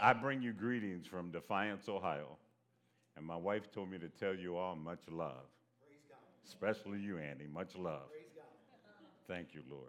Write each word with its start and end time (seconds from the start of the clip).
I 0.00 0.12
bring 0.12 0.42
you 0.42 0.52
greetings 0.52 1.06
from 1.06 1.30
Defiance, 1.30 1.88
Ohio. 1.88 2.36
And 3.16 3.24
my 3.24 3.36
wife 3.36 3.70
told 3.72 3.90
me 3.90 3.98
to 3.98 4.08
tell 4.08 4.34
you 4.34 4.56
all 4.56 4.74
much 4.76 5.02
love. 5.10 5.46
Especially 6.46 6.98
you, 6.98 7.18
Andy. 7.18 7.46
Much 7.46 7.76
love. 7.76 8.08
Thank 9.28 9.54
you, 9.54 9.62
Lord. 9.70 9.88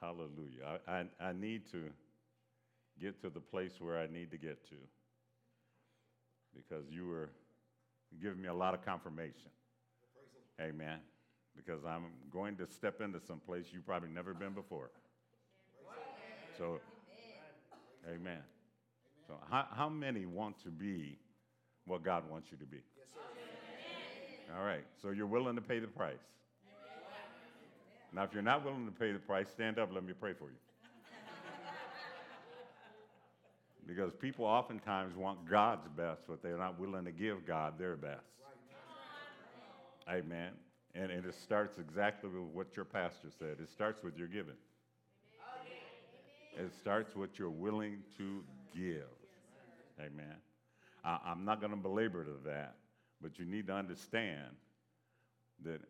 Hallelujah. 0.00 0.80
I, 0.86 0.92
I, 0.92 1.28
I 1.28 1.32
need 1.32 1.70
to 1.72 1.90
get 3.00 3.20
to 3.22 3.30
the 3.30 3.40
place 3.40 3.80
where 3.80 3.98
I 3.98 4.06
need 4.06 4.30
to 4.30 4.38
get 4.38 4.66
to 4.68 4.76
because 6.54 6.90
you 6.90 7.06
were 7.06 7.30
giving 8.20 8.40
me 8.40 8.48
a 8.48 8.54
lot 8.54 8.74
of 8.74 8.84
confirmation. 8.84 9.50
Amen. 10.60 10.98
Because 11.54 11.84
I'm 11.84 12.04
going 12.30 12.56
to 12.56 12.66
step 12.66 13.00
into 13.00 13.20
some 13.20 13.40
place 13.40 13.66
you've 13.72 13.86
probably 13.86 14.10
never 14.10 14.32
been 14.32 14.52
before. 14.52 14.90
So, 16.58 16.80
amen. 18.08 18.40
So, 19.26 19.34
how, 19.50 19.66
how 19.72 19.88
many 19.88 20.26
want 20.26 20.62
to 20.62 20.70
be 20.70 21.18
what 21.84 22.02
God 22.02 22.28
wants 22.30 22.48
you 22.50 22.58
to 22.58 22.66
be? 22.66 22.78
All 24.56 24.64
right. 24.64 24.84
So, 25.02 25.10
you're 25.10 25.26
willing 25.26 25.56
to 25.56 25.62
pay 25.62 25.78
the 25.78 25.88
price. 25.88 26.16
Now, 28.12 28.22
if 28.22 28.32
you're 28.32 28.42
not 28.42 28.64
willing 28.64 28.86
to 28.86 28.92
pay 28.92 29.12
the 29.12 29.18
price, 29.18 29.48
stand 29.52 29.78
up. 29.78 29.90
Let 29.92 30.04
me 30.04 30.12
pray 30.12 30.32
for 30.32 30.48
you. 30.48 30.56
because 33.86 34.12
people 34.14 34.44
oftentimes 34.44 35.16
want 35.16 35.48
God's 35.48 35.88
best, 35.96 36.22
but 36.28 36.42
they're 36.42 36.56
not 36.56 36.78
willing 36.78 37.04
to 37.04 37.12
give 37.12 37.46
God 37.46 37.78
their 37.78 37.96
best. 37.96 38.22
Amen. 40.08 40.52
And, 40.94 41.10
and 41.10 41.26
it 41.26 41.34
starts 41.34 41.78
exactly 41.78 42.30
with 42.30 42.54
what 42.54 42.76
your 42.76 42.84
pastor 42.84 43.28
said 43.38 43.56
it 43.60 43.68
starts 43.68 44.02
with 44.02 44.16
your 44.16 44.28
giving. 44.28 44.54
It 46.56 46.72
starts 46.80 47.14
with 47.14 47.38
you're 47.38 47.50
willing 47.50 47.98
to 48.16 48.42
give. 48.74 49.15
Amen. 50.00 50.36
I, 51.04 51.18
I'm 51.24 51.44
not 51.44 51.60
going 51.60 51.70
to 51.70 51.76
belabor 51.76 52.24
to 52.24 52.36
that, 52.46 52.76
but 53.20 53.38
you 53.38 53.44
need 53.44 53.66
to 53.68 53.72
understand 53.72 54.56
that 55.64 55.80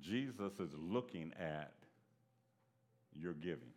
Jesus 0.00 0.52
is 0.60 0.70
looking 0.78 1.32
at 1.38 1.72
your 3.14 3.32
giving. 3.34 3.72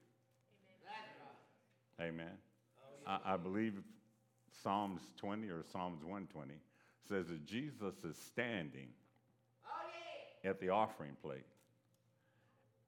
Amen. 2.02 2.38
I, 3.06 3.34
I 3.34 3.38
believe 3.38 3.82
Psalms 4.64 5.02
20 5.18 5.48
or 5.50 5.64
Psalms 5.72 6.04
120 6.04 6.54
says 7.08 7.28
that 7.28 7.46
Jesus 7.46 7.96
is 8.04 8.18
standing 8.18 8.90
at 10.44 10.60
the 10.60 10.70
offering 10.70 11.16
plate. 11.22 11.46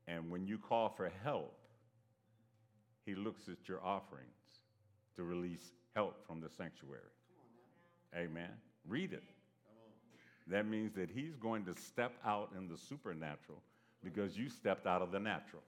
And 0.07 0.29
when 0.29 0.47
you 0.47 0.57
call 0.57 0.89
for 0.89 1.11
help, 1.23 1.55
he 3.05 3.15
looks 3.15 3.47
at 3.47 3.67
your 3.67 3.83
offerings 3.83 4.27
to 5.15 5.23
release 5.23 5.71
help 5.95 6.25
from 6.25 6.41
the 6.41 6.49
sanctuary. 6.49 7.01
Amen. 8.15 8.49
Read 8.87 9.13
it. 9.13 9.23
That 10.47 10.65
means 10.65 10.93
that 10.95 11.09
he's 11.09 11.35
going 11.35 11.65
to 11.65 11.73
step 11.73 12.13
out 12.25 12.51
in 12.57 12.67
the 12.67 12.77
supernatural 12.77 13.61
because 14.03 14.37
you 14.37 14.49
stepped 14.49 14.87
out 14.87 15.01
of 15.01 15.11
the 15.11 15.19
natural. 15.19 15.61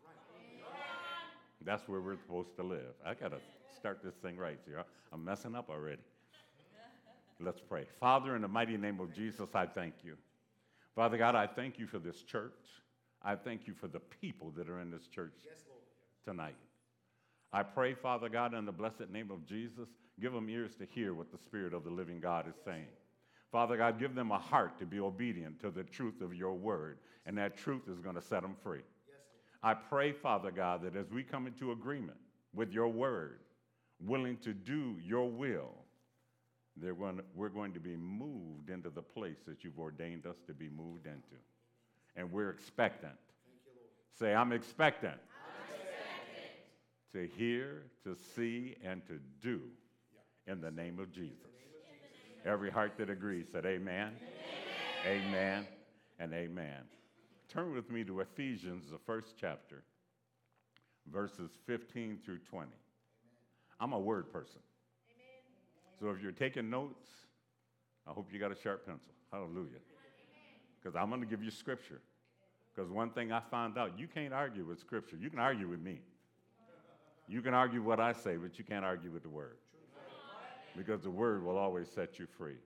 That's 1.64 1.88
where 1.88 2.02
we're 2.02 2.18
supposed 2.18 2.56
to 2.56 2.64
live. 2.64 2.96
I 3.06 3.14
got 3.14 3.32
to 3.32 3.38
start 3.76 4.00
this 4.04 4.16
thing 4.16 4.38
right 4.38 4.58
here. 4.66 4.84
I'm 5.14 5.24
messing 5.24 5.56
up 5.56 5.70
already. 5.70 6.02
Let's 7.40 7.60
pray. 7.60 7.86
Father, 8.00 8.36
in 8.36 8.42
the 8.42 8.48
mighty 8.48 8.78
name 8.78 9.00
of 9.00 9.14
Jesus, 9.14 9.50
I 9.54 9.66
thank 9.68 9.94
you. 10.04 10.16
Father 10.96 11.18
God, 11.18 11.36
I 11.36 11.48
thank 11.48 11.78
you 11.78 11.88
for 11.88 12.00
this 12.00 12.24
church. 12.24 12.52
I 13.24 13.36
thank 13.36 13.68
you 13.68 13.74
for 13.74 13.88
the 13.88 14.00
people 14.00 14.52
that 14.58 14.70
are 14.70 14.80
in 14.80 14.90
this 14.90 15.08
church 15.08 15.34
tonight. 16.26 16.56
I 17.54 17.64
pray, 17.64 17.94
Father 17.94 18.30
God, 18.30 18.54
in 18.54 18.66
the 18.66 18.72
blessed 18.72 19.10
name 19.12 19.30
of 19.30 19.46
Jesus, 19.46 19.90
give 20.22 20.34
them 20.34 20.50
ears 20.50 20.76
to 20.76 20.86
hear 20.86 21.14
what 21.14 21.32
the 21.32 21.38
Spirit 21.38 21.74
of 21.74 21.84
the 21.84 21.90
living 21.90 22.20
God 22.20 22.48
is 22.48 22.56
saying. 22.64 22.88
Father 23.52 23.76
God, 23.76 24.00
give 24.00 24.16
them 24.16 24.32
a 24.32 24.38
heart 24.38 24.80
to 24.80 24.86
be 24.86 25.00
obedient 25.00 25.60
to 25.62 25.72
the 25.72 25.84
truth 25.84 26.22
of 26.22 26.34
your 26.34 26.54
word, 26.54 27.00
and 27.26 27.38
that 27.38 27.58
truth 27.58 27.84
is 27.90 28.00
going 28.00 28.16
to 28.16 28.22
set 28.22 28.42
them 28.42 28.56
free. 28.64 28.81
I 29.64 29.74
pray, 29.74 30.12
Father 30.14 30.52
God, 30.52 30.84
that 30.84 30.96
as 30.96 31.12
we 31.12 31.24
come 31.24 31.48
into 31.48 31.72
agreement 31.72 32.18
with 32.54 32.72
your 32.72 32.88
word, 32.88 33.40
willing 34.00 34.38
to 34.38 34.54
do 34.54 34.96
your 35.04 35.30
will, 35.30 35.72
going 36.80 37.18
to, 37.18 37.24
we're 37.36 37.50
going 37.50 37.74
to 37.74 37.80
be 37.80 37.96
moved 37.96 38.70
into 38.70 38.90
the 38.90 39.02
place 39.02 39.38
that 39.46 39.64
you've 39.64 39.80
ordained 39.80 40.26
us 40.26 40.38
to 40.48 40.54
be 40.54 40.70
moved 40.70 41.06
into. 41.06 41.38
And 42.16 42.31
we're 42.31 42.50
expectant. 42.50 43.14
You, 43.46 43.52
Say, 44.18 44.34
I'm 44.34 44.52
expectant. 44.52 45.14
I'm 45.14 45.76
expectant. 47.14 47.31
To 47.31 47.38
hear, 47.38 47.84
to 48.04 48.16
see, 48.36 48.76
and 48.84 49.06
to 49.08 49.20
do 49.42 49.62
in 50.47 50.62
the 50.62 50.72
name 50.72 51.00
of 51.00 51.12
Jesus. 51.12 51.47
Every 52.46 52.72
heart 52.72 52.94
that 52.97 53.09
agrees 53.09 53.47
said, 53.52 53.66
Amen, 53.66 54.13
amen, 55.06 55.28
amen 55.28 55.68
and 56.19 56.34
amen. 56.34 56.81
Turn 57.47 57.74
with 57.74 57.91
me 57.91 58.03
to 58.06 58.22
Ephesians, 58.22 58.85
the 58.91 58.97
first 58.97 59.35
chapter, 59.40 59.84
verses 61.12 61.51
15 61.66 62.19
through 62.24 62.40
20. 62.40 62.69
I'm 63.80 63.94
a 63.94 64.00
word 64.00 64.31
person. 64.31 64.62
So 66.00 66.09
if 66.09 66.22
you're 66.22 66.31
taking 66.31 66.69
notes, 66.69 67.07
I 68.07 68.12
hope 68.12 68.30
you 68.31 68.40
got 68.40 68.51
a 68.51 68.56
sharp 68.56 68.85
pencil. 68.85 69.12
Hallelujah. 69.31 69.80
Because 70.81 70.96
I'm 70.96 71.09
going 71.09 71.22
to 71.22 71.28
give 71.28 71.44
you 71.44 71.51
scripture. 71.51 72.01
Because 72.74 72.90
one 72.90 73.12
thing 73.12 73.31
I 73.31 73.40
found 73.40 73.78
out, 73.78 74.00
you 74.00 74.07
can't 74.07 74.34
argue 74.34 74.66
with 74.66 74.80
scripture. 74.80 75.18
You 75.19 75.30
can 75.30 75.40
argue 75.40 75.68
with 75.68 75.80
me. 75.80 76.00
You 77.28 77.41
can 77.41 77.53
argue 77.53 77.84
what 77.84 78.00
I 78.00 78.13
say, 78.13 78.38
but 78.38 78.57
you 78.57 78.66
can't 78.66 78.84
argue 78.84 79.12
with 79.12 79.24
the 79.24 79.30
word. 79.30 79.57
Because 80.78 81.02
the 81.02 81.09
word 81.09 81.44
will 81.44 81.58
always 81.58 81.90
set 81.90 82.20
you 82.20 82.28
free. 82.38 82.58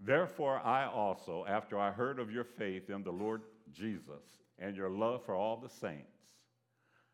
Therefore, 0.00 0.60
I 0.64 0.86
also, 0.86 1.44
after 1.48 1.78
I 1.78 1.92
heard 1.92 2.18
of 2.18 2.30
your 2.30 2.44
faith 2.44 2.90
in 2.90 3.04
the 3.04 3.12
Lord 3.12 3.42
Jesus 3.72 4.22
and 4.58 4.76
your 4.76 4.90
love 4.90 5.24
for 5.24 5.34
all 5.34 5.56
the 5.56 5.68
saints, 5.68 6.18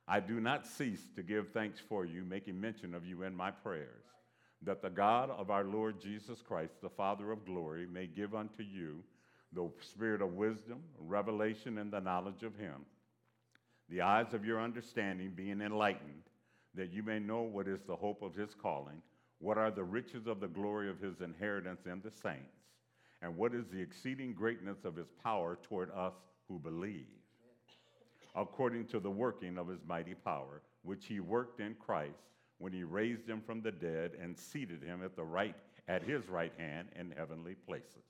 I 0.07 0.21
do 0.21 0.41
not 0.41 0.67
cease 0.67 1.03
to 1.17 1.23
give 1.23 1.51
thanks 1.51 1.79
for 1.79 2.07
you, 2.07 2.25
making 2.25 2.59
mention 2.59 2.95
of 2.95 3.05
you 3.05 3.25
in 3.25 3.35
my 3.37 3.51
prayers 3.51 4.05
that 4.63 4.83
the 4.83 4.91
God 4.91 5.31
of 5.31 5.51
our 5.51 5.65
Lord 5.65 6.01
Jesus 6.01 6.43
Christ, 6.43 6.81
the 6.83 6.89
Father 6.89 7.31
of 7.31 7.45
glory, 7.45 7.87
may 7.87 8.07
give 8.07 8.35
unto 8.35 8.63
you 8.63 9.03
the 9.53 9.71
spirit 9.81 10.21
of 10.21 10.35
wisdom, 10.35 10.81
revelation, 10.99 11.79
and 11.79 11.93
the 11.93 12.01
knowledge 12.01 12.43
of 12.43 12.57
him, 12.57 12.85
the 13.89 14.01
eyes 14.01 14.35
of 14.35 14.45
your 14.45 14.61
understanding 14.61 15.33
being 15.35 15.61
enlightened, 15.61 16.23
that 16.75 16.93
you 16.93 17.03
may 17.03 17.19
know 17.19 17.43
what 17.43 17.69
is 17.69 17.83
the 17.83 17.97
hope 17.97 18.23
of 18.23 18.35
his 18.35 18.55
calling, 18.55 19.01
what 19.41 19.59
are 19.59 19.71
the 19.71 19.85
riches 19.85 20.27
of 20.27 20.41
the 20.41 20.49
glory 20.49 20.91
of 20.91 21.01
his 21.01 21.21
inheritance 21.21 21.87
in 21.87 22.01
the 22.03 22.11
saints, 22.11 22.57
and 23.23 23.37
what 23.37 23.55
is 23.55 23.67
the 23.69 23.81
exceeding 23.81 24.33
greatness 24.33 24.85
of 24.85 24.97
his 24.97 25.09
power 25.23 25.59
toward 25.63 25.91
us 25.93 26.15
who 26.49 26.59
believe, 26.59 27.07
according 28.35 28.87
to 28.87 29.01
the 29.01 29.11
working 29.11 29.59
of 29.59 29.69
his 29.69 29.85
mighty 29.87 30.15
power, 30.15 30.63
which 30.83 31.07
he 31.07 31.21
worked 31.21 31.61
in 31.61 31.75
Christ 31.75 32.29
when 32.59 32.73
he 32.73 32.83
raised 32.83 33.29
him 33.29 33.41
from 33.41 33.63
the 33.63 33.73
dead 33.73 34.13
and 34.21 34.37
seated 34.37 34.83
him 34.83 35.03
at 35.05 35.17
the 35.17 35.25
right 35.25 35.55
at 35.87 36.03
his 36.03 36.29
right 36.29 36.53
hand 36.59 36.89
in 36.99 37.13
heavenly 37.17 37.55
places. 37.55 38.05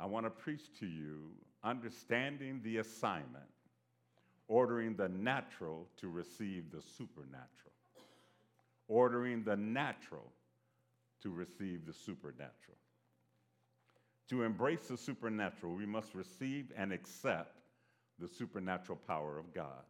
I 0.00 0.06
want 0.06 0.26
to 0.26 0.30
preach 0.30 0.72
to 0.80 0.86
you 0.86 1.30
understanding 1.64 2.60
the 2.62 2.78
assignment, 2.78 3.44
ordering 4.48 4.96
the 4.96 5.08
natural 5.08 5.86
to 5.98 6.08
receive 6.08 6.70
the 6.70 6.82
supernatural. 6.96 7.67
Ordering 8.88 9.44
the 9.44 9.56
natural 9.56 10.32
to 11.22 11.30
receive 11.30 11.86
the 11.86 11.92
supernatural. 11.92 12.76
To 14.30 14.42
embrace 14.42 14.88
the 14.88 14.96
supernatural, 14.96 15.74
we 15.74 15.86
must 15.86 16.14
receive 16.14 16.72
and 16.76 16.92
accept 16.92 17.60
the 18.18 18.28
supernatural 18.28 18.98
power 19.06 19.38
of 19.38 19.54
God. 19.54 19.84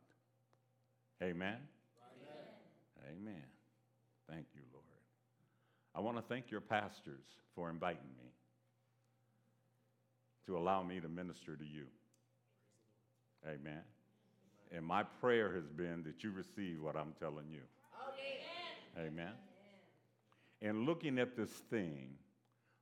Amen. 1.22 1.56
Amen. 3.10 3.42
Thank 4.30 4.46
you, 4.54 4.62
Lord. 4.72 4.84
I 5.94 6.00
want 6.00 6.16
to 6.16 6.22
thank 6.22 6.50
your 6.50 6.60
pastors 6.60 7.24
for 7.54 7.70
inviting 7.70 8.10
me 8.16 8.30
to 10.46 10.56
allow 10.56 10.82
me 10.82 11.00
to 11.00 11.08
minister 11.08 11.56
to 11.56 11.64
you. 11.64 11.84
Amen. 13.46 13.82
And 14.70 14.84
my 14.84 15.02
prayer 15.02 15.54
has 15.54 15.68
been 15.68 16.02
that 16.04 16.22
you 16.22 16.30
receive 16.30 16.82
what 16.82 16.96
I'm 16.96 17.14
telling 17.18 17.50
you. 17.50 17.62
Amen. 18.06 18.47
Amen. 18.96 19.32
And 20.62 20.86
looking 20.86 21.18
at 21.18 21.36
this 21.36 21.50
thing, 21.50 22.10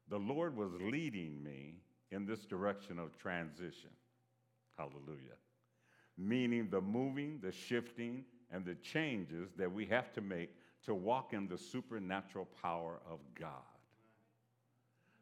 the 0.08 0.18
Lord 0.18 0.56
was 0.56 0.70
leading 0.80 1.42
me 1.42 1.74
in 2.10 2.26
this 2.26 2.44
direction 2.44 2.98
of 2.98 3.16
transition. 3.18 3.90
Hallelujah. 4.76 5.38
Meaning 6.16 6.68
the 6.70 6.80
moving, 6.80 7.40
the 7.42 7.52
shifting, 7.52 8.24
and 8.50 8.64
the 8.64 8.76
changes 8.76 9.50
that 9.56 9.70
we 9.70 9.86
have 9.86 10.12
to 10.12 10.20
make 10.20 10.50
to 10.84 10.94
walk 10.94 11.32
in 11.32 11.48
the 11.48 11.58
supernatural 11.58 12.46
power 12.62 13.00
of 13.10 13.18
God. 13.38 13.50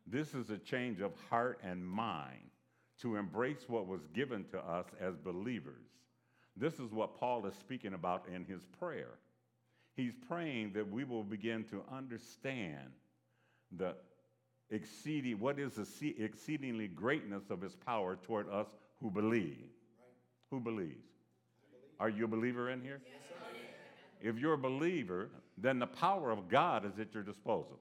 This 0.07 0.35
is 0.35 0.51
a 0.51 0.59
change 0.59 1.01
of 1.01 1.13
heart 1.31 1.61
and 1.63 1.85
mind 1.85 2.51
to 3.01 3.17
embrace 3.17 3.65
what 3.67 3.87
was 3.87 4.07
given 4.13 4.45
to 4.53 4.59
us 4.59 4.87
as 5.01 5.17
believers. 5.17 5.89
This 6.57 6.75
is 6.75 6.93
what 6.93 7.19
Paul 7.19 7.47
is 7.47 7.55
speaking 7.55 7.95
about 7.95 8.27
in 8.33 8.45
his 8.45 8.67
prayer. 8.79 9.19
He's 9.97 10.13
praying 10.29 10.73
that 10.75 10.91
we 10.91 11.05
will 11.05 11.23
begin 11.23 11.65
to 11.65 11.83
understand 11.93 12.91
the 13.77 13.95
exceeding, 14.71 15.39
what 15.39 15.59
is 15.59 15.75
the 15.75 16.15
exceedingly 16.19 16.89
greatness 16.89 17.51
of 17.51 17.61
his 17.61 17.75
power 17.75 18.17
toward 18.17 18.49
us 18.51 18.67
who 19.01 19.11
believe. 19.11 19.59
Right. 19.59 20.51
Who 20.51 20.61
believes? 20.61 21.05
Are 22.01 22.09
you 22.09 22.25
a 22.25 22.29
believer 22.29 22.71
in 22.71 22.81
here? 22.81 23.01
Yes, 23.05 23.21
if 24.23 24.39
you're 24.39 24.55
a 24.55 24.59
believer, 24.59 25.29
then 25.59 25.79
the 25.79 25.87
power 25.87 26.31
of 26.31 26.49
God 26.49 26.87
is 26.87 26.99
at 26.99 27.13
your 27.13 27.23
disposal. 27.23 27.79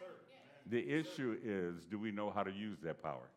Yes, 0.00 0.10
the 0.70 0.88
issue 0.88 1.36
is 1.44 1.84
do 1.84 1.98
we 1.98 2.12
know 2.12 2.30
how 2.30 2.42
to 2.42 2.52
use 2.52 2.78
that 2.84 3.02
power? 3.02 3.28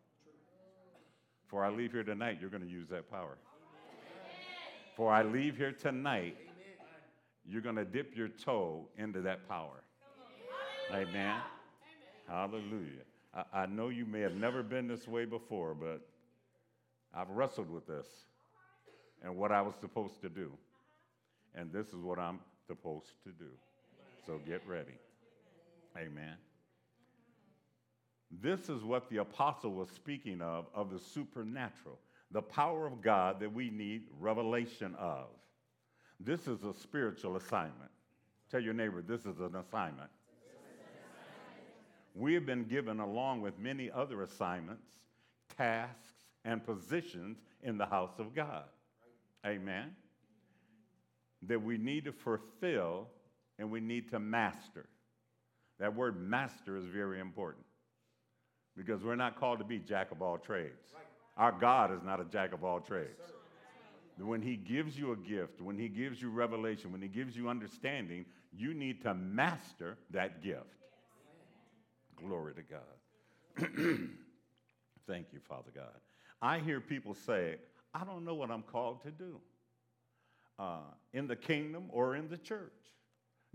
For 1.47 1.63
I 1.63 1.69
leave 1.69 1.93
here 1.93 2.03
tonight, 2.03 2.37
you're 2.39 2.49
going 2.49 2.63
to 2.63 2.69
use 2.69 2.87
that 2.89 3.09
power. 3.09 3.37
For 4.95 5.11
I 5.11 5.23
leave 5.23 5.57
here 5.57 5.71
tonight, 5.71 6.37
you're 7.49 7.61
going 7.61 7.75
to 7.75 7.85
dip 7.85 8.15
your 8.15 8.27
toe 8.27 8.87
into 8.97 9.21
that 9.21 9.47
power. 9.47 9.83
Amen. 10.91 11.35
Hallelujah. 12.27 13.03
I, 13.33 13.43
I, 13.53 13.65
know 13.65 13.89
you 13.89 14.05
may 14.05 14.21
have 14.21 14.35
never 14.35 14.63
been 14.63 14.87
this 14.87 15.07
way 15.07 15.25
before, 15.25 15.73
but 15.73 16.01
I've 17.13 17.29
wrestled 17.29 17.69
with 17.69 17.87
this 17.87 18.07
and 19.23 19.35
what 19.35 19.51
I 19.51 19.61
was 19.61 19.75
supposed 19.79 20.21
to 20.21 20.29
do. 20.29 20.51
And 21.55 21.71
this 21.71 21.87
is 21.87 21.95
what 21.95 22.19
I'm 22.19 22.39
supposed 22.67 23.11
to 23.23 23.31
do. 23.31 23.49
So 24.25 24.39
get 24.45 24.61
ready. 24.67 24.93
Amen. 25.97 26.35
This 28.29 28.69
is 28.69 28.83
what 28.83 29.09
the 29.09 29.17
apostle 29.17 29.71
was 29.71 29.89
speaking 29.89 30.41
of, 30.41 30.65
of 30.73 30.91
the 30.91 30.99
supernatural, 30.99 31.97
the 32.31 32.41
power 32.41 32.85
of 32.85 33.01
God 33.01 33.39
that 33.39 33.53
we 33.53 33.69
need 33.69 34.03
revelation 34.19 34.95
of. 34.99 35.27
This 36.19 36.47
is 36.47 36.63
a 36.63 36.73
spiritual 36.73 37.35
assignment. 37.35 37.91
Tell 38.49 38.61
your 38.61 38.73
neighbor, 38.73 39.01
this 39.01 39.21
is 39.21 39.39
an 39.39 39.55
assignment. 39.55 40.09
We 42.15 42.33
have 42.33 42.45
been 42.45 42.63
given, 42.63 42.99
along 42.99 43.41
with 43.41 43.59
many 43.59 43.91
other 43.91 44.23
assignments, 44.23 44.87
tasks, 45.55 46.13
and 46.45 46.65
positions 46.65 47.37
in 47.61 47.77
the 47.77 47.85
house 47.85 48.17
of 48.17 48.33
God. 48.33 48.63
Amen. 49.45 49.95
That 51.43 51.61
we 51.61 51.77
need 51.77 52.05
to 52.05 52.11
fulfill 52.11 53.07
and 53.59 53.69
we 53.69 53.79
need 53.79 54.09
to 54.09 54.19
master. 54.19 54.87
That 55.79 55.95
word 55.95 56.19
master 56.19 56.75
is 56.75 56.85
very 56.85 57.19
important 57.19 57.65
because 58.75 59.03
we're 59.03 59.15
not 59.15 59.39
called 59.39 59.59
to 59.59 59.65
be 59.65 59.77
jack 59.77 60.11
of 60.11 60.21
all 60.23 60.37
trades. 60.37 60.93
Our 61.37 61.51
God 61.51 61.93
is 61.93 62.01
not 62.03 62.19
a 62.19 62.25
jack 62.25 62.51
of 62.53 62.63
all 62.63 62.79
trades. 62.79 63.21
When 64.19 64.41
He 64.41 64.55
gives 64.55 64.97
you 64.97 65.11
a 65.11 65.15
gift, 65.15 65.61
when 65.61 65.77
He 65.77 65.87
gives 65.89 66.21
you 66.21 66.29
revelation, 66.29 66.91
when 66.91 67.01
He 67.01 67.07
gives 67.07 67.35
you 67.35 67.49
understanding, 67.49 68.25
you 68.55 68.73
need 68.73 69.01
to 69.03 69.13
master 69.13 69.97
that 70.11 70.41
gift. 70.43 70.65
Glory 72.15 72.53
to 72.55 72.61
God. 72.63 73.69
Thank 75.07 75.27
you, 75.31 75.39
Father 75.47 75.71
God. 75.73 75.93
I 76.41 76.59
hear 76.59 76.79
people 76.79 77.13
say, 77.13 77.55
I 77.93 78.03
don't 78.03 78.25
know 78.25 78.35
what 78.35 78.51
I'm 78.51 78.63
called 78.63 79.01
to 79.03 79.11
do 79.11 79.39
uh, 80.59 80.79
in 81.13 81.27
the 81.27 81.35
kingdom 81.35 81.85
or 81.89 82.15
in 82.15 82.27
the 82.29 82.37
church. 82.37 82.71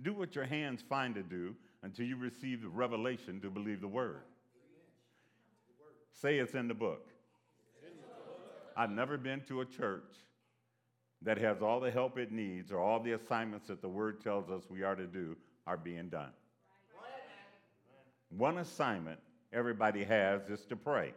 Do 0.00 0.14
what 0.14 0.34
your 0.34 0.44
hands 0.44 0.82
find 0.88 1.14
to 1.14 1.22
do 1.22 1.54
until 1.82 2.06
you 2.06 2.16
receive 2.16 2.62
the 2.62 2.68
revelation 2.68 3.40
to 3.40 3.50
believe 3.50 3.80
the 3.80 3.88
word. 3.88 4.22
Say 6.12 6.38
it's 6.38 6.54
in 6.54 6.68
the 6.68 6.74
book. 6.74 7.08
I've 8.76 8.90
never 8.90 9.18
been 9.18 9.42
to 9.48 9.60
a 9.60 9.64
church 9.64 10.14
that 11.24 11.38
has 11.38 11.62
all 11.62 11.80
the 11.80 11.90
help 11.90 12.18
it 12.18 12.32
needs 12.32 12.72
or 12.72 12.78
all 12.78 13.00
the 13.00 13.12
assignments 13.12 13.68
that 13.68 13.80
the 13.80 13.88
word 13.88 14.20
tells 14.20 14.50
us 14.50 14.64
we 14.68 14.82
are 14.82 14.96
to 14.96 15.06
do 15.06 15.36
are 15.66 15.76
being 15.76 16.08
done. 16.08 16.30
One 18.30 18.58
assignment 18.58 19.20
everybody 19.52 20.04
has 20.04 20.48
is 20.48 20.64
to 20.66 20.76
pray. 20.76 21.12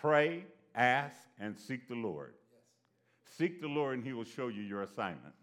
Pray, 0.00 0.44
ask, 0.74 1.16
and 1.38 1.56
seek 1.56 1.88
the 1.88 1.94
Lord. 1.94 2.34
Seek 3.36 3.60
the 3.60 3.68
Lord, 3.68 3.94
and 3.94 4.04
He 4.04 4.12
will 4.12 4.24
show 4.24 4.48
you 4.48 4.62
your 4.62 4.82
assignment. 4.82 5.34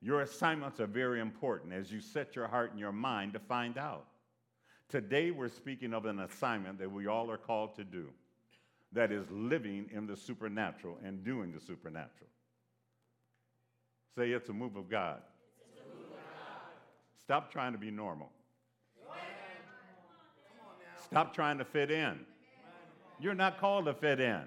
Your 0.00 0.20
assignments 0.20 0.80
are 0.80 0.86
very 0.86 1.20
important 1.20 1.72
as 1.72 1.90
you 1.90 2.00
set 2.00 2.36
your 2.36 2.46
heart 2.46 2.70
and 2.70 2.78
your 2.78 2.92
mind 2.92 3.32
to 3.32 3.38
find 3.38 3.78
out. 3.78 4.06
Today, 4.88 5.30
we're 5.30 5.48
speaking 5.48 5.94
of 5.94 6.04
an 6.04 6.20
assignment 6.20 6.78
that 6.78 6.92
we 6.92 7.06
all 7.06 7.30
are 7.30 7.38
called 7.38 7.74
to 7.76 7.84
do 7.84 8.10
that 8.94 9.12
is 9.12 9.26
living 9.30 9.90
in 9.92 10.06
the 10.06 10.16
supernatural 10.16 10.96
and 11.04 11.24
doing 11.24 11.52
the 11.52 11.60
supernatural. 11.60 12.30
Say 14.16 14.30
it's 14.30 14.48
a 14.48 14.52
move 14.52 14.76
of 14.76 14.88
God. 14.88 15.20
Stop 17.24 17.50
trying 17.50 17.72
to 17.72 17.78
be 17.78 17.90
normal. 17.90 18.30
Stop 21.04 21.34
trying 21.34 21.58
to 21.58 21.64
fit 21.64 21.90
in. 21.90 22.20
You're 23.20 23.34
not 23.34 23.58
called 23.58 23.86
to 23.86 23.94
fit 23.94 24.20
in. 24.20 24.42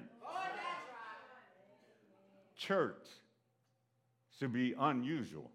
Church 2.58 3.06
should 4.40 4.54
be 4.54 4.74
unusual. 4.80 5.52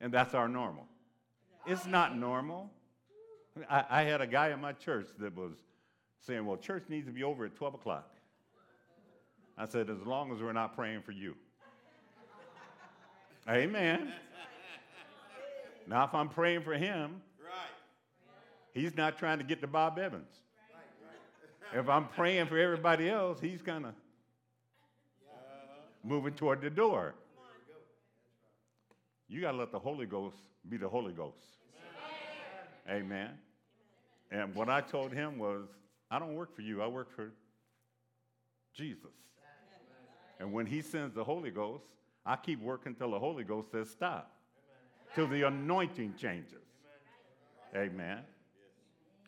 And 0.00 0.12
that's 0.12 0.34
our 0.34 0.48
normal. 0.48 0.86
It's 1.66 1.86
not 1.86 2.16
normal. 2.16 2.70
I, 3.68 3.84
I, 3.88 4.02
had 4.02 4.20
a 4.20 4.26
guy 4.26 4.50
in 4.50 4.60
my 4.60 4.72
church 4.72 5.08
that 5.18 5.34
was 5.34 5.52
saying, 6.20 6.44
Well, 6.44 6.56
church 6.56 6.84
needs 6.88 7.06
to 7.06 7.12
be 7.12 7.22
over 7.22 7.44
at 7.44 7.54
12 7.54 7.74
o'clock. 7.74 8.10
I 9.58 9.66
said, 9.66 9.90
As 9.90 10.00
long 10.06 10.32
as 10.32 10.40
we're 10.40 10.52
not 10.52 10.74
praying 10.74 11.02
for 11.02 11.12
you. 11.12 11.34
Amen. 13.48 14.12
Now, 15.88 16.04
if 16.04 16.12
I'm 16.14 16.28
praying 16.28 16.62
for 16.62 16.74
him, 16.74 17.22
right. 17.40 17.52
he's 18.74 18.96
not 18.96 19.16
trying 19.18 19.38
to 19.38 19.44
get 19.44 19.60
to 19.60 19.68
Bob 19.68 20.00
Evans. 20.00 20.32
Right, 21.72 21.80
if 21.80 21.88
I'm 21.88 22.08
praying 22.08 22.46
for 22.46 22.58
everybody 22.58 23.08
else, 23.08 23.38
he's 23.40 23.62
kind 23.62 23.84
of 23.84 23.90
uh-huh. 23.92 25.76
moving 26.02 26.34
toward 26.34 26.60
the 26.60 26.70
door. 26.70 27.14
You 29.28 29.40
got 29.40 29.52
to 29.52 29.58
let 29.58 29.72
the 29.72 29.78
Holy 29.78 30.06
Ghost 30.06 30.36
be 30.68 30.76
the 30.76 30.88
Holy 30.88 31.12
Ghost. 31.12 31.36
Amen. 32.88 33.04
Amen. 33.04 33.30
And 34.30 34.54
what 34.54 34.68
I 34.68 34.80
told 34.80 35.12
him 35.12 35.38
was, 35.38 35.68
I 36.10 36.18
don't 36.18 36.34
work 36.34 36.54
for 36.54 36.62
you, 36.62 36.82
I 36.82 36.86
work 36.86 37.14
for 37.14 37.32
Jesus. 38.74 39.10
And 40.38 40.52
when 40.52 40.66
he 40.66 40.82
sends 40.82 41.14
the 41.14 41.24
Holy 41.24 41.50
Ghost, 41.50 41.84
I 42.24 42.36
keep 42.36 42.60
working 42.60 42.94
till 42.94 43.12
the 43.12 43.18
Holy 43.18 43.44
Ghost 43.44 43.70
says 43.70 43.88
stop 43.90 44.32
till 45.14 45.26
the 45.26 45.42
anointing 45.46 46.14
changes. 46.18 46.62
Amen. 47.74 48.18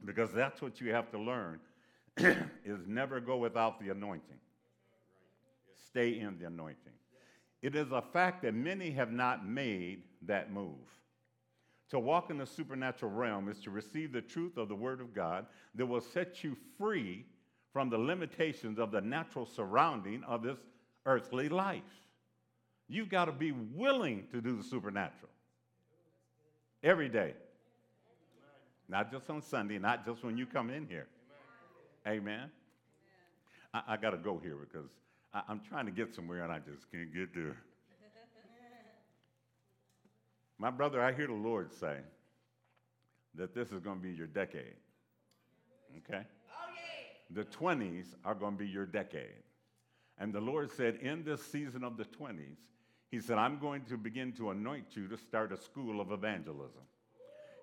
Because 0.05 0.33
that's 0.33 0.61
what 0.61 0.81
you 0.81 0.93
have 0.93 1.11
to 1.11 1.19
learn 1.19 1.61
is 2.17 2.87
never 2.87 3.21
go 3.21 3.37
without 3.37 3.81
the 3.81 3.91
anointing. 3.91 4.39
Stay 5.87 6.21
in 6.21 6.39
the 6.39 6.47
anointing. 6.47 6.93
It 7.63 7.75
is 7.75 7.91
a 7.91 8.03
fact 8.03 8.43
that 8.43 8.55
many 8.55 8.91
have 8.93 9.11
not 9.11 9.47
made 9.47 10.03
that 10.23 10.53
move. 10.53 10.77
To 11.91 11.99
walk 11.99 12.31
in 12.31 12.39
the 12.39 12.47
supernatural 12.47 13.13
realm 13.13 13.49
is 13.49 13.61
to 13.61 13.71
receive 13.71 14.13
the 14.13 14.21
truth 14.21 14.57
of 14.57 14.69
the 14.69 14.75
Word 14.75 15.01
of 15.01 15.15
God 15.15 15.47
that 15.75 15.87
will 15.87 16.03
set 16.03 16.45
you 16.45 16.57
free 16.77 17.25
from 17.73 17.89
the 17.89 17.99
limitations 17.99 18.79
of 18.79 18.91
the 18.91 19.01
natural 19.01 19.47
surrounding 19.47 20.23
of 20.25 20.43
this 20.43 20.59
earthly 21.07 21.49
life. 21.49 21.83
You've 22.89 23.09
got 23.09 23.27
to 23.27 23.33
be 23.33 23.53
willing 23.53 24.27
to 24.33 24.41
do 24.41 24.57
the 24.57 24.65
supernatural. 24.65 25.31
Every 26.83 27.09
day. 27.09 27.35
Not 28.89 29.11
just 29.13 29.29
on 29.29 29.43
Sunday, 29.43 29.79
not 29.79 30.07
just 30.07 30.25
when 30.25 30.39
you 30.39 30.47
come 30.47 30.71
in 30.71 30.87
here. 30.87 31.07
Amen. 32.07 32.51
I, 33.75 33.83
I 33.89 33.97
got 33.97 34.11
to 34.11 34.17
go 34.17 34.41
here 34.43 34.57
because 34.57 34.91
I, 35.35 35.43
I'm 35.49 35.61
trying 35.61 35.87
to 35.87 35.93
get 35.93 36.15
somewhere 36.15 36.43
and 36.43 36.53
I 36.53 36.59
just 36.59 36.91
can't 36.91 37.13
get 37.13 37.35
there. 37.35 37.57
My 40.59 40.71
brother, 40.71 41.01
I 41.01 41.13
hear 41.13 41.29
the 41.29 41.35
Lord 41.35 41.73
say 41.73 41.99
that 43.35 43.55
this 43.55 43.71
is 43.71 43.81
going 43.81 43.97
to 43.97 44.03
be 44.03 44.13
your 44.13 44.27
decade. 44.27 44.75
Okay? 45.99 46.23
Oh. 46.23 47.35
The 47.35 47.45
20s 47.45 48.07
are 48.25 48.35
going 48.35 48.55
to 48.55 48.59
be 48.59 48.69
your 48.69 48.87
decade. 48.87 49.43
And 50.19 50.33
the 50.33 50.41
Lord 50.41 50.71
said, 50.73 50.97
in 50.97 51.25
this 51.25 51.43
season 51.43 51.85
of 51.85 51.97
the 51.97 52.05
20s, 52.05 52.57
he 53.11 53.21
said, 53.21 53.39
I'm 53.39 53.59
going 53.59 53.85
to 53.87 53.97
begin 53.97 54.33
to 54.33 54.51
anoint 54.51 54.97
you 54.97 55.07
to 55.09 55.17
start 55.17 55.53
a 55.53 55.57
school 55.57 56.01
of 56.01 56.11
evangelism. 56.11 56.83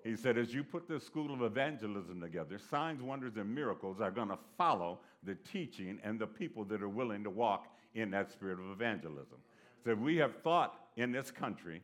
He 0.02 0.16
said, 0.16 0.38
as 0.38 0.54
you 0.54 0.64
put 0.64 0.88
this 0.88 1.04
school 1.04 1.34
of 1.34 1.42
evangelism 1.42 2.20
together, 2.20 2.58
signs, 2.58 3.02
wonders, 3.02 3.36
and 3.36 3.52
miracles 3.52 4.00
are 4.00 4.10
going 4.10 4.28
to 4.28 4.38
follow 4.56 5.00
the 5.24 5.34
teaching 5.34 5.98
and 6.02 6.18
the 6.18 6.26
people 6.26 6.64
that 6.64 6.82
are 6.82 6.88
willing 6.88 7.24
to 7.24 7.30
walk 7.30 7.66
in 7.94 8.10
that 8.12 8.30
spirit 8.30 8.58
of 8.58 8.70
evangelism. 8.70 9.38
So 9.84 9.94
we 9.94 10.16
have 10.16 10.42
thought 10.42 10.80
in 10.96 11.12
this 11.12 11.30
country 11.30 11.82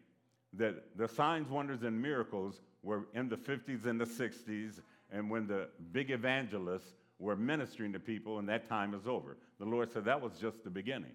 that 0.54 0.96
the 0.96 1.08
signs, 1.08 1.48
wonders, 1.48 1.82
and 1.82 2.00
miracles 2.00 2.60
were 2.82 3.06
in 3.14 3.28
the 3.28 3.36
50s 3.36 3.86
and 3.86 4.00
the 4.00 4.04
60s, 4.04 4.80
and 5.10 5.30
when 5.30 5.46
the 5.46 5.68
big 5.92 6.10
evangelists 6.10 6.94
were 7.18 7.36
ministering 7.36 7.92
to 7.92 8.00
people, 8.00 8.38
and 8.38 8.48
that 8.48 8.68
time 8.68 8.94
is 8.94 9.06
over. 9.06 9.36
The 9.58 9.64
Lord 9.64 9.92
said 9.92 10.04
that 10.06 10.20
was 10.20 10.32
just 10.40 10.64
the 10.64 10.70
beginning. 10.70 11.12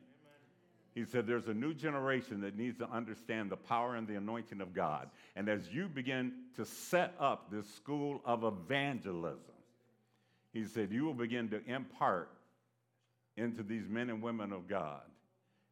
He 0.96 1.06
said, 1.06 1.28
There's 1.28 1.48
a 1.48 1.54
new 1.54 1.76
generation 1.76 2.42
that 2.42 2.58
needs 2.58 2.78
to 2.80 2.90
understand 2.90 3.52
the 3.52 3.58
power 3.58 3.96
and 3.96 4.08
the 4.08 4.16
anointing 4.16 4.62
of 4.62 4.74
God. 4.74 5.10
And 5.36 5.48
as 5.48 5.70
you 5.70 5.88
begin 5.88 6.32
to 6.56 6.66
set 6.66 7.14
up 7.20 7.52
this 7.52 7.72
school 7.76 8.22
of 8.26 8.44
evangelism, 8.44 9.54
he 10.54 10.66
said, 10.66 10.92
You 10.92 11.06
will 11.06 11.14
begin 11.14 11.50
to 11.50 11.62
impart 11.68 12.32
into 13.36 13.62
these 13.62 13.88
men 13.88 14.10
and 14.10 14.24
women 14.24 14.52
of 14.52 14.68
God. 14.68 15.02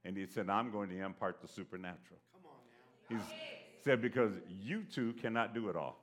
And 0.03 0.15
he 0.15 0.27
said, 0.27 0.47
I'm 0.47 0.71
going 0.71 0.89
to 0.89 1.03
impart 1.03 1.41
the 1.41 1.47
supernatural. 1.47 2.19
He 3.09 3.15
said, 3.83 4.01
Because 4.01 4.31
you 4.61 4.83
two 4.83 5.13
cannot 5.13 5.53
do 5.53 5.69
it 5.69 5.75
all. 5.75 5.97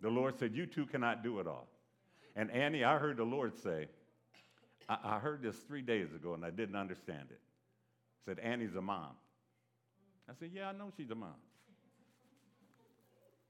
The 0.00 0.10
Lord 0.10 0.38
said, 0.38 0.54
You 0.54 0.66
two 0.66 0.86
cannot 0.86 1.22
do 1.22 1.40
it 1.40 1.46
all. 1.46 1.66
And 2.34 2.50
Annie, 2.50 2.84
I 2.84 2.98
heard 2.98 3.16
the 3.16 3.24
Lord 3.24 3.56
say, 3.58 3.88
I, 4.88 4.98
I 5.02 5.18
heard 5.18 5.42
this 5.42 5.56
three 5.56 5.82
days 5.82 6.12
ago 6.14 6.34
and 6.34 6.44
I 6.44 6.50
didn't 6.50 6.76
understand 6.76 7.28
it 7.30 7.40
said, 8.26 8.40
Annie's 8.40 8.74
a 8.74 8.82
mom. 8.82 9.12
I 10.28 10.32
said, 10.38 10.50
Yeah, 10.52 10.68
I 10.68 10.72
know 10.72 10.90
she's 10.96 11.10
a 11.10 11.14
mom. 11.14 11.34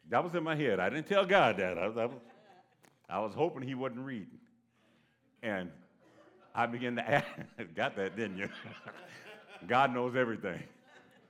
That 0.09 0.23
was 0.23 0.35
in 0.35 0.45
my 0.45 0.55
head. 0.55 0.79
I 0.79 0.89
didn't 0.91 1.09
tell 1.09 1.25
God 1.25 1.57
that. 1.57 1.79
I, 1.79 1.87
I, 1.87 2.07
was, 2.07 2.21
I 3.09 3.19
was 3.19 3.35
hoping 3.35 3.63
he 3.63 3.75
wasn't 3.75 4.01
reading. 4.01 4.39
And 5.43 5.71
I 6.55 6.67
began 6.67 6.95
to 6.97 7.11
ask, 7.11 7.27
got 7.75 7.97
that, 7.97 8.17
didn't 8.17 8.37
you? 8.37 8.49
God 9.67 9.93
knows 9.93 10.15
everything, 10.15 10.63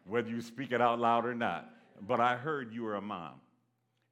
whether 0.06 0.28
you 0.28 0.40
speak 0.40 0.72
it 0.72 0.80
out 0.80 0.98
loud 0.98 1.26
or 1.26 1.34
not. 1.34 1.70
But 2.06 2.20
I 2.20 2.36
heard 2.36 2.72
you 2.72 2.82
were 2.82 2.96
a 2.96 3.00
mom. 3.00 3.34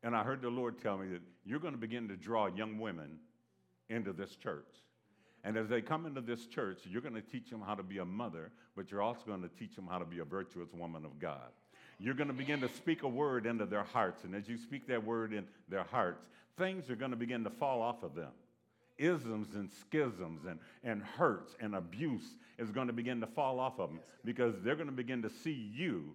And 0.03 0.15
I 0.15 0.23
heard 0.23 0.43
the 0.43 0.51
Lord 0.51 0.81
tell 0.83 0.99
me 0.99 1.09
that 1.09 1.23
you're 1.45 1.59
going 1.59 1.75
to 1.75 1.81
begin 1.81 2.09
to 2.09 2.17
draw 2.17 2.47
young 2.47 2.79
women 2.79 3.19
into 3.89 4.13
this 4.13 4.37
church. 4.37 4.69
And 5.45 5.57
as 5.57 5.69
they 5.69 5.83
come 5.83 6.07
into 6.07 6.21
this 6.21 6.47
church, 6.47 6.81
you're 6.85 7.03
going 7.03 7.15
to 7.15 7.21
teach 7.21 7.51
them 7.51 7.61
how 7.61 7.75
to 7.75 7.83
be 7.83 7.99
a 7.99 8.05
mother, 8.05 8.51
but 8.77 8.91
you're 8.91 9.03
also 9.03 9.23
going 9.27 9.43
to 9.43 9.49
teach 9.49 9.77
them 9.77 9.87
how 9.91 9.99
to 9.99 10.05
be 10.05 10.21
a 10.21 10.25
virtuous 10.25 10.73
woman 10.73 11.05
of 11.05 11.19
God. 11.19 11.53
You're 11.99 12.15
going 12.15 12.29
to 12.29 12.35
begin 12.35 12.61
to 12.61 12.69
speak 12.69 13.03
a 13.03 13.09
word 13.09 13.47
into 13.47 13.67
their 13.67 13.85
hearts. 13.85 14.25
And 14.25 14.35
as 14.35 14.49
you 14.49 14.57
speak 14.57 14.87
that 14.89 15.05
word 15.05 15.33
in 15.33 15.47
their 15.69 15.85
hearts, 15.85 16.25
things 16.57 16.91
are 16.91 16.97
going 16.97 17.11
to 17.11 17.17
begin 17.17 17.45
to 17.45 17.51
fall 17.51 17.83
off 17.83 18.03
of 18.03 18.15
them. 18.15 18.31
Isms 18.99 19.55
and 19.55 19.71
schisms 19.71 20.45
and, 20.49 20.59
and 20.83 21.03
hurts 21.03 21.57
and 21.61 21.75
abuse 21.75 22.37
is 22.59 22.71
going 22.71 22.87
to 22.87 22.93
begin 22.93 23.21
to 23.21 23.27
fall 23.27 23.59
off 23.59 23.79
of 23.81 23.91
them 23.91 24.01
because 24.25 24.55
they're 24.63 24.77
going 24.77 24.87
to 24.89 24.93
begin 24.93 25.23
to 25.23 25.31
see 25.31 25.71
you 25.75 26.15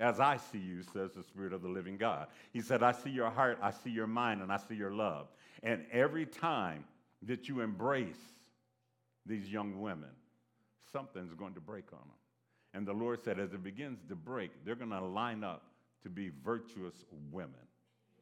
as 0.00 0.20
I 0.20 0.36
see 0.36 0.58
you, 0.58 0.82
says 0.92 1.12
the 1.12 1.24
Spirit 1.24 1.52
of 1.52 1.62
the 1.62 1.68
living 1.68 1.96
God. 1.96 2.28
He 2.52 2.60
said, 2.60 2.82
I 2.82 2.92
see 2.92 3.10
your 3.10 3.30
heart, 3.30 3.58
I 3.60 3.72
see 3.72 3.90
your 3.90 4.06
mind, 4.06 4.42
and 4.42 4.52
I 4.52 4.56
see 4.56 4.76
your 4.76 4.92
love. 4.92 5.26
And 5.62 5.84
every 5.90 6.24
time 6.24 6.84
that 7.22 7.48
you 7.48 7.60
embrace 7.60 8.20
these 9.26 9.48
young 9.48 9.80
women, 9.80 10.10
something's 10.92 11.34
going 11.34 11.54
to 11.54 11.60
break 11.60 11.92
on 11.92 11.98
them. 11.98 12.16
And 12.74 12.86
the 12.86 12.92
Lord 12.92 13.24
said, 13.24 13.40
as 13.40 13.52
it 13.52 13.64
begins 13.64 13.98
to 14.08 14.14
break, 14.14 14.64
they're 14.64 14.76
going 14.76 14.90
to 14.90 15.00
line 15.00 15.42
up 15.42 15.64
to 16.04 16.08
be 16.08 16.30
virtuous 16.44 16.94
women. 17.32 17.54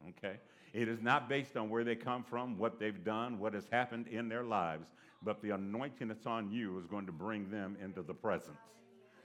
Okay? 0.09 0.37
It 0.77 0.87
is 0.87 1.01
not 1.01 1.27
based 1.27 1.57
on 1.57 1.71
where 1.71 1.83
they 1.83 1.95
come 1.95 2.23
from, 2.23 2.55
what 2.55 2.79
they've 2.79 3.03
done, 3.03 3.39
what 3.39 3.55
has 3.55 3.63
happened 3.71 4.05
in 4.09 4.29
their 4.29 4.43
lives, 4.43 4.89
but 5.23 5.41
the 5.41 5.49
anointing 5.49 6.07
that's 6.07 6.27
on 6.27 6.51
you 6.51 6.77
is 6.77 6.85
going 6.85 7.07
to 7.07 7.11
bring 7.11 7.49
them 7.49 7.75
into 7.83 8.03
the 8.03 8.13
presence. 8.13 8.59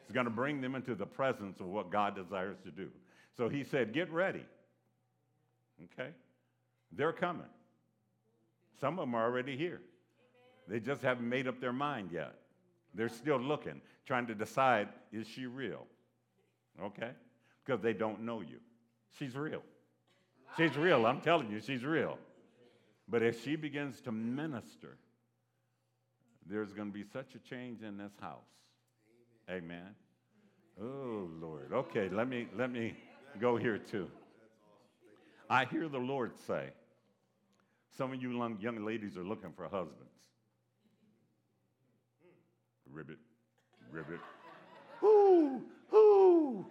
It's 0.04 0.14
going 0.14 0.24
to 0.24 0.30
bring 0.30 0.62
them 0.62 0.74
into 0.74 0.94
the 0.94 1.04
presence 1.04 1.60
of 1.60 1.66
what 1.66 1.90
God 1.90 2.16
desires 2.16 2.56
to 2.64 2.70
do. 2.70 2.88
So 3.36 3.50
he 3.50 3.64
said, 3.64 3.92
Get 3.92 4.10
ready. 4.10 4.46
Okay? 5.92 6.08
They're 6.90 7.12
coming. 7.12 7.50
Some 8.80 8.98
of 8.98 9.02
them 9.02 9.14
are 9.14 9.24
already 9.24 9.54
here. 9.54 9.82
They 10.68 10.80
just 10.80 11.02
haven't 11.02 11.28
made 11.28 11.46
up 11.46 11.60
their 11.60 11.74
mind 11.74 12.12
yet. 12.14 12.32
They're 12.94 13.10
still 13.10 13.38
looking, 13.38 13.82
trying 14.06 14.26
to 14.28 14.34
decide 14.34 14.88
is 15.12 15.26
she 15.26 15.44
real? 15.44 15.86
Okay? 16.82 17.10
Because 17.62 17.82
they 17.82 17.92
don't 17.92 18.22
know 18.22 18.40
you. 18.40 18.56
She's 19.18 19.36
real. 19.36 19.62
She's 20.56 20.76
real. 20.76 21.06
I'm 21.06 21.20
telling 21.20 21.50
you, 21.50 21.60
she's 21.60 21.84
real. 21.84 22.18
But 23.08 23.22
if 23.22 23.42
she 23.42 23.56
begins 23.56 24.00
to 24.02 24.12
minister, 24.12 24.96
there's 26.48 26.72
going 26.72 26.88
to 26.88 26.94
be 26.94 27.04
such 27.12 27.34
a 27.34 27.38
change 27.38 27.82
in 27.82 27.96
this 27.96 28.12
house. 28.20 28.40
Amen. 29.50 29.94
Oh 30.80 31.28
Lord. 31.40 31.72
Okay, 31.72 32.08
let 32.08 32.28
me 32.28 32.46
let 32.56 32.70
me 32.70 32.94
go 33.40 33.56
here 33.56 33.78
too. 33.78 34.08
I 35.50 35.66
hear 35.66 35.88
the 35.88 35.98
Lord 35.98 36.32
say, 36.46 36.70
some 37.98 38.12
of 38.12 38.22
you 38.22 38.30
young, 38.60 38.84
ladies 38.84 39.16
are 39.16 39.24
looking 39.24 39.52
for 39.52 39.64
husbands 39.64 40.12
ribbit, 42.92 43.18
ribbit. 43.90 44.20
Whoo, 45.00 45.62
whoo. 45.90 46.66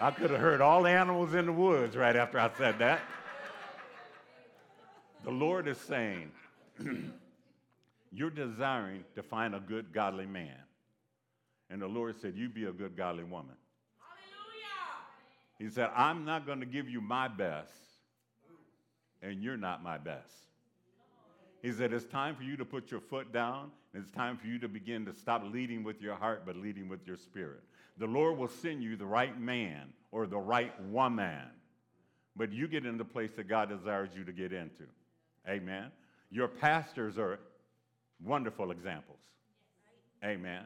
I 0.00 0.10
could 0.10 0.30
have 0.30 0.40
heard 0.40 0.60
all 0.60 0.82
the 0.82 0.90
animals 0.90 1.34
in 1.34 1.46
the 1.46 1.52
woods 1.52 1.96
right 1.96 2.16
after 2.16 2.38
I 2.38 2.50
said 2.58 2.78
that. 2.80 3.00
The 5.24 5.30
Lord 5.30 5.68
is 5.68 5.78
saying, 5.78 6.30
You're 8.12 8.30
desiring 8.30 9.04
to 9.16 9.22
find 9.22 9.54
a 9.54 9.60
good, 9.60 9.92
godly 9.92 10.26
man. 10.26 10.56
And 11.70 11.82
the 11.82 11.88
Lord 11.88 12.14
said, 12.20 12.34
You 12.36 12.48
be 12.48 12.64
a 12.64 12.72
good, 12.72 12.96
godly 12.96 13.24
woman. 13.24 13.56
Hallelujah. 13.98 15.58
He 15.58 15.68
said, 15.68 15.90
I'm 15.96 16.24
not 16.24 16.46
going 16.46 16.60
to 16.60 16.66
give 16.66 16.88
you 16.88 17.00
my 17.00 17.26
best, 17.26 17.72
and 19.22 19.42
you're 19.42 19.56
not 19.56 19.82
my 19.82 19.98
best. 19.98 20.32
He 21.62 21.72
said, 21.72 21.92
It's 21.92 22.04
time 22.04 22.36
for 22.36 22.42
you 22.42 22.56
to 22.56 22.64
put 22.64 22.90
your 22.90 23.00
foot 23.00 23.32
down. 23.32 23.70
and 23.94 24.04
It's 24.04 24.14
time 24.14 24.36
for 24.36 24.46
you 24.46 24.58
to 24.58 24.68
begin 24.68 25.06
to 25.06 25.14
stop 25.14 25.42
leading 25.50 25.82
with 25.82 26.00
your 26.00 26.14
heart, 26.14 26.42
but 26.44 26.56
leading 26.56 26.88
with 26.88 27.06
your 27.06 27.16
spirit. 27.16 27.62
The 27.98 28.06
Lord 28.06 28.38
will 28.38 28.48
send 28.48 28.82
you 28.82 28.96
the 28.96 29.06
right 29.06 29.38
man 29.40 29.92
or 30.10 30.26
the 30.26 30.38
right 30.38 30.72
woman, 30.84 31.42
but 32.36 32.52
you 32.52 32.66
get 32.66 32.84
in 32.84 32.98
the 32.98 33.04
place 33.04 33.30
that 33.36 33.48
God 33.48 33.68
desires 33.68 34.10
you 34.16 34.24
to 34.24 34.32
get 34.32 34.52
into. 34.52 34.84
Amen. 35.48 35.90
Your 36.30 36.48
pastors 36.48 37.18
are 37.18 37.38
wonderful 38.24 38.70
examples. 38.70 39.18
Amen. 40.24 40.62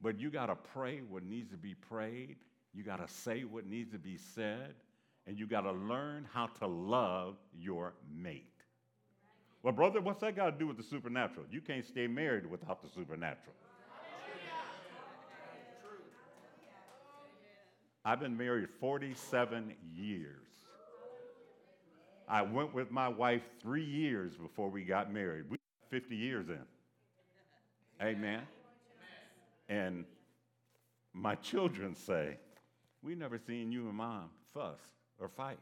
But 0.00 0.18
you 0.18 0.30
got 0.30 0.46
to 0.46 0.56
pray 0.56 1.00
what 1.08 1.22
needs 1.22 1.50
to 1.50 1.56
be 1.56 1.74
prayed. 1.74 2.36
You 2.74 2.82
got 2.82 3.06
to 3.06 3.12
say 3.12 3.44
what 3.44 3.66
needs 3.66 3.92
to 3.92 3.98
be 3.98 4.16
said. 4.16 4.74
And 5.26 5.38
you 5.38 5.46
got 5.46 5.62
to 5.62 5.72
learn 5.72 6.26
how 6.32 6.46
to 6.46 6.66
love 6.66 7.36
your 7.52 7.94
mate. 8.10 8.44
Well, 9.62 9.74
brother, 9.74 10.00
what's 10.00 10.20
that 10.20 10.36
got 10.36 10.46
to 10.46 10.52
do 10.52 10.66
with 10.66 10.76
the 10.76 10.82
supernatural? 10.82 11.46
You 11.50 11.60
can't 11.60 11.84
stay 11.84 12.06
married 12.06 12.46
without 12.48 12.80
the 12.80 12.88
supernatural. 12.88 13.54
I've 18.08 18.20
been 18.20 18.38
married 18.38 18.70
47 18.80 19.74
years. 19.94 20.46
I 22.26 22.40
went 22.40 22.72
with 22.72 22.90
my 22.90 23.06
wife 23.06 23.42
three 23.60 23.84
years 23.84 24.32
before 24.34 24.70
we 24.70 24.82
got 24.82 25.12
married. 25.12 25.44
We 25.50 25.58
50 25.90 26.16
years 26.16 26.48
in. 26.48 26.64
Amen. 28.00 28.40
And 29.68 30.06
my 31.12 31.34
children 31.34 31.94
say, 31.94 32.38
We 33.02 33.14
never 33.14 33.36
seen 33.36 33.70
you 33.72 33.88
and 33.88 33.98
mom 33.98 34.30
fuss 34.54 34.80
or 35.20 35.28
fight. 35.28 35.58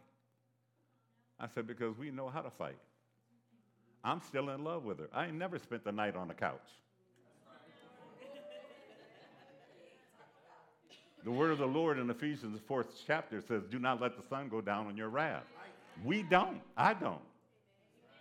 I 1.40 1.48
said, 1.52 1.66
Because 1.66 1.98
we 1.98 2.12
know 2.12 2.28
how 2.28 2.42
to 2.42 2.50
fight. 2.50 2.78
I'm 4.04 4.20
still 4.20 4.50
in 4.50 4.62
love 4.62 4.84
with 4.84 5.00
her. 5.00 5.08
I 5.12 5.26
ain't 5.26 5.34
never 5.34 5.58
spent 5.58 5.82
the 5.82 5.90
night 5.90 6.14
on 6.14 6.28
the 6.28 6.34
couch. 6.34 6.68
The 11.26 11.33
word 11.33 11.50
of 11.50 11.59
the 11.59 11.66
Lord 11.66 11.99
in 11.99 12.09
Ephesians, 12.09 12.54
the 12.54 12.64
fourth 12.68 12.87
chapter 13.04 13.42
says, 13.49 13.64
Do 13.68 13.80
not 13.80 14.00
let 14.00 14.16
the 14.16 14.23
sun 14.28 14.49
go 14.49 14.61
down 14.61 14.87
on 14.87 14.97
your 14.97 15.09
wrath. 15.09 15.42
We 16.04 16.23
don't. 16.23 16.61
I 16.76 16.95
don't. 16.95 17.21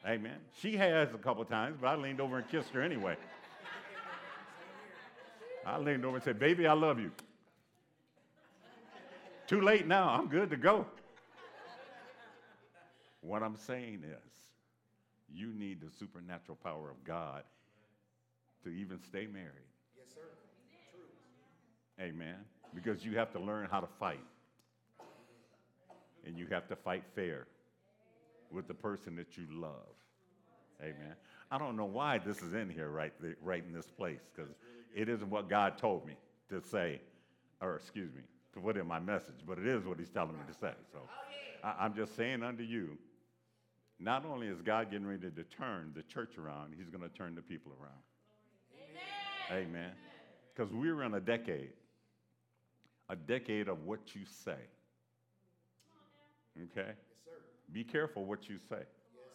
Amen. 0.07 0.37
She 0.59 0.75
has 0.77 1.13
a 1.13 1.19
couple 1.19 1.45
times, 1.45 1.77
but 1.79 1.85
I 1.85 1.95
leaned 1.97 2.19
over 2.19 2.39
and 2.39 2.49
kissed 2.49 2.71
her 2.71 2.81
anyway. 2.81 3.15
I 5.67 5.77
leaned 5.77 6.03
over 6.03 6.15
and 6.15 6.23
said, 6.23 6.39
Baby, 6.39 6.65
I 6.65 6.73
love 6.73 6.99
you. 6.99 7.11
Too 9.45 9.61
late 9.61 9.85
now. 9.85 10.09
I'm 10.09 10.27
good 10.27 10.49
to 10.49 10.57
go. 10.57 10.87
What 13.21 13.43
I'm 13.43 13.55
saying 13.55 14.01
is, 14.03 14.33
you 15.31 15.53
need 15.53 15.79
the 15.79 15.91
supernatural 15.99 16.57
power 16.63 16.89
of 16.89 17.03
God 17.03 17.43
to 18.63 18.69
even 18.69 18.99
stay 19.03 19.27
married. 19.27 19.69
Yes, 19.95 20.07
sir. 20.15 20.21
True. 20.91 22.03
Amen. 22.03 22.37
Because 22.75 23.03
you 23.03 23.17
have 23.17 23.31
to 23.31 23.39
learn 23.39 23.67
how 23.71 23.79
to 23.79 23.87
fight. 23.99 24.19
And 26.27 26.37
you 26.37 26.47
have 26.51 26.67
to 26.67 26.75
fight 26.75 27.03
fair 27.15 27.47
with 28.51 28.67
the 28.67 28.73
person 28.73 29.15
that 29.15 29.37
you 29.37 29.45
love. 29.49 29.95
Amen. 30.81 31.15
I 31.51 31.57
don't 31.57 31.77
know 31.77 31.85
why 31.85 32.17
this 32.17 32.41
is 32.41 32.53
in 32.53 32.69
here 32.69 32.89
right, 32.89 33.13
there, 33.21 33.37
right 33.41 33.63
in 33.65 33.73
this 33.73 33.85
place, 33.85 34.19
because 34.35 34.51
it 34.95 35.07
isn't 35.09 35.29
what 35.29 35.49
God 35.49 35.77
told 35.77 36.05
me 36.05 36.15
to 36.49 36.61
say, 36.61 36.99
or 37.61 37.75
excuse 37.75 38.13
me, 38.13 38.21
to 38.53 38.59
put 38.59 38.77
in 38.77 38.87
my 38.87 38.99
message, 38.99 39.35
but 39.45 39.57
it 39.57 39.67
is 39.67 39.85
what 39.85 39.99
He's 39.99 40.09
telling 40.09 40.33
me 40.33 40.39
to 40.47 40.53
say. 40.53 40.73
So 40.91 40.99
I, 41.63 41.75
I'm 41.79 41.95
just 41.95 42.15
saying 42.15 42.43
unto 42.43 42.63
you, 42.63 42.97
not 43.99 44.25
only 44.25 44.47
is 44.47 44.61
God 44.61 44.91
getting 44.91 45.07
ready 45.07 45.29
to 45.29 45.43
turn 45.43 45.93
the 45.95 46.03
church 46.03 46.37
around, 46.37 46.73
He's 46.77 46.89
going 46.89 47.07
to 47.07 47.15
turn 47.15 47.35
the 47.35 47.41
people 47.41 47.71
around. 47.79 48.01
Amen. 49.51 49.67
Amen. 49.69 49.91
Because 50.53 50.73
we're 50.73 51.03
in 51.03 51.13
a 51.13 51.19
decade, 51.19 51.71
a 53.09 53.15
decade 53.15 53.67
of 53.67 53.83
what 53.83 54.15
you 54.15 54.21
say. 54.43 54.57
Okay? 56.57 56.87
Yes. 56.87 56.95
Be 57.71 57.83
careful 57.83 58.25
what 58.25 58.47
you 58.49 58.57
say. 58.69 58.77
Yes, 58.77 58.85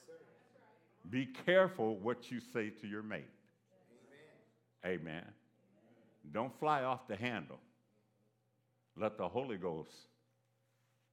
sir. 0.07 0.15
Be 1.11 1.27
careful 1.27 1.97
what 1.97 2.31
you 2.31 2.41
say 2.41 2.71
to 2.71 2.87
your 2.87 3.03
mate. 3.03 3.25
Amen. 4.85 5.01
Amen. 5.01 5.25
Don't 6.33 6.59
fly 6.59 6.85
off 6.85 7.07
the 7.09 7.17
handle. 7.17 7.59
Let 8.97 9.17
the 9.19 9.29
Holy 9.29 9.57
Ghost 9.57 9.95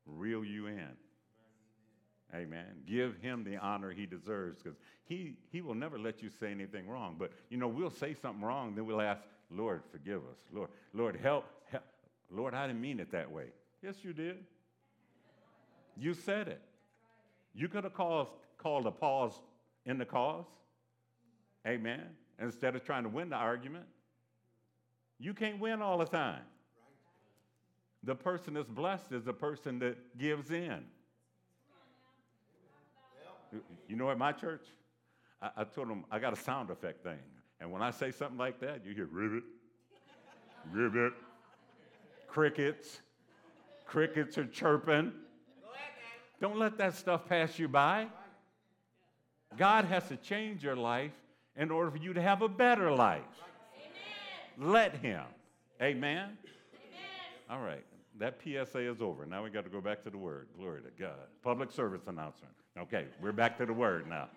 reel 0.05 0.43
you 0.43 0.67
in. 0.67 0.89
Amen. 2.35 2.65
Give 2.85 3.15
him 3.21 3.43
the 3.43 3.57
honor 3.57 3.91
he 3.91 4.05
deserves 4.05 4.61
because 4.61 4.77
he, 5.05 5.35
he 5.49 5.61
will 5.61 5.75
never 5.75 5.97
let 5.97 6.21
you 6.21 6.29
say 6.29 6.51
anything 6.51 6.87
wrong. 6.87 7.15
But, 7.17 7.31
you 7.49 7.57
know, 7.57 7.69
we'll 7.69 7.89
say 7.89 8.13
something 8.13 8.43
wrong, 8.43 8.75
then 8.75 8.85
we'll 8.85 9.01
ask, 9.01 9.21
Lord, 9.49 9.81
forgive 9.91 10.19
us. 10.19 10.37
Lord, 10.51 10.69
Lord, 10.93 11.17
help. 11.21 11.45
Lord, 12.29 12.53
I 12.53 12.67
didn't 12.67 12.81
mean 12.81 12.99
it 12.99 13.11
that 13.11 13.31
way. 13.31 13.45
Yes, 13.81 13.95
you 14.03 14.13
did. 14.13 14.37
You 15.97 16.13
said 16.13 16.47
it. 16.47 16.61
You 17.55 17.67
could 17.67 17.83
have 17.83 17.93
caused, 17.93 18.31
called 18.57 18.85
a 18.85 18.91
pause 18.91 19.33
in 19.85 19.97
the 19.97 20.05
cause. 20.05 20.45
Amen. 21.65 22.03
Instead 22.39 22.75
of 22.75 22.83
trying 22.83 23.03
to 23.03 23.09
win 23.09 23.29
the 23.29 23.35
argument. 23.35 23.85
You 25.19 25.33
can't 25.33 25.59
win 25.59 25.81
all 25.81 25.97
the 25.97 26.05
time. 26.05 26.41
The 28.03 28.15
person 28.15 28.53
that's 28.53 28.69
blessed 28.69 29.11
is 29.11 29.23
the 29.23 29.33
person 29.33 29.79
that 29.79 29.97
gives 30.17 30.51
in. 30.51 30.83
You 33.87 33.95
know, 33.95 34.11
at 34.11 34.17
my 34.17 34.31
church, 34.31 34.65
I, 35.41 35.49
I 35.57 35.63
told 35.63 35.89
them 35.89 36.05
I 36.11 36.19
got 36.19 36.33
a 36.33 36.35
sound 36.35 36.69
effect 36.69 37.03
thing. 37.03 37.19
And 37.59 37.71
when 37.71 37.81
I 37.81 37.89
say 37.89 38.11
something 38.11 38.37
like 38.37 38.59
that, 38.59 38.85
you 38.85 38.93
hear 38.93 39.07
ribbit, 39.11 39.43
ribbit, 40.71 41.13
crickets. 42.27 43.01
Crickets 43.85 44.37
are 44.37 44.45
chirping. 44.45 45.13
Don't 46.39 46.57
let 46.57 46.77
that 46.77 46.95
stuff 46.95 47.27
pass 47.27 47.57
you 47.57 47.67
by. 47.67 48.07
God 49.57 49.85
has 49.85 50.07
to 50.09 50.17
change 50.17 50.63
your 50.63 50.75
life 50.75 51.13
in 51.55 51.71
order 51.71 51.89
for 51.89 51.97
you 51.97 52.13
to 52.13 52.21
have 52.21 52.41
a 52.41 52.49
better 52.49 52.91
life. 52.91 53.23
Let 54.57 54.95
Him. 54.95 55.23
Amen? 55.81 56.37
All 57.49 57.61
right. 57.61 57.83
That 58.19 58.39
PSA 58.43 58.91
is 58.91 59.01
over. 59.01 59.25
Now 59.25 59.43
we 59.43 59.49
got 59.49 59.63
to 59.63 59.69
go 59.69 59.79
back 59.79 60.03
to 60.03 60.09
the 60.09 60.17
Word. 60.17 60.47
Glory 60.57 60.81
to 60.81 60.89
God. 60.99 61.27
Public 61.43 61.71
service 61.71 62.01
announcement. 62.07 62.53
Okay, 62.77 63.05
we're 63.21 63.31
back 63.31 63.57
to 63.59 63.65
the 63.65 63.73
Word 63.73 64.07
now. 64.07 64.27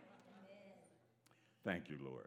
Thank 1.64 1.90
you, 1.90 1.96
Lord. 2.02 2.26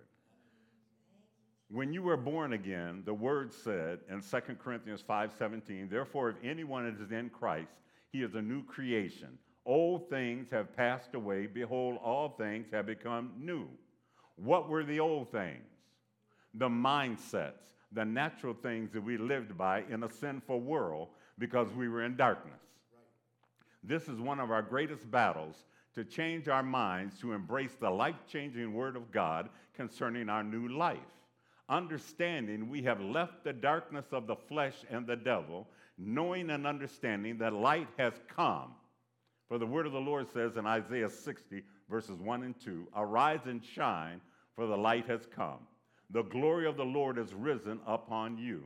When 1.73 1.91
you 1.91 2.03
were 2.03 2.17
born 2.17 2.53
again, 2.53 3.01
the 3.03 3.15
Word 3.15 3.51
said 3.51 4.01
in 4.07 4.21
2 4.21 4.59
Corinthians 4.59 5.01
5:17, 5.01 5.89
therefore, 5.89 6.29
if 6.29 6.35
anyone 6.43 6.85
is 6.85 7.11
in 7.11 7.31
Christ, 7.31 7.73
he 8.11 8.21
is 8.21 8.35
a 8.35 8.41
new 8.43 8.63
creation. 8.63 9.39
Old 9.65 10.07
things 10.07 10.51
have 10.51 10.75
passed 10.75 11.15
away. 11.15 11.47
Behold, 11.47 11.97
all 12.03 12.29
things 12.29 12.67
have 12.71 12.85
become 12.85 13.33
new. 13.39 13.67
What 14.35 14.69
were 14.69 14.83
the 14.83 14.99
old 14.99 15.31
things? 15.31 15.65
The 16.53 16.69
mindsets, 16.69 17.63
the 17.91 18.05
natural 18.05 18.53
things 18.53 18.91
that 18.91 19.01
we 19.01 19.17
lived 19.17 19.57
by 19.57 19.81
in 19.89 20.03
a 20.03 20.11
sinful 20.11 20.61
world 20.61 21.07
because 21.39 21.73
we 21.73 21.89
were 21.89 22.03
in 22.03 22.15
darkness. 22.15 22.61
This 23.83 24.07
is 24.07 24.19
one 24.19 24.39
of 24.39 24.51
our 24.51 24.61
greatest 24.61 25.09
battles 25.09 25.65
to 25.95 26.05
change 26.05 26.47
our 26.47 26.61
minds 26.61 27.17
to 27.21 27.33
embrace 27.33 27.73
the 27.73 27.89
life 27.89 28.27
changing 28.27 28.75
Word 28.75 28.95
of 28.95 29.11
God 29.11 29.49
concerning 29.73 30.29
our 30.29 30.43
new 30.43 30.67
life. 30.67 30.99
Understanding 31.69 32.69
we 32.69 32.81
have 32.83 32.99
left 32.99 33.43
the 33.43 33.53
darkness 33.53 34.05
of 34.11 34.27
the 34.27 34.35
flesh 34.35 34.75
and 34.89 35.07
the 35.07 35.15
devil, 35.15 35.67
knowing 35.97 36.49
and 36.49 36.67
understanding 36.67 37.37
that 37.37 37.53
light 37.53 37.87
has 37.97 38.13
come. 38.27 38.73
For 39.47 39.57
the 39.57 39.65
word 39.65 39.85
of 39.85 39.93
the 39.93 39.99
Lord 39.99 40.27
says 40.33 40.57
in 40.57 40.65
Isaiah 40.65 41.09
60, 41.09 41.63
verses 41.89 42.19
1 42.19 42.43
and 42.43 42.59
2 42.59 42.87
Arise 42.95 43.45
and 43.45 43.63
shine, 43.63 44.19
for 44.55 44.67
the 44.67 44.77
light 44.77 45.05
has 45.07 45.27
come. 45.33 45.59
The 46.09 46.23
glory 46.23 46.67
of 46.67 46.77
the 46.77 46.85
Lord 46.85 47.17
is 47.17 47.33
risen 47.33 47.79
upon 47.87 48.37
you. 48.37 48.65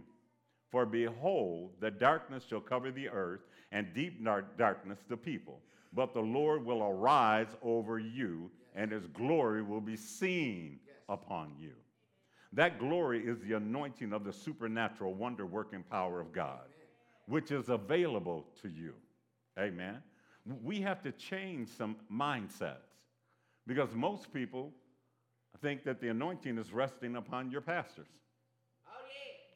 For 0.71 0.85
behold, 0.85 1.71
the 1.79 1.91
darkness 1.91 2.43
shall 2.49 2.59
cover 2.59 2.91
the 2.91 3.09
earth, 3.09 3.41
and 3.71 3.93
deep 3.93 4.25
darkness 4.57 4.99
the 5.07 5.17
people. 5.17 5.61
But 5.93 6.13
the 6.13 6.21
Lord 6.21 6.65
will 6.65 6.83
arise 6.83 7.47
over 7.61 7.99
you, 7.99 8.51
and 8.75 8.91
his 8.91 9.07
glory 9.07 9.63
will 9.63 9.81
be 9.81 9.95
seen 9.95 10.79
upon 11.07 11.53
you. 11.59 11.71
That 12.53 12.79
glory 12.79 13.25
is 13.25 13.39
the 13.39 13.53
anointing 13.53 14.13
of 14.13 14.23
the 14.23 14.33
supernatural, 14.33 15.13
wonder 15.13 15.45
working 15.45 15.83
power 15.83 16.19
of 16.19 16.31
God, 16.31 16.61
which 17.27 17.51
is 17.51 17.69
available 17.69 18.45
to 18.61 18.69
you. 18.69 18.93
Amen. 19.59 20.01
We 20.63 20.81
have 20.81 21.01
to 21.03 21.11
change 21.11 21.67
some 21.69 21.97
mindsets 22.11 22.77
because 23.65 23.93
most 23.93 24.33
people 24.33 24.71
think 25.61 25.83
that 25.83 25.99
the 25.99 26.09
anointing 26.09 26.57
is 26.57 26.71
resting 26.71 27.15
upon 27.15 27.51
your 27.51 27.61
pastors. 27.61 28.07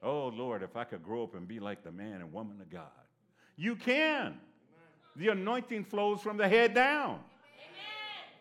Oh, 0.04 0.28
Lord, 0.28 0.64
if 0.64 0.76
I 0.76 0.84
could 0.84 1.04
grow 1.04 1.24
up 1.24 1.36
and 1.36 1.48
be 1.48 1.60
like 1.60 1.84
the 1.84 1.92
man 1.92 2.22
and 2.22 2.34
woman 2.34 2.60
of 2.60 2.70
God. 2.70 2.90
You 3.56 3.76
can. 3.76 4.40
The 5.16 5.30
anointing 5.30 5.86
flows 5.86 6.22
from 6.22 6.38
the 6.38 6.48
head 6.48 6.74
down. 6.74 7.20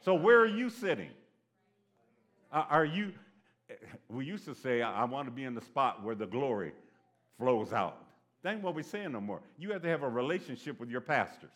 So, 0.02 0.14
where 0.14 0.40
are 0.40 0.46
you 0.46 0.70
sitting? 0.70 1.10
Uh, 2.50 2.64
are 2.70 2.84
you, 2.84 3.12
we 4.08 4.24
used 4.24 4.44
to 4.46 4.54
say, 4.54 4.82
I, 4.82 5.02
I 5.02 5.04
want 5.04 5.26
to 5.26 5.32
be 5.32 5.44
in 5.44 5.54
the 5.54 5.60
spot 5.60 6.02
where 6.02 6.14
the 6.14 6.26
glory 6.26 6.72
flows 7.38 7.72
out. 7.72 8.04
That 8.42 8.54
ain't 8.54 8.62
what 8.62 8.74
we're 8.74 8.82
saying 8.82 9.12
no 9.12 9.20
more. 9.20 9.40
You 9.58 9.72
have 9.72 9.82
to 9.82 9.88
have 9.88 10.02
a 10.02 10.08
relationship 10.08 10.80
with 10.80 10.88
your 10.88 11.00
pastors. 11.00 11.50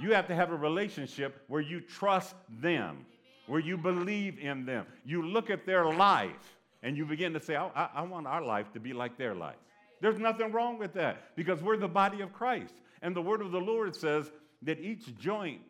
You 0.00 0.14
have 0.14 0.26
to 0.28 0.34
have 0.34 0.50
a 0.50 0.56
relationship 0.56 1.42
where 1.48 1.60
you 1.60 1.80
trust 1.80 2.34
them, 2.60 3.04
where 3.46 3.60
you 3.60 3.76
believe 3.76 4.38
in 4.38 4.64
them. 4.64 4.86
You 5.04 5.26
look 5.26 5.50
at 5.50 5.66
their 5.66 5.92
life 5.92 6.56
and 6.82 6.96
you 6.96 7.04
begin 7.04 7.32
to 7.34 7.40
say, 7.40 7.56
I, 7.56 7.66
I, 7.68 7.88
I 7.96 8.02
want 8.02 8.26
our 8.26 8.42
life 8.42 8.72
to 8.72 8.80
be 8.80 8.92
like 8.92 9.18
their 9.18 9.34
life. 9.34 9.56
There's 10.00 10.18
nothing 10.18 10.52
wrong 10.52 10.78
with 10.78 10.94
that 10.94 11.36
because 11.36 11.60
we're 11.60 11.76
the 11.76 11.88
body 11.88 12.22
of 12.22 12.32
Christ. 12.32 12.74
And 13.02 13.14
the 13.14 13.20
word 13.20 13.42
of 13.42 13.52
the 13.52 13.60
Lord 13.60 13.94
says 13.94 14.30
that 14.62 14.80
each 14.80 15.16
joint 15.18 15.60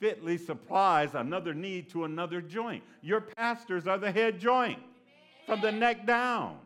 fitly 0.00 0.38
supplies 0.38 1.14
another 1.14 1.54
need 1.54 1.88
to 1.90 2.04
another 2.04 2.40
joint. 2.40 2.82
Your 3.02 3.20
pastors 3.20 3.86
are 3.86 3.98
the 3.98 4.10
head 4.10 4.40
joint 4.40 4.78
from 5.46 5.60
the 5.60 5.70
neck 5.70 6.06
down. 6.06 6.58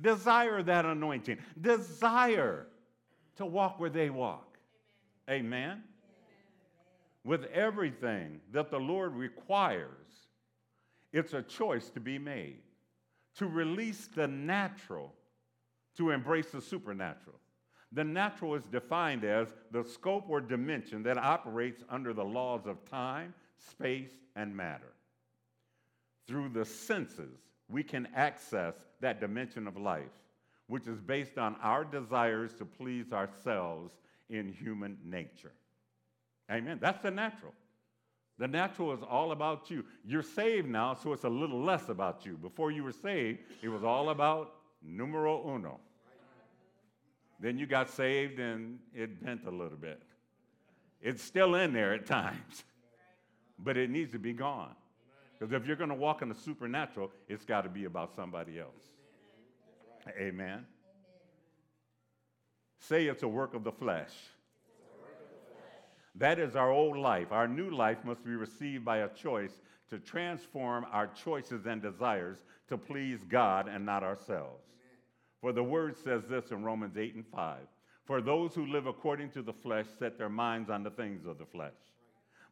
Desire 0.00 0.62
that 0.62 0.84
anointing. 0.84 1.38
Desire 1.60 2.66
to 3.36 3.44
walk 3.44 3.80
where 3.80 3.90
they 3.90 4.10
walk. 4.10 4.56
Amen. 5.28 5.82
With 7.24 7.44
everything 7.46 8.40
that 8.52 8.70
the 8.70 8.78
Lord 8.78 9.14
requires, 9.14 9.90
it's 11.12 11.34
a 11.34 11.42
choice 11.42 11.90
to 11.90 12.00
be 12.00 12.18
made 12.18 12.60
to 13.38 13.46
release 13.46 14.08
the 14.14 14.26
natural 14.26 15.14
to 15.96 16.10
embrace 16.10 16.50
the 16.50 16.60
supernatural. 16.60 17.38
The 17.92 18.04
natural 18.04 18.54
is 18.54 18.64
defined 18.70 19.24
as 19.24 19.48
the 19.70 19.82
scope 19.82 20.26
or 20.28 20.40
dimension 20.40 21.02
that 21.04 21.16
operates 21.16 21.82
under 21.88 22.12
the 22.12 22.24
laws 22.24 22.66
of 22.66 22.84
time, 22.84 23.32
space, 23.56 24.10
and 24.36 24.54
matter. 24.54 24.92
Through 26.26 26.50
the 26.50 26.64
senses, 26.64 27.38
we 27.68 27.82
can 27.82 28.08
access 28.14 28.74
that 29.00 29.20
dimension 29.20 29.66
of 29.66 29.76
life, 29.76 30.04
which 30.66 30.86
is 30.86 31.00
based 31.00 31.38
on 31.38 31.56
our 31.62 31.84
desires 31.84 32.52
to 32.54 32.64
please 32.66 33.12
ourselves 33.12 33.94
in 34.28 34.52
human 34.52 34.98
nature. 35.04 35.52
Amen. 36.50 36.78
That's 36.80 37.02
the 37.02 37.10
natural. 37.10 37.54
The 38.38 38.48
natural 38.48 38.92
is 38.92 39.00
all 39.02 39.32
about 39.32 39.70
you. 39.70 39.84
You're 40.04 40.22
saved 40.22 40.68
now, 40.68 40.94
so 40.94 41.12
it's 41.12 41.24
a 41.24 41.28
little 41.28 41.60
less 41.60 41.88
about 41.88 42.24
you. 42.24 42.36
Before 42.36 42.70
you 42.70 42.84
were 42.84 42.92
saved, 42.92 43.40
it 43.62 43.68
was 43.68 43.82
all 43.82 44.10
about 44.10 44.54
numero 44.82 45.42
uno. 45.54 45.80
Then 47.40 47.58
you 47.58 47.66
got 47.66 47.90
saved 47.90 48.40
and 48.40 48.78
it 48.94 49.24
bent 49.24 49.46
a 49.46 49.50
little 49.50 49.78
bit. 49.78 50.02
It's 51.00 51.22
still 51.22 51.54
in 51.54 51.72
there 51.72 51.94
at 51.94 52.06
times, 52.06 52.64
but 53.58 53.76
it 53.76 53.90
needs 53.90 54.12
to 54.12 54.18
be 54.18 54.32
gone. 54.32 54.74
Because 55.38 55.52
if 55.52 55.66
you're 55.66 55.76
going 55.76 55.90
to 55.90 55.94
walk 55.94 56.22
in 56.22 56.28
the 56.28 56.34
supernatural, 56.34 57.12
it's 57.28 57.44
got 57.44 57.62
to 57.62 57.68
be 57.68 57.84
about 57.84 58.14
somebody 58.14 58.58
else. 58.58 58.82
Amen. 60.08 60.28
Amen. 60.28 60.66
Say 62.80 63.06
it's 63.06 63.22
a 63.22 63.28
work 63.28 63.54
of 63.54 63.62
the 63.62 63.72
flesh. 63.72 64.12
That 66.16 66.40
is 66.40 66.56
our 66.56 66.72
old 66.72 66.96
life. 66.96 67.30
Our 67.30 67.46
new 67.46 67.70
life 67.70 67.98
must 68.04 68.24
be 68.24 68.34
received 68.34 68.84
by 68.84 68.98
a 68.98 69.08
choice 69.08 69.60
to 69.90 69.98
transform 69.98 70.84
our 70.90 71.06
choices 71.06 71.66
and 71.66 71.80
desires 71.80 72.38
to 72.68 72.76
please 72.76 73.22
God 73.28 73.68
and 73.68 73.86
not 73.86 74.02
ourselves. 74.02 74.64
For 75.40 75.52
the 75.52 75.62
word 75.62 75.96
says 75.96 76.24
this 76.26 76.50
in 76.50 76.64
Romans 76.64 76.96
8 76.96 77.14
and 77.14 77.26
5 77.26 77.58
For 78.04 78.20
those 78.20 78.54
who 78.54 78.66
live 78.66 78.86
according 78.86 79.30
to 79.30 79.42
the 79.42 79.52
flesh 79.52 79.86
set 79.98 80.18
their 80.18 80.28
minds 80.28 80.70
on 80.70 80.82
the 80.82 80.90
things 80.90 81.26
of 81.26 81.38
the 81.38 81.46
flesh, 81.46 81.76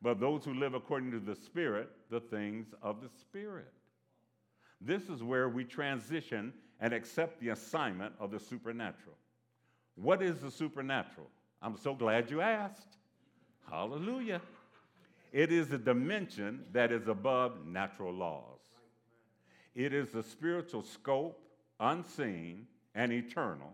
but 0.02 0.20
those 0.20 0.44
who 0.44 0.54
live 0.54 0.74
according 0.74 1.10
to 1.12 1.20
the 1.20 1.34
Spirit, 1.34 1.90
the 2.10 2.20
things 2.20 2.68
of 2.82 3.00
the 3.00 3.08
Spirit. 3.08 3.72
This 4.80 5.08
is 5.08 5.22
where 5.22 5.48
we 5.48 5.64
transition 5.64 6.52
and 6.80 6.92
accept 6.92 7.40
the 7.40 7.48
assignment 7.48 8.12
of 8.20 8.30
the 8.30 8.38
supernatural. 8.38 9.16
What 9.96 10.22
is 10.22 10.40
the 10.40 10.50
supernatural? 10.50 11.28
I'm 11.62 11.76
so 11.76 11.94
glad 11.94 12.30
you 12.30 12.42
asked. 12.42 12.98
Hallelujah. 13.70 14.42
It 15.32 15.50
is 15.50 15.72
a 15.72 15.78
dimension 15.78 16.64
that 16.72 16.92
is 16.92 17.08
above 17.08 17.66
natural 17.66 18.12
laws. 18.12 18.60
It 19.74 19.92
is 19.92 20.10
the 20.10 20.22
spiritual 20.22 20.82
scope, 20.82 21.40
unseen 21.80 22.66
and 22.96 23.12
eternal. 23.12 23.70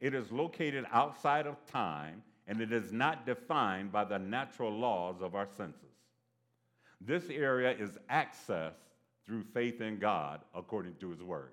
It 0.00 0.14
is 0.14 0.30
located 0.30 0.84
outside 0.92 1.46
of 1.46 1.56
time, 1.66 2.22
and 2.46 2.60
it 2.60 2.70
is 2.70 2.92
not 2.92 3.26
defined 3.26 3.90
by 3.90 4.04
the 4.04 4.18
natural 4.18 4.70
laws 4.70 5.16
of 5.20 5.34
our 5.34 5.48
senses. 5.56 5.80
This 7.00 7.24
area 7.30 7.72
is 7.72 7.98
accessed 8.10 8.74
through 9.26 9.42
faith 9.42 9.80
in 9.80 9.98
God 9.98 10.42
according 10.54 10.94
to 10.96 11.10
His 11.10 11.22
Word. 11.22 11.52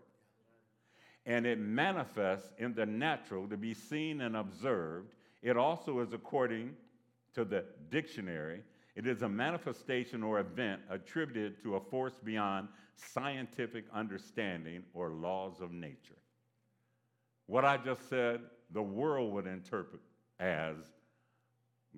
And 1.26 1.46
it 1.46 1.58
manifests 1.58 2.52
in 2.58 2.74
the 2.74 2.86
natural 2.86 3.48
to 3.48 3.58
be 3.58 3.74
seen 3.74 4.22
and 4.22 4.36
observed. 4.36 5.14
It 5.42 5.56
also 5.56 6.00
is, 6.02 6.12
according 6.12 6.76
to 7.34 7.46
the 7.46 7.64
dictionary, 7.90 8.62
it 8.96 9.08
is 9.08 9.22
a 9.22 9.30
manifestation 9.30 10.22
or 10.22 10.40
event 10.40 10.82
attributed 10.90 11.64
to 11.64 11.78
a 11.78 11.80
force 11.80 12.20
beyond 12.24 12.68
scientific 12.96 13.86
understanding 13.94 14.84
or 14.94 15.10
laws 15.10 15.62
of 15.62 15.72
nature. 15.72 16.18
What 17.48 17.66
I 17.66 17.78
just 17.78 18.10
said, 18.10 18.42
the 18.72 18.82
world 18.82 19.34
would 19.34 19.48
interpret 19.48 20.02
as 20.40 20.76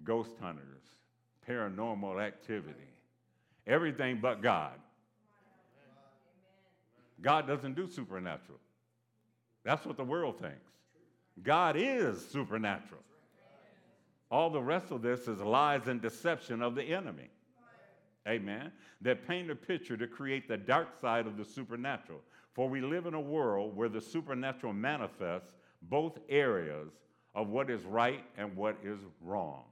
ghost 0.04 0.32
hunters, 0.42 0.84
paranormal 1.48 2.22
activity, 2.22 2.90
everything 3.68 4.20
but 4.22 4.42
God. 4.42 4.74
God 7.22 7.48
doesn't 7.48 7.76
do 7.76 7.88
supernatural. 7.88 8.60
That's 9.64 9.86
what 9.86 9.98
the 9.98 10.04
world 10.04 10.40
thinks. 10.40 10.72
God 11.44 11.76
is 11.78 12.26
supernatural. 12.30 13.02
All 14.32 14.50
the 14.50 14.62
rest 14.62 14.92
of 14.92 15.02
this 15.02 15.28
is 15.28 15.40
lies 15.40 15.88
and 15.88 16.02
deception 16.02 16.62
of 16.62 16.76
the 16.76 16.84
enemy. 16.84 17.30
Amen. 18.28 18.72
That 19.02 19.28
paint 19.28 19.52
a 19.52 19.56
picture 19.56 19.96
to 19.98 20.08
create 20.08 20.48
the 20.48 20.58
dark 20.58 21.00
side 21.00 21.28
of 21.28 21.38
the 21.38 21.46
supernatural. 21.46 22.22
For 22.56 22.70
we 22.70 22.80
live 22.80 23.06
in 23.06 23.14
a 23.14 23.22
world 23.22 23.76
where 23.76 23.90
the 23.90 24.00
supernatural 24.00 24.72
manifests 24.72 25.52
both 25.82 26.18
areas 26.30 26.90
of 27.36 27.50
what 27.50 27.70
is 27.70 27.84
right 27.84 28.24
and 28.38 28.56
what 28.56 28.78
is 28.82 28.98
wrong. 29.22 29.66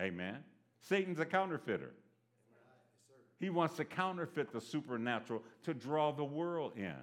Amen. 0.00 0.38
Satan's 0.80 1.20
a 1.20 1.26
counterfeiter. 1.26 1.92
He 3.38 3.50
wants 3.50 3.76
to 3.76 3.84
counterfeit 3.84 4.52
the 4.52 4.60
supernatural 4.60 5.42
to 5.64 5.74
draw 5.74 6.10
the 6.10 6.24
world 6.24 6.72
in. 6.76 6.94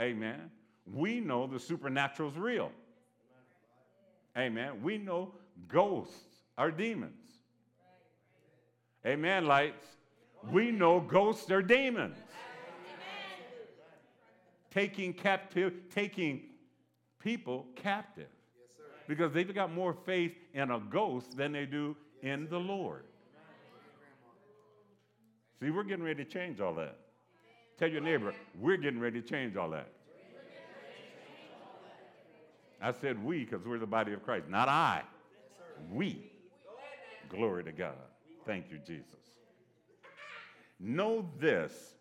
Amen. 0.00 0.50
We 0.86 1.18
know 1.18 1.48
the 1.48 1.58
supernatural 1.58 2.30
is 2.30 2.36
real. 2.36 2.70
Amen. 4.38 4.82
We 4.82 4.98
know 4.98 5.34
ghosts 5.66 6.44
are 6.56 6.70
demons. 6.70 7.12
Amen, 9.04 9.46
lights. 9.46 9.84
We 10.50 10.70
know 10.70 11.00
ghosts 11.00 11.50
are 11.50 11.60
demons. 11.60 12.16
Taking 14.72 15.12
captive, 15.12 15.72
taking 15.94 16.42
people 17.18 17.66
captive. 17.76 18.28
Because 19.08 19.32
they've 19.32 19.54
got 19.54 19.72
more 19.72 19.94
faith 20.06 20.32
in 20.54 20.70
a 20.70 20.78
ghost 20.78 21.36
than 21.36 21.52
they 21.52 21.66
do 21.66 21.96
in 22.22 22.48
the 22.48 22.58
Lord. 22.58 23.04
See, 25.60 25.70
we're 25.70 25.84
getting 25.84 26.04
ready 26.04 26.24
to 26.24 26.30
change 26.30 26.60
all 26.60 26.74
that. 26.74 26.96
Tell 27.78 27.88
your 27.88 28.00
neighbor, 28.00 28.34
we're 28.58 28.76
getting 28.76 29.00
ready 29.00 29.20
to 29.20 29.26
change 29.26 29.56
all 29.56 29.70
that. 29.70 29.88
I 32.80 32.92
said 32.92 33.22
we 33.24 33.44
because 33.44 33.64
we're 33.64 33.78
the 33.78 33.86
body 33.86 34.12
of 34.12 34.24
Christ, 34.24 34.48
not 34.48 34.68
I. 34.68 35.02
We. 35.92 36.32
Glory 37.28 37.64
to 37.64 37.72
God. 37.72 37.94
Thank 38.44 38.70
you, 38.70 38.78
Jesus. 38.78 39.06
Know 40.80 41.28
this 41.38 41.94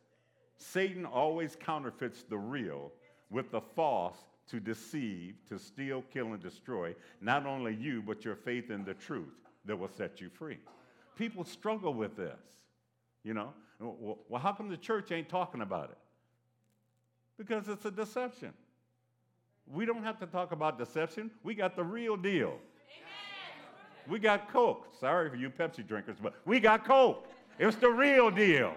Satan 0.61 1.05
always 1.05 1.57
counterfeits 1.59 2.23
the 2.23 2.37
real 2.37 2.91
with 3.29 3.51
the 3.51 3.61
false 3.61 4.17
to 4.47 4.59
deceive, 4.59 5.35
to 5.49 5.57
steal, 5.57 6.03
kill, 6.13 6.33
and 6.33 6.41
destroy 6.41 6.93
not 7.19 7.45
only 7.45 7.73
you, 7.75 8.01
but 8.01 8.23
your 8.23 8.35
faith 8.35 8.69
in 8.69 8.83
the 8.83 8.93
truth 8.93 9.33
that 9.65 9.77
will 9.77 9.89
set 9.89 10.21
you 10.21 10.29
free. 10.29 10.59
People 11.15 11.43
struggle 11.43 11.93
with 11.93 12.15
this. 12.15 12.39
You 13.23 13.33
know, 13.33 13.53
well, 13.79 14.41
how 14.41 14.51
come 14.51 14.69
the 14.69 14.77
church 14.77 15.11
ain't 15.11 15.29
talking 15.29 15.61
about 15.61 15.89
it? 15.91 15.97
Because 17.37 17.67
it's 17.67 17.85
a 17.85 17.91
deception. 17.91 18.53
We 19.67 19.85
don't 19.85 20.03
have 20.03 20.19
to 20.19 20.25
talk 20.25 20.51
about 20.51 20.77
deception, 20.77 21.31
we 21.43 21.55
got 21.55 21.75
the 21.75 21.83
real 21.83 22.17
deal. 22.17 22.53
We 24.07 24.19
got 24.19 24.51
Coke. 24.51 24.87
Sorry 24.99 25.29
for 25.29 25.35
you 25.35 25.49
Pepsi 25.49 25.87
drinkers, 25.87 26.17
but 26.21 26.33
we 26.45 26.59
got 26.59 26.85
Coke. 26.85 27.27
It's 27.59 27.77
the 27.77 27.89
real 27.89 28.31
deal. 28.31 28.73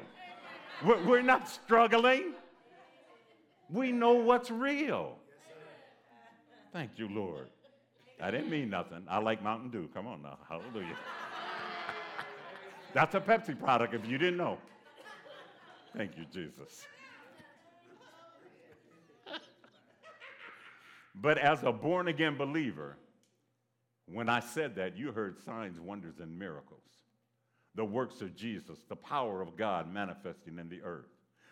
We're 0.82 1.22
not 1.22 1.48
struggling. 1.48 2.34
We 3.70 3.92
know 3.92 4.14
what's 4.14 4.50
real. 4.50 5.16
Thank 6.72 6.92
you, 6.96 7.08
Lord. 7.08 7.48
I 8.20 8.30
didn't 8.30 8.50
mean 8.50 8.70
nothing. 8.70 9.04
I 9.08 9.18
like 9.18 9.42
Mountain 9.42 9.70
Dew. 9.70 9.88
Come 9.94 10.06
on 10.06 10.22
now. 10.22 10.38
Hallelujah. 10.48 10.96
That's 12.92 13.14
a 13.14 13.20
Pepsi 13.20 13.58
product 13.58 13.94
if 13.94 14.06
you 14.06 14.18
didn't 14.18 14.36
know. 14.36 14.58
Thank 15.96 16.16
you, 16.16 16.24
Jesus. 16.32 16.84
but 21.14 21.38
as 21.38 21.62
a 21.62 21.72
born 21.72 22.08
again 22.08 22.36
believer, 22.36 22.96
when 24.06 24.28
I 24.28 24.40
said 24.40 24.74
that, 24.76 24.96
you 24.96 25.12
heard 25.12 25.42
signs, 25.44 25.80
wonders, 25.80 26.20
and 26.20 26.38
miracles. 26.38 26.82
The 27.74 27.84
works 27.84 28.20
of 28.20 28.36
Jesus, 28.36 28.78
the 28.88 28.96
power 28.96 29.42
of 29.42 29.56
God 29.56 29.92
manifesting 29.92 30.58
in 30.58 30.68
the 30.68 30.82
earth, 30.82 31.10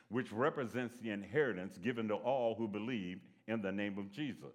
which 0.08 0.30
represents 0.32 0.94
the 1.02 1.10
inheritance 1.10 1.78
given 1.78 2.08
to 2.08 2.14
all 2.14 2.54
who 2.54 2.68
believe 2.68 3.20
in 3.48 3.60
the 3.60 3.72
name 3.72 3.98
of 3.98 4.12
Jesus, 4.12 4.54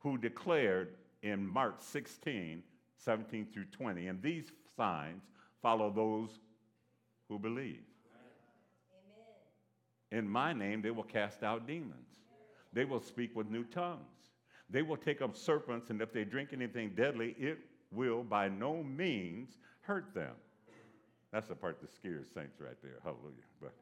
who 0.00 0.18
declared 0.18 0.94
in 1.22 1.46
Mark 1.46 1.76
16, 1.80 2.62
17 2.96 3.46
through 3.52 3.64
20, 3.66 4.08
and 4.08 4.22
these 4.22 4.52
signs 4.76 5.22
follow 5.62 5.90
those 5.90 6.30
who 7.28 7.38
believe. 7.38 7.82
Amen. 10.12 10.24
In 10.24 10.28
my 10.28 10.52
name, 10.52 10.82
they 10.82 10.90
will 10.90 11.02
cast 11.02 11.42
out 11.42 11.66
demons. 11.66 12.18
They 12.72 12.84
will 12.84 13.00
speak 13.00 13.34
with 13.34 13.48
new 13.50 13.64
tongues. 13.64 14.00
They 14.68 14.82
will 14.82 14.96
take 14.96 15.22
up 15.22 15.34
serpents, 15.34 15.90
and 15.90 16.00
if 16.00 16.12
they 16.12 16.24
drink 16.24 16.50
anything 16.52 16.92
deadly, 16.94 17.34
it 17.38 17.58
will 17.90 18.22
by 18.22 18.48
no 18.48 18.82
means 18.82 19.56
hurt 19.80 20.14
them. 20.14 20.34
That's 21.32 21.48
the 21.48 21.54
part 21.54 21.80
that 21.80 21.94
scares 21.94 22.26
saints 22.34 22.60
right 22.60 22.76
there. 22.82 22.98
Hallelujah. 23.02 23.44
But 23.60 23.72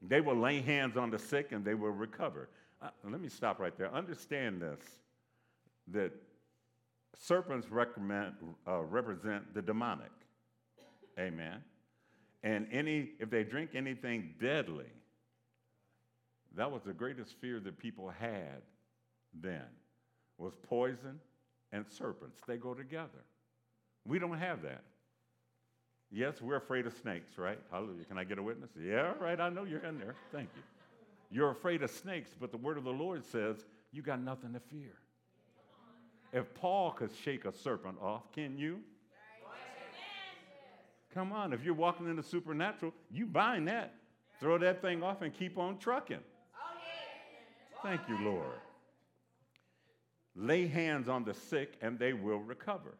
they 0.00 0.20
will 0.20 0.36
lay 0.36 0.60
hands 0.60 0.96
on 0.96 1.10
the 1.10 1.18
sick 1.18 1.52
and 1.52 1.64
they 1.64 1.74
will 1.74 1.90
recover. 1.90 2.48
Uh, 2.80 2.88
let 3.04 3.20
me 3.20 3.28
stop 3.28 3.58
right 3.60 3.76
there. 3.76 3.92
Understand 3.92 4.62
this 4.62 4.80
that 5.88 6.12
serpents 7.14 7.66
uh, 7.70 8.82
represent 8.82 9.54
the 9.54 9.62
demonic. 9.62 10.10
Amen. 11.18 11.58
And 12.42 12.66
any, 12.72 13.10
if 13.20 13.30
they 13.30 13.44
drink 13.44 13.70
anything 13.74 14.34
deadly, 14.40 14.86
that 16.56 16.70
was 16.70 16.82
the 16.82 16.92
greatest 16.92 17.34
fear 17.40 17.60
that 17.60 17.78
people 17.78 18.08
had 18.08 18.62
then 19.40 19.64
was 20.38 20.52
poison 20.68 21.20
and 21.72 21.86
serpents. 21.88 22.40
They 22.46 22.56
go 22.56 22.74
together. 22.74 23.24
We 24.04 24.18
don't 24.18 24.38
have 24.38 24.62
that. 24.62 24.82
Yes, 26.12 26.42
we're 26.42 26.56
afraid 26.56 26.86
of 26.86 26.92
snakes, 26.92 27.38
right? 27.38 27.58
Hallelujah. 27.70 28.04
Can 28.04 28.18
I 28.18 28.24
get 28.24 28.38
a 28.38 28.42
witness? 28.42 28.70
Yeah, 28.78 29.14
right. 29.18 29.40
I 29.40 29.48
know 29.48 29.64
you're 29.64 29.84
in 29.84 29.98
there. 29.98 30.14
Thank 30.30 30.50
you. 30.54 30.62
You're 31.30 31.50
afraid 31.50 31.82
of 31.82 31.90
snakes, 31.90 32.30
but 32.38 32.50
the 32.50 32.58
word 32.58 32.76
of 32.76 32.84
the 32.84 32.90
Lord 32.90 33.24
says 33.24 33.64
you 33.92 34.02
got 34.02 34.20
nothing 34.20 34.52
to 34.52 34.60
fear. 34.60 34.92
If 36.34 36.52
Paul 36.54 36.90
could 36.90 37.10
shake 37.24 37.46
a 37.46 37.52
serpent 37.52 37.96
off, 38.02 38.30
can 38.32 38.58
you? 38.58 38.80
Come 41.14 41.32
on, 41.32 41.52
if 41.52 41.62
you're 41.64 41.74
walking 41.74 42.08
in 42.08 42.16
the 42.16 42.22
supernatural, 42.22 42.92
you 43.10 43.26
bind 43.26 43.68
that, 43.68 43.94
throw 44.40 44.56
that 44.58 44.80
thing 44.80 45.02
off, 45.02 45.20
and 45.20 45.32
keep 45.32 45.58
on 45.58 45.78
trucking. 45.78 46.20
Thank 47.82 48.00
you, 48.08 48.18
Lord. 48.18 48.60
Lay 50.34 50.66
hands 50.66 51.08
on 51.08 51.24
the 51.24 51.34
sick, 51.34 51.74
and 51.82 51.98
they 51.98 52.12
will 52.14 52.38
recover. 52.38 52.94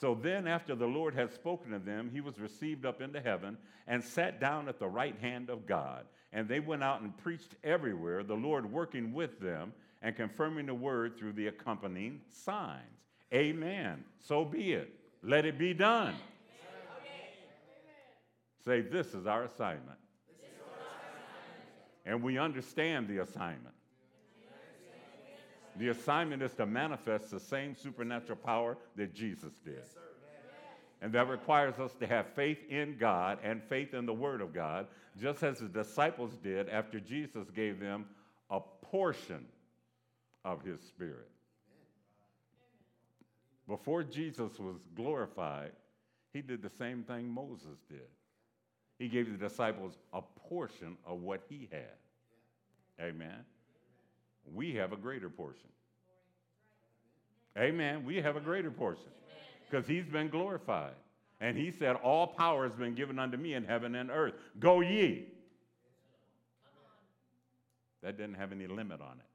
So 0.00 0.14
then, 0.14 0.46
after 0.46 0.74
the 0.74 0.86
Lord 0.86 1.14
had 1.14 1.30
spoken 1.30 1.72
to 1.72 1.78
them, 1.78 2.08
he 2.10 2.22
was 2.22 2.38
received 2.38 2.86
up 2.86 3.02
into 3.02 3.20
heaven 3.20 3.58
and 3.86 4.02
sat 4.02 4.40
down 4.40 4.66
at 4.66 4.78
the 4.78 4.88
right 4.88 5.14
hand 5.20 5.50
of 5.50 5.66
God. 5.66 6.06
And 6.32 6.48
they 6.48 6.60
went 6.60 6.82
out 6.82 7.02
and 7.02 7.14
preached 7.18 7.54
everywhere, 7.62 8.22
the 8.22 8.34
Lord 8.34 8.72
working 8.72 9.12
with 9.12 9.40
them 9.40 9.74
and 10.00 10.16
confirming 10.16 10.66
the 10.66 10.74
word 10.74 11.18
through 11.18 11.34
the 11.34 11.48
accompanying 11.48 12.22
signs. 12.30 12.80
Amen. 13.34 14.02
So 14.20 14.42
be 14.44 14.72
it. 14.72 14.90
Let 15.22 15.44
it 15.44 15.58
be 15.58 15.74
done. 15.74 16.14
Say, 18.64 18.80
this 18.80 19.14
is 19.14 19.26
our 19.26 19.44
assignment. 19.44 19.98
And 22.06 22.22
we 22.22 22.38
understand 22.38 23.06
the 23.06 23.18
assignment. 23.18 23.74
The 25.80 25.88
assignment 25.88 26.42
is 26.42 26.52
to 26.56 26.66
manifest 26.66 27.30
the 27.30 27.40
same 27.40 27.74
supernatural 27.74 28.36
power 28.36 28.76
that 28.96 29.14
Jesus 29.14 29.54
did. 29.64 29.76
Yes, 29.78 29.96
and 31.00 31.10
that 31.14 31.26
requires 31.26 31.78
us 31.78 31.94
to 32.00 32.06
have 32.06 32.26
faith 32.34 32.58
in 32.68 32.98
God 32.98 33.38
and 33.42 33.62
faith 33.62 33.94
in 33.94 34.04
the 34.04 34.12
Word 34.12 34.42
of 34.42 34.52
God, 34.52 34.88
just 35.18 35.42
as 35.42 35.60
the 35.60 35.68
disciples 35.68 36.36
did 36.42 36.68
after 36.68 37.00
Jesus 37.00 37.48
gave 37.48 37.80
them 37.80 38.04
a 38.50 38.60
portion 38.82 39.46
of 40.44 40.62
His 40.62 40.82
Spirit. 40.82 41.30
Before 43.66 44.02
Jesus 44.02 44.58
was 44.58 44.76
glorified, 44.94 45.72
He 46.34 46.42
did 46.42 46.60
the 46.60 46.68
same 46.68 47.04
thing 47.04 47.26
Moses 47.26 47.78
did. 47.88 48.10
He 48.98 49.08
gave 49.08 49.32
the 49.32 49.48
disciples 49.48 49.94
a 50.12 50.20
portion 50.46 50.98
of 51.06 51.22
what 51.22 51.40
He 51.48 51.70
had. 51.72 51.96
Amen. 53.00 53.46
We 54.52 54.74
have 54.74 54.92
a 54.92 54.96
greater 54.96 55.30
portion. 55.30 55.68
Amen. 57.58 58.04
We 58.04 58.16
have 58.16 58.36
a 58.36 58.40
greater 58.40 58.70
portion 58.70 59.10
because 59.68 59.86
he's 59.86 60.06
been 60.06 60.28
glorified. 60.28 60.94
And 61.40 61.56
he 61.56 61.72
said, 61.72 61.96
All 61.96 62.26
power 62.26 62.68
has 62.68 62.76
been 62.76 62.94
given 62.94 63.18
unto 63.18 63.36
me 63.36 63.54
in 63.54 63.64
heaven 63.64 63.94
and 63.94 64.10
earth. 64.10 64.34
Go 64.58 64.80
ye. 64.80 65.26
That 68.02 68.16
didn't 68.16 68.34
have 68.34 68.52
any 68.52 68.66
limit 68.66 69.00
on 69.00 69.18
it. 69.18 69.30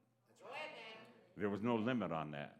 There 1.36 1.50
was 1.50 1.62
no 1.62 1.76
limit 1.76 2.12
on 2.12 2.30
that. 2.32 2.56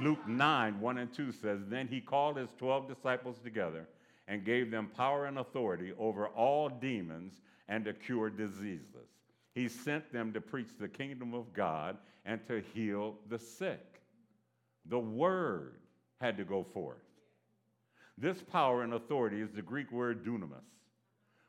Luke 0.00 0.26
9, 0.26 0.80
1 0.80 0.98
and 0.98 1.12
2 1.12 1.32
says, 1.32 1.60
Then 1.68 1.88
he 1.88 2.00
called 2.00 2.36
his 2.36 2.50
12 2.58 2.88
disciples 2.88 3.38
together 3.42 3.88
and 4.26 4.44
gave 4.44 4.70
them 4.70 4.90
power 4.94 5.26
and 5.26 5.38
authority 5.38 5.92
over 5.98 6.28
all 6.28 6.68
demons 6.68 7.40
and 7.68 7.84
to 7.84 7.94
cure 7.94 8.28
diseases. 8.28 9.08
He 9.58 9.66
sent 9.66 10.12
them 10.12 10.32
to 10.34 10.40
preach 10.40 10.68
the 10.78 10.86
kingdom 10.86 11.34
of 11.34 11.52
God 11.52 11.96
and 12.24 12.40
to 12.46 12.62
heal 12.74 13.16
the 13.28 13.40
sick. 13.40 14.00
The 14.86 15.00
word 15.00 15.80
had 16.20 16.36
to 16.36 16.44
go 16.44 16.62
forth. 16.62 17.02
This 18.16 18.40
power 18.40 18.84
and 18.84 18.94
authority 18.94 19.40
is 19.40 19.50
the 19.50 19.62
Greek 19.62 19.90
word 19.90 20.24
dunamis, 20.24 20.62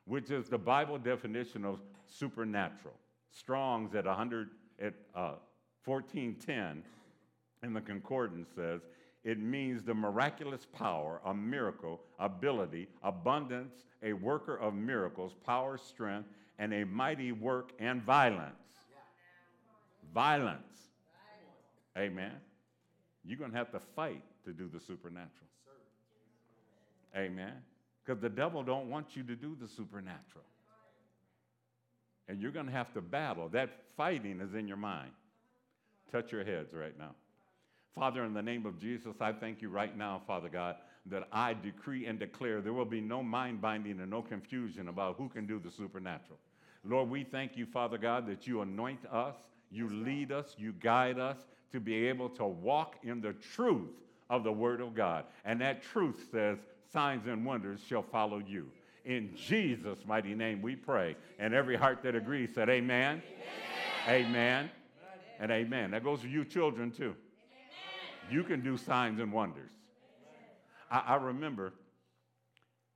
which 0.05 0.31
is 0.31 0.49
the 0.49 0.57
Bible 0.57 0.97
definition 0.97 1.63
of 1.63 1.81
supernatural. 2.07 2.95
Strong's 3.29 3.93
at 3.93 4.05
100 4.05 4.49
at 4.81 4.95
uh, 5.13 5.35
1410 5.85 6.81
in 7.61 7.73
the 7.75 7.81
concordance 7.81 8.49
says 8.55 8.81
it 9.23 9.37
means 9.37 9.83
the 9.83 9.93
miraculous 9.93 10.65
power, 10.65 11.21
a 11.25 11.33
miracle, 11.35 12.01
ability, 12.17 12.87
abundance, 13.03 13.85
a 14.01 14.13
worker 14.13 14.55
of 14.57 14.73
miracles, 14.73 15.35
power, 15.45 15.77
strength, 15.77 16.27
and 16.59 16.73
a 16.73 16.85
mighty 16.85 17.31
work 17.31 17.71
and 17.79 18.03
violence. 18.03 18.53
Violence. 20.13 20.59
Amen. 21.97 22.33
You're 23.25 23.39
going 23.39 23.51
to 23.51 23.57
have 23.57 23.71
to 23.71 23.79
fight 23.79 24.21
to 24.45 24.51
do 24.51 24.69
the 24.71 24.79
supernatural. 24.79 25.47
Amen. 27.15 27.53
Because 28.05 28.21
the 28.21 28.29
devil 28.29 28.61
don't 28.61 28.89
want 28.89 29.15
you 29.15 29.23
to 29.23 29.35
do 29.35 29.57
the 29.59 29.67
supernatural. 29.67 30.43
And 32.27 32.39
you're 32.39 32.51
going 32.51 32.67
to 32.67 32.71
have 32.71 32.93
to 32.93 33.01
battle. 33.01 33.49
That 33.49 33.69
fighting 33.97 34.39
is 34.39 34.53
in 34.53 34.67
your 34.67 34.77
mind. 34.77 35.11
Touch 36.11 36.31
your 36.31 36.43
heads 36.43 36.73
right 36.73 36.97
now. 36.97 37.15
Father, 37.95 38.23
in 38.23 38.33
the 38.33 38.41
name 38.41 38.65
of 38.65 38.79
Jesus, 38.79 39.15
I 39.19 39.31
thank 39.31 39.61
you 39.61 39.69
right 39.69 39.97
now, 39.97 40.21
Father 40.27 40.49
God, 40.49 40.75
that 41.07 41.27
I 41.31 41.53
decree 41.53 42.05
and 42.05 42.19
declare 42.19 42.61
there 42.61 42.73
will 42.73 42.85
be 42.85 43.01
no 43.01 43.23
mind 43.23 43.61
binding 43.61 43.99
and 43.99 44.09
no 44.09 44.21
confusion 44.21 44.89
about 44.89 45.15
who 45.17 45.29
can 45.29 45.47
do 45.47 45.59
the 45.59 45.71
supernatural. 45.71 46.37
Lord, 46.83 47.09
we 47.09 47.23
thank 47.23 47.57
you, 47.57 47.65
Father 47.65 47.97
God, 47.97 48.27
that 48.27 48.47
you 48.47 48.61
anoint 48.61 49.05
us, 49.05 49.35
you 49.69 49.89
lead 49.89 50.31
us, 50.31 50.55
you 50.57 50.73
guide 50.73 51.19
us 51.19 51.37
to 51.71 51.79
be 51.79 52.07
able 52.07 52.29
to 52.29 52.45
walk 52.45 52.95
in 53.03 53.21
the 53.21 53.33
truth 53.33 53.91
of 54.29 54.43
the 54.43 54.51
Word 54.51 54.81
of 54.81 54.95
God. 54.95 55.25
And 55.45 55.59
that 55.61 55.83
truth 55.83 56.27
says, 56.31 56.57
signs 56.91 57.27
and 57.27 57.45
wonders 57.45 57.81
shall 57.87 58.01
follow 58.01 58.39
you. 58.39 58.69
In 59.05 59.35
Jesus' 59.35 59.99
mighty 60.05 60.35
name 60.35 60.61
we 60.61 60.75
pray. 60.75 61.15
And 61.37 61.53
every 61.53 61.75
heart 61.75 62.03
that 62.03 62.15
agrees 62.15 62.51
said, 62.53 62.69
Amen. 62.69 63.21
Amen. 64.07 64.25
amen. 64.25 64.71
And 65.39 65.51
amen. 65.51 65.91
That 65.91 66.03
goes 66.03 66.21
for 66.21 66.27
you 66.27 66.43
children 66.45 66.91
too. 66.91 67.15
Amen. 67.15 68.29
You 68.29 68.43
can 68.43 68.61
do 68.61 68.77
signs 68.77 69.19
and 69.19 69.31
wonders. 69.31 69.71
I, 70.91 70.99
I 70.99 71.15
remember 71.15 71.73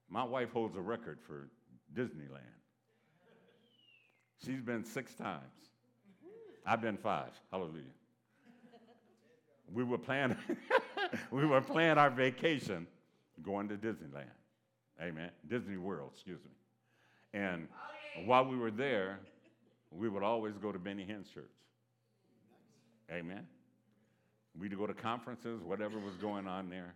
my 0.09 0.23
wife 0.23 0.51
holds 0.51 0.75
a 0.75 0.81
record 0.81 1.19
for 1.25 1.49
Disneyland. 1.95 2.52
She's 4.45 4.61
been 4.61 4.83
six 4.83 5.13
times. 5.13 5.41
I've 6.65 6.81
been 6.81 6.97
five. 6.97 7.31
Hallelujah. 7.51 7.83
We 9.73 9.83
were 9.83 9.97
planning, 9.97 10.37
we 11.31 11.45
were 11.45 11.61
planning 11.61 11.97
our 11.97 12.09
vacation 12.09 12.87
going 13.41 13.69
to 13.69 13.75
Disneyland. 13.75 14.25
Amen. 15.01 15.31
Disney 15.49 15.77
World, 15.77 16.11
excuse 16.13 16.39
me. 16.43 17.39
And 17.39 17.67
while 18.25 18.45
we 18.45 18.57
were 18.57 18.71
there, 18.71 19.19
we 19.91 20.09
would 20.09 20.23
always 20.23 20.57
go 20.57 20.71
to 20.71 20.79
Benny 20.79 21.05
Hinn's 21.05 21.29
church. 21.29 21.45
Amen. 23.11 23.45
We'd 24.59 24.77
go 24.77 24.85
to 24.85 24.93
conferences, 24.93 25.61
whatever 25.63 25.97
was 25.99 26.15
going 26.15 26.47
on 26.47 26.69
there. 26.69 26.93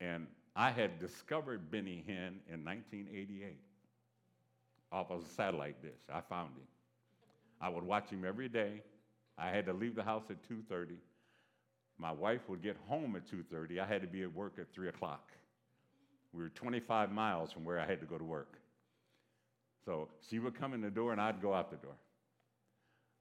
And 0.00 0.26
I 0.56 0.70
had 0.70 0.98
discovered 0.98 1.70
Benny 1.70 2.02
Hinn 2.08 2.38
in 2.52 2.64
1988 2.64 3.58
off 4.90 5.10
of 5.10 5.22
a 5.22 5.28
satellite 5.30 5.82
dish. 5.82 5.92
I 6.12 6.20
found 6.20 6.50
him. 6.50 6.66
I 7.64 7.70
would 7.70 7.82
watch 7.82 8.10
him 8.10 8.26
every 8.26 8.50
day. 8.50 8.82
I 9.38 9.48
had 9.48 9.64
to 9.66 9.72
leave 9.72 9.94
the 9.94 10.02
house 10.02 10.24
at 10.28 10.36
2.30. 10.50 10.96
My 11.96 12.12
wife 12.12 12.42
would 12.46 12.62
get 12.62 12.76
home 12.86 13.16
at 13.16 13.26
2.30. 13.26 13.80
I 13.80 13.86
had 13.86 14.02
to 14.02 14.06
be 14.06 14.22
at 14.22 14.34
work 14.34 14.58
at 14.58 14.70
3 14.74 14.90
o'clock. 14.90 15.32
We 16.34 16.42
were 16.42 16.50
25 16.50 17.10
miles 17.10 17.52
from 17.52 17.64
where 17.64 17.80
I 17.80 17.86
had 17.86 18.00
to 18.00 18.06
go 18.06 18.18
to 18.18 18.24
work. 18.24 18.58
So 19.86 20.08
she 20.28 20.40
would 20.40 20.60
come 20.60 20.74
in 20.74 20.82
the 20.82 20.90
door 20.90 21.12
and 21.12 21.20
I'd 21.20 21.40
go 21.40 21.54
out 21.54 21.70
the 21.70 21.78
door. 21.78 21.96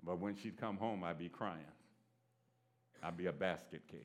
But 0.04 0.20
when 0.20 0.36
she'd 0.36 0.60
come 0.60 0.76
home, 0.76 1.06
I'd 1.06 1.20
be 1.20 1.30
crying. 1.30 1.64
I'd 3.02 3.16
be 3.16 3.28
a 3.28 3.32
basket 3.32 3.88
case. 3.90 4.02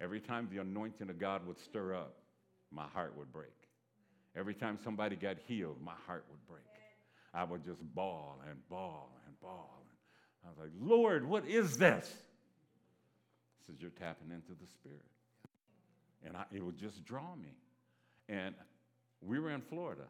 Every 0.00 0.20
time 0.20 0.48
the 0.50 0.60
anointing 0.60 1.08
of 1.08 1.20
God 1.20 1.46
would 1.46 1.60
stir 1.60 1.94
up, 1.94 2.16
my 2.72 2.86
heart 2.94 3.14
would 3.16 3.32
break. 3.32 3.54
Every 4.34 4.54
time 4.54 4.76
somebody 4.82 5.14
got 5.14 5.36
healed, 5.46 5.76
my 5.80 5.94
heart 6.04 6.24
would 6.30 6.44
break. 6.48 6.79
I 7.32 7.44
would 7.44 7.64
just 7.64 7.80
bawl 7.94 8.40
and 8.48 8.58
bawl 8.68 9.10
and 9.26 9.40
bawl. 9.40 9.80
I 10.44 10.48
was 10.48 10.58
like, 10.58 10.70
Lord, 10.80 11.28
what 11.28 11.46
is 11.46 11.76
this? 11.76 12.06
He 13.58 13.66
says, 13.66 13.80
You're 13.80 13.90
tapping 13.90 14.30
into 14.30 14.52
the 14.60 14.66
Spirit. 14.66 15.04
And 16.24 16.36
I, 16.36 16.44
it 16.52 16.64
would 16.64 16.78
just 16.78 17.04
draw 17.04 17.34
me. 17.36 17.54
And 18.28 18.54
we 19.20 19.38
were 19.38 19.50
in 19.50 19.60
Florida, 19.60 20.04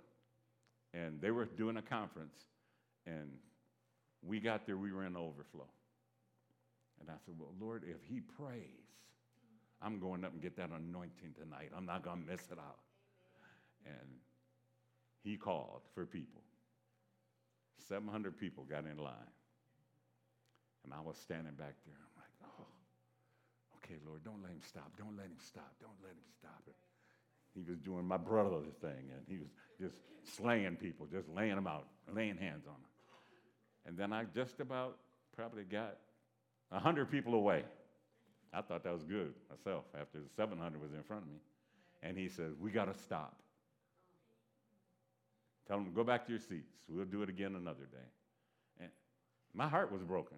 and 0.94 1.20
they 1.20 1.30
were 1.30 1.44
doing 1.44 1.76
a 1.76 1.82
conference, 1.82 2.36
and 3.06 3.30
we 4.22 4.40
got 4.40 4.66
there, 4.66 4.76
we 4.76 4.92
were 4.92 5.04
in 5.04 5.16
overflow. 5.16 5.68
And 7.00 7.10
I 7.10 7.14
said, 7.24 7.34
Well, 7.38 7.52
Lord, 7.60 7.84
if 7.86 8.02
he 8.08 8.20
prays, 8.20 8.80
I'm 9.82 9.98
going 9.98 10.24
up 10.24 10.32
and 10.32 10.42
get 10.42 10.56
that 10.56 10.70
anointing 10.70 11.34
tonight. 11.38 11.70
I'm 11.76 11.86
not 11.86 12.02
going 12.02 12.22
to 12.22 12.30
miss 12.30 12.42
it 12.50 12.58
out. 12.58 12.78
And 13.86 14.08
he 15.24 15.36
called 15.36 15.80
for 15.94 16.04
people. 16.04 16.42
700 17.88 18.38
people 18.38 18.64
got 18.64 18.84
in 18.84 18.96
line. 18.96 19.32
And 20.84 20.94
I 20.94 21.00
was 21.00 21.16
standing 21.16 21.54
back 21.54 21.74
there. 21.84 21.96
I'm 21.96 22.16
like, 22.16 22.34
oh, 22.44 22.66
okay, 23.78 23.98
Lord, 24.06 24.24
don't 24.24 24.42
let 24.42 24.52
him 24.52 24.62
stop. 24.66 24.92
Don't 24.96 25.16
let 25.16 25.26
him 25.26 25.40
stop. 25.44 25.72
Don't 25.80 25.98
let 26.02 26.12
him 26.12 26.28
stop 26.38 26.62
it. 26.66 26.76
He 27.54 27.62
was 27.62 27.78
doing 27.78 28.04
my 28.04 28.16
brother's 28.16 28.72
thing, 28.80 29.10
and 29.10 29.22
he 29.26 29.38
was 29.38 29.48
just 29.80 29.96
slaying 30.36 30.76
people, 30.76 31.06
just 31.10 31.28
laying 31.28 31.56
them 31.56 31.66
out, 31.66 31.86
laying 32.14 32.36
hands 32.36 32.64
on 32.66 32.74
them. 32.74 32.90
And 33.86 33.96
then 33.96 34.12
I 34.12 34.24
just 34.34 34.60
about 34.60 34.96
probably 35.34 35.64
got 35.64 35.96
100 36.68 37.10
people 37.10 37.34
away. 37.34 37.64
I 38.52 38.60
thought 38.62 38.84
that 38.84 38.92
was 38.92 39.04
good 39.04 39.34
myself 39.48 39.84
after 39.98 40.18
the 40.18 40.28
700 40.36 40.80
was 40.80 40.92
in 40.92 41.02
front 41.02 41.22
of 41.22 41.28
me. 41.28 41.38
And 42.02 42.16
he 42.16 42.28
says, 42.28 42.54
We 42.58 42.70
got 42.70 42.92
to 42.92 42.98
stop. 43.02 43.36
Tell 45.70 45.78
them, 45.78 45.92
go 45.94 46.02
back 46.02 46.26
to 46.26 46.32
your 46.32 46.40
seats. 46.40 46.72
We'll 46.88 47.04
do 47.04 47.22
it 47.22 47.28
again 47.28 47.54
another 47.54 47.86
day. 47.92 48.08
And 48.80 48.90
my 49.54 49.68
heart 49.68 49.92
was 49.92 50.02
broken. 50.02 50.36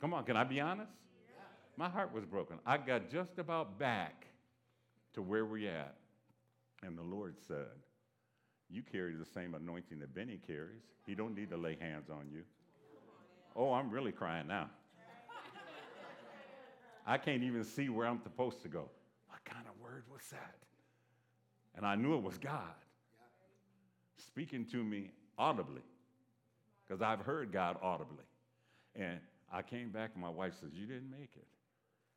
Come 0.00 0.14
on, 0.14 0.22
can 0.22 0.36
I 0.36 0.44
be 0.44 0.60
honest? 0.60 0.92
Yeah. 1.28 1.42
My 1.76 1.88
heart 1.88 2.14
was 2.14 2.24
broken. 2.24 2.60
I 2.64 2.76
got 2.78 3.10
just 3.10 3.40
about 3.40 3.80
back 3.80 4.28
to 5.14 5.22
where 5.22 5.44
we're 5.44 5.68
at. 5.68 5.96
And 6.84 6.96
the 6.96 7.02
Lord 7.02 7.34
said, 7.48 7.66
You 8.70 8.82
carry 8.84 9.16
the 9.16 9.24
same 9.24 9.54
anointing 9.54 9.98
that 9.98 10.14
Benny 10.14 10.38
carries. 10.46 10.84
He 11.04 11.16
don't 11.16 11.34
need 11.34 11.50
to 11.50 11.56
lay 11.56 11.76
hands 11.80 12.08
on 12.08 12.30
you. 12.32 12.44
Oh, 13.56 13.72
I'm 13.72 13.90
really 13.90 14.12
crying 14.12 14.46
now. 14.46 14.70
I 17.04 17.18
can't 17.18 17.42
even 17.42 17.64
see 17.64 17.88
where 17.88 18.06
I'm 18.06 18.20
supposed 18.22 18.62
to 18.62 18.68
go. 18.68 18.88
What 19.26 19.44
kind 19.44 19.66
of 19.66 19.82
word 19.82 20.04
was 20.08 20.22
that? 20.30 20.54
And 21.76 21.84
I 21.84 21.96
knew 21.96 22.14
it 22.14 22.22
was 22.22 22.38
God 22.38 22.76
speaking 24.18 24.64
to 24.66 24.82
me 24.82 25.10
audibly 25.38 25.82
because 26.86 27.02
I've 27.02 27.20
heard 27.20 27.52
God 27.52 27.76
audibly. 27.82 28.24
And 28.94 29.18
I 29.52 29.62
came 29.62 29.90
back 29.90 30.10
and 30.14 30.22
my 30.22 30.30
wife 30.30 30.54
says, 30.60 30.70
You 30.72 30.86
didn't 30.86 31.10
make 31.10 31.30
it. 31.36 31.46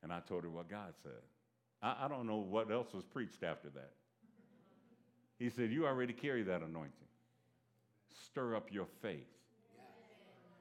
And 0.03 0.11
I 0.11 0.19
told 0.19 0.43
her 0.43 0.49
what 0.49 0.69
God 0.69 0.93
said. 1.03 1.11
I, 1.81 2.05
I 2.05 2.07
don't 2.07 2.25
know 2.25 2.37
what 2.37 2.71
else 2.71 2.93
was 2.93 3.05
preached 3.05 3.43
after 3.43 3.69
that. 3.69 3.91
He 5.37 5.49
said, 5.49 5.71
You 5.71 5.85
already 5.85 6.13
carry 6.13 6.43
that 6.43 6.61
anointing. 6.61 6.91
Stir 8.25 8.55
up 8.55 8.71
your 8.71 8.87
faith. 9.01 9.27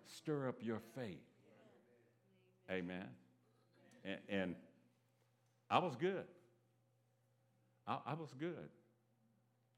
Stir 0.07 0.48
up 0.48 0.57
your 0.61 0.81
faith. 0.94 1.18
Amen. 2.70 3.07
And, 4.05 4.18
and 4.29 4.55
I 5.70 5.79
was 5.79 5.96
good. 5.96 6.24
I, 7.87 7.98
I, 8.07 8.14
was 8.14 8.33
good. 8.38 8.68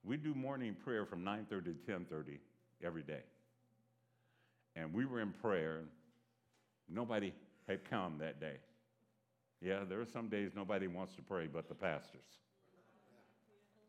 We 0.04 0.16
do 0.16 0.34
morning 0.34 0.74
prayer 0.74 1.06
from 1.06 1.24
9:30 1.24 1.64
to 1.64 1.92
10:30 1.92 2.38
every 2.82 3.02
day. 3.02 3.22
And 4.74 4.92
we 4.92 5.04
were 5.04 5.20
in 5.20 5.32
prayer. 5.32 5.82
Nobody 6.88 7.32
had 7.68 7.84
come 7.84 8.18
that 8.18 8.40
day. 8.40 8.58
Yeah, 9.60 9.84
there 9.84 10.00
are 10.00 10.06
some 10.06 10.28
days 10.28 10.52
nobody 10.54 10.88
wants 10.88 11.14
to 11.14 11.22
pray 11.22 11.46
but 11.46 11.68
the 11.68 11.74
pastors. 11.74 12.24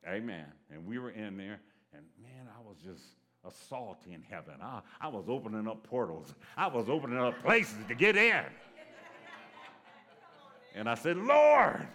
Amen. 0.08 0.46
And 0.70 0.86
we 0.86 1.00
were 1.00 1.12
in 1.12 1.38
there, 1.38 1.60
and 1.94 2.04
man, 2.22 2.48
I 2.56 2.62
was 2.62 2.78
just 2.78 3.04
assaulting 3.46 4.24
heaven. 4.30 4.56
I, 4.62 4.82
I 5.02 5.08
was 5.08 5.26
opening 5.28 5.68
up 5.68 5.84
portals, 5.84 6.36
I 6.56 6.68
was 6.68 6.90
opening 6.90 7.18
up 7.18 7.42
places 7.42 7.78
to 7.88 7.96
get 7.96 8.16
in. 8.16 8.46
And 10.76 10.90
I 10.90 10.96
said, 10.96 11.18
Lord, 11.18 11.88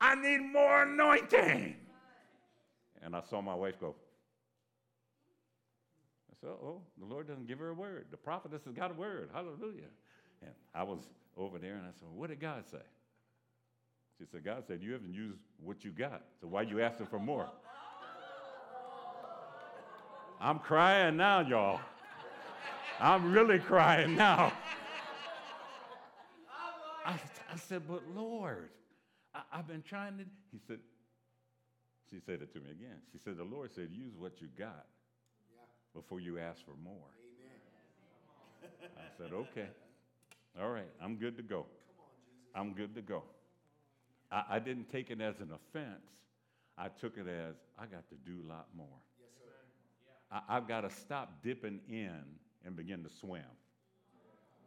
I 0.00 0.14
need 0.14 0.40
more 0.40 0.82
anointing. 0.82 1.76
And 3.02 3.16
I 3.16 3.20
saw 3.28 3.40
my 3.40 3.54
wife 3.54 3.80
go. 3.80 3.94
I 6.30 6.34
said, 6.40 6.50
oh, 6.50 6.80
the 6.98 7.04
Lord 7.06 7.28
doesn't 7.28 7.46
give 7.46 7.58
her 7.58 7.70
a 7.70 7.74
word. 7.74 8.06
The 8.10 8.16
prophetess 8.16 8.64
has 8.64 8.74
got 8.74 8.90
a 8.90 8.94
word. 8.94 9.30
Hallelujah. 9.32 9.90
And 10.40 10.52
I 10.74 10.82
was 10.82 11.00
over 11.36 11.58
there 11.58 11.74
and 11.74 11.82
I 11.82 11.90
said, 11.98 12.08
what 12.14 12.30
did 12.30 12.40
God 12.40 12.64
say? 12.70 12.78
She 14.18 14.24
said, 14.30 14.44
God 14.44 14.64
said, 14.66 14.80
you 14.82 14.92
haven't 14.92 15.14
used 15.14 15.40
what 15.62 15.84
you 15.84 15.90
got. 15.90 16.22
So 16.40 16.46
why 16.46 16.60
are 16.60 16.64
you 16.64 16.80
asking 16.80 17.06
for 17.06 17.18
more? 17.18 17.48
I'm 20.40 20.58
crying 20.58 21.16
now, 21.16 21.40
y'all. 21.40 21.80
I'm 23.00 23.32
really 23.32 23.58
crying 23.58 24.16
now. 24.16 24.52
I, 27.04 27.12
I 27.52 27.56
said, 27.56 27.82
but 27.88 28.02
Lord, 28.14 28.70
I, 29.34 29.42
have 29.50 29.66
been 29.66 29.82
trying 29.82 30.18
to. 30.18 30.24
He 30.52 30.58
said, 30.66 30.78
she 32.12 32.20
said 32.20 32.42
it 32.42 32.52
to 32.52 32.60
me 32.60 32.70
again. 32.70 32.98
She 33.10 33.18
said, 33.18 33.38
the 33.38 33.44
Lord 33.44 33.70
said, 33.74 33.88
use 33.90 34.12
what 34.18 34.42
you 34.42 34.48
got 34.58 34.84
yeah. 35.50 35.64
before 35.94 36.20
you 36.20 36.38
ask 36.38 36.62
for 36.62 36.74
more. 36.84 37.08
Amen. 38.62 38.90
I 38.98 39.16
said, 39.16 39.32
okay. 39.32 39.68
All 40.60 40.68
right, 40.68 40.90
I'm 41.02 41.16
good 41.16 41.38
to 41.38 41.42
go. 41.42 41.64
On, 42.54 42.60
I'm 42.60 42.72
good 42.74 42.94
to 42.96 43.00
go. 43.00 43.22
I, 44.30 44.44
I, 44.50 44.58
didn't 44.58 44.90
take 44.92 45.10
it 45.10 45.22
as 45.22 45.40
an 45.40 45.52
offense. 45.52 46.04
I 46.76 46.88
took 46.88 47.16
it 47.16 47.26
as 47.26 47.54
I 47.78 47.86
got 47.86 48.06
to 48.10 48.14
do 48.26 48.42
a 48.46 48.48
lot 48.48 48.66
more. 48.76 48.86
Yes. 50.30 50.42
I, 50.48 50.56
I've 50.56 50.68
got 50.68 50.82
to 50.82 50.90
stop 50.90 51.42
dipping 51.42 51.80
in 51.88 52.20
and 52.66 52.76
begin 52.76 53.02
to 53.04 53.10
swim. 53.20 53.40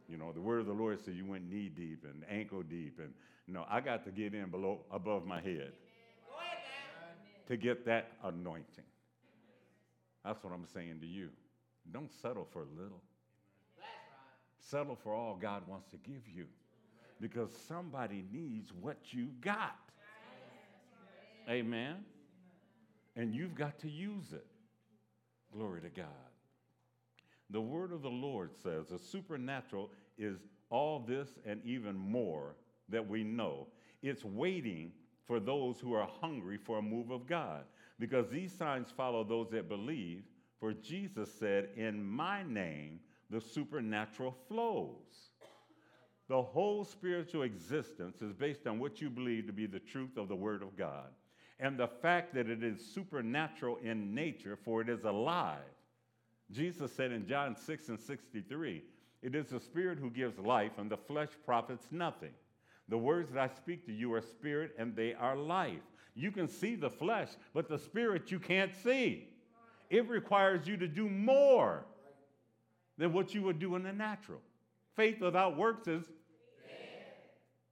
You 0.08 0.16
know, 0.16 0.32
the 0.32 0.40
word 0.40 0.60
of 0.60 0.66
the 0.66 0.72
Lord 0.72 0.98
said 1.04 1.14
you 1.14 1.26
went 1.26 1.48
knee 1.48 1.68
deep 1.68 2.04
and 2.04 2.24
ankle 2.28 2.62
deep, 2.62 2.98
and 2.98 3.12
you 3.46 3.54
know, 3.54 3.64
I 3.68 3.80
got 3.80 4.04
to 4.04 4.10
get 4.10 4.34
in 4.34 4.50
below 4.50 4.80
above 4.90 5.24
my 5.24 5.40
head 5.40 5.72
to 7.46 7.56
get 7.56 7.84
that 7.86 8.12
anointing. 8.24 8.84
That's 10.24 10.42
what 10.42 10.52
I'm 10.52 10.66
saying 10.66 11.00
to 11.00 11.06
you. 11.06 11.28
Don't 11.92 12.12
settle 12.12 12.46
for 12.52 12.66
little. 12.76 13.02
Settle 14.58 14.96
for 14.96 15.14
all 15.14 15.36
God 15.40 15.62
wants 15.68 15.88
to 15.90 15.96
give 15.98 16.28
you 16.28 16.46
because 17.20 17.50
somebody 17.68 18.24
needs 18.32 18.72
what 18.80 18.98
you 19.10 19.28
got. 19.40 19.78
Amen. 21.48 21.96
And 23.14 23.34
you've 23.34 23.54
got 23.54 23.78
to 23.80 23.88
use 23.88 24.32
it. 24.32 24.46
Glory 25.52 25.80
to 25.82 25.88
God. 25.88 26.06
The 27.50 27.60
word 27.60 27.92
of 27.92 28.02
the 28.02 28.08
Lord 28.08 28.50
says 28.62 28.88
the 28.88 28.98
supernatural 28.98 29.90
is 30.18 30.38
all 30.68 30.98
this 30.98 31.28
and 31.46 31.60
even 31.64 31.96
more 31.96 32.56
that 32.88 33.08
we 33.08 33.22
know. 33.22 33.68
It's 34.02 34.24
waiting 34.24 34.90
for 35.26 35.40
those 35.40 35.78
who 35.80 35.92
are 35.92 36.08
hungry 36.20 36.56
for 36.56 36.78
a 36.78 36.82
move 36.82 37.10
of 37.10 37.26
God 37.26 37.64
because 37.98 38.28
these 38.28 38.52
signs 38.52 38.88
follow 38.96 39.24
those 39.24 39.50
that 39.50 39.68
believe. 39.68 40.22
For 40.60 40.72
Jesus 40.72 41.30
said, 41.38 41.68
In 41.76 42.04
my 42.04 42.42
name, 42.42 43.00
the 43.30 43.40
supernatural 43.40 44.36
flows. 44.48 45.30
The 46.28 46.42
whole 46.42 46.84
spiritual 46.84 47.42
existence 47.42 48.20
is 48.20 48.32
based 48.32 48.66
on 48.66 48.78
what 48.78 49.00
you 49.00 49.10
believe 49.10 49.46
to 49.46 49.52
be 49.52 49.66
the 49.66 49.78
truth 49.78 50.16
of 50.16 50.28
the 50.28 50.36
Word 50.36 50.62
of 50.62 50.76
God 50.76 51.10
and 51.58 51.78
the 51.78 51.88
fact 51.88 52.34
that 52.34 52.50
it 52.50 52.62
is 52.62 52.84
supernatural 52.94 53.78
in 53.82 54.14
nature, 54.14 54.58
for 54.62 54.82
it 54.82 54.88
is 54.88 55.04
alive. 55.04 55.58
Jesus 56.50 56.92
said 56.92 57.12
in 57.12 57.26
John 57.26 57.56
6 57.56 57.88
and 57.88 57.98
63, 57.98 58.82
It 59.22 59.34
is 59.34 59.46
the 59.46 59.60
Spirit 59.60 59.98
who 59.98 60.10
gives 60.10 60.38
life, 60.38 60.72
and 60.78 60.90
the 60.90 60.96
flesh 60.96 61.30
profits 61.44 61.86
nothing. 61.90 62.34
The 62.88 62.98
words 62.98 63.32
that 63.32 63.50
I 63.50 63.54
speak 63.54 63.84
to 63.86 63.92
you 63.92 64.12
are 64.14 64.20
spirit 64.20 64.72
and 64.78 64.94
they 64.94 65.14
are 65.14 65.36
life. 65.36 65.82
You 66.14 66.30
can 66.30 66.48
see 66.48 66.76
the 66.76 66.88
flesh, 66.90 67.28
but 67.52 67.68
the 67.68 67.78
spirit 67.78 68.30
you 68.30 68.38
can't 68.38 68.72
see. 68.82 69.28
It 69.90 70.08
requires 70.08 70.66
you 70.66 70.76
to 70.78 70.88
do 70.88 71.08
more 71.08 71.84
than 72.98 73.12
what 73.12 73.34
you 73.34 73.42
would 73.42 73.58
do 73.58 73.76
in 73.76 73.82
the 73.82 73.92
natural. 73.92 74.40
Faith 74.94 75.20
without 75.20 75.56
works 75.56 75.86
is 75.86 76.04
dead. 76.04 76.78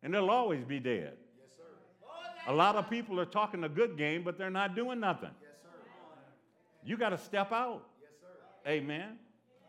And 0.02 0.14
it'll 0.14 0.30
always 0.30 0.64
be 0.64 0.78
dead. 0.78 1.14
Yes, 1.38 1.48
sir. 1.56 2.52
A 2.52 2.54
lot 2.54 2.76
of 2.76 2.90
people 2.90 3.18
are 3.18 3.24
talking 3.24 3.64
a 3.64 3.68
good 3.68 3.96
game, 3.96 4.22
but 4.22 4.36
they're 4.36 4.50
not 4.50 4.74
doing 4.74 5.00
nothing. 5.00 5.30
Yes, 5.40 5.52
sir. 5.62 5.68
You 6.84 6.96
got 6.98 7.10
to 7.10 7.18
step 7.18 7.50
out. 7.50 7.84
Yes, 8.00 8.10
sir. 8.20 8.70
Amen. 8.70 9.18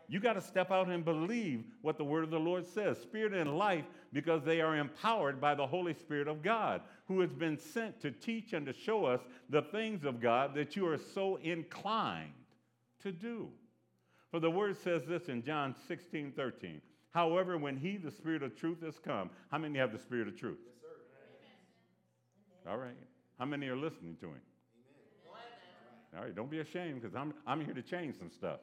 You 0.08 0.20
got 0.20 0.34
to 0.34 0.40
step 0.40 0.70
out 0.70 0.88
and 0.88 1.04
believe 1.04 1.64
what 1.82 1.96
the 1.96 2.04
word 2.04 2.22
of 2.22 2.30
the 2.30 2.38
Lord 2.38 2.64
says. 2.66 2.98
Spirit 2.98 3.32
and 3.32 3.56
life, 3.58 3.84
because 4.16 4.42
they 4.42 4.62
are 4.62 4.74
empowered 4.78 5.38
by 5.38 5.54
the 5.54 5.66
Holy 5.66 5.92
Spirit 5.92 6.26
of 6.26 6.42
God, 6.42 6.80
who 7.06 7.20
has 7.20 7.34
been 7.34 7.58
sent 7.58 8.00
to 8.00 8.10
teach 8.10 8.54
and 8.54 8.64
to 8.64 8.72
show 8.72 9.04
us 9.04 9.20
the 9.50 9.60
things 9.60 10.04
of 10.04 10.22
God 10.22 10.54
that 10.54 10.74
you 10.74 10.88
are 10.88 10.96
so 10.96 11.36
inclined 11.42 12.32
to 13.02 13.12
do. 13.12 13.50
For 14.30 14.40
the 14.40 14.50
word 14.50 14.78
says 14.82 15.02
this 15.06 15.28
in 15.28 15.42
John 15.42 15.74
16, 15.86 16.32
13. 16.34 16.80
However, 17.10 17.58
when 17.58 17.76
he, 17.76 17.98
the 17.98 18.10
Spirit 18.10 18.42
of 18.42 18.56
truth, 18.56 18.82
has 18.82 18.98
come, 18.98 19.28
how 19.50 19.58
many 19.58 19.78
have 19.78 19.92
the 19.92 19.98
Spirit 19.98 20.28
of 20.28 20.38
truth? 20.38 20.60
Yes, 20.64 20.76
sir. 20.80 20.88
Amen. 22.64 22.74
All 22.74 22.82
right. 22.82 22.96
How 23.38 23.44
many 23.44 23.66
are 23.68 23.76
listening 23.76 24.16
to 24.22 24.28
him? 24.28 24.40
Amen. 25.28 26.16
All 26.16 26.24
right, 26.24 26.34
don't 26.34 26.50
be 26.50 26.60
ashamed 26.60 27.02
because 27.02 27.14
I'm, 27.14 27.34
I'm 27.46 27.62
here 27.62 27.74
to 27.74 27.82
change 27.82 28.18
some 28.18 28.30
stuff. 28.30 28.60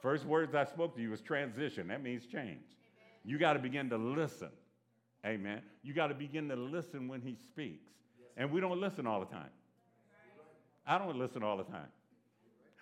First 0.00 0.26
words 0.26 0.54
I 0.54 0.64
spoke 0.64 0.94
to 0.94 1.02
you 1.02 1.10
was 1.10 1.22
transition. 1.22 1.88
That 1.88 2.04
means 2.04 2.24
change. 2.24 2.62
You 3.24 3.36
got 3.36 3.54
to 3.54 3.58
begin 3.58 3.90
to 3.90 3.96
listen. 3.96 4.50
Amen. 5.26 5.60
You 5.82 5.92
got 5.92 6.06
to 6.08 6.14
begin 6.14 6.48
to 6.50 6.56
listen 6.56 7.08
when 7.08 7.20
he 7.20 7.34
speaks. 7.34 7.90
And 8.36 8.50
we 8.50 8.60
don't 8.60 8.80
listen 8.80 9.06
all 9.06 9.20
the 9.20 9.26
time. 9.26 9.50
I 10.86 10.98
don't 10.98 11.16
listen 11.16 11.42
all 11.42 11.56
the 11.56 11.64
time. 11.64 11.88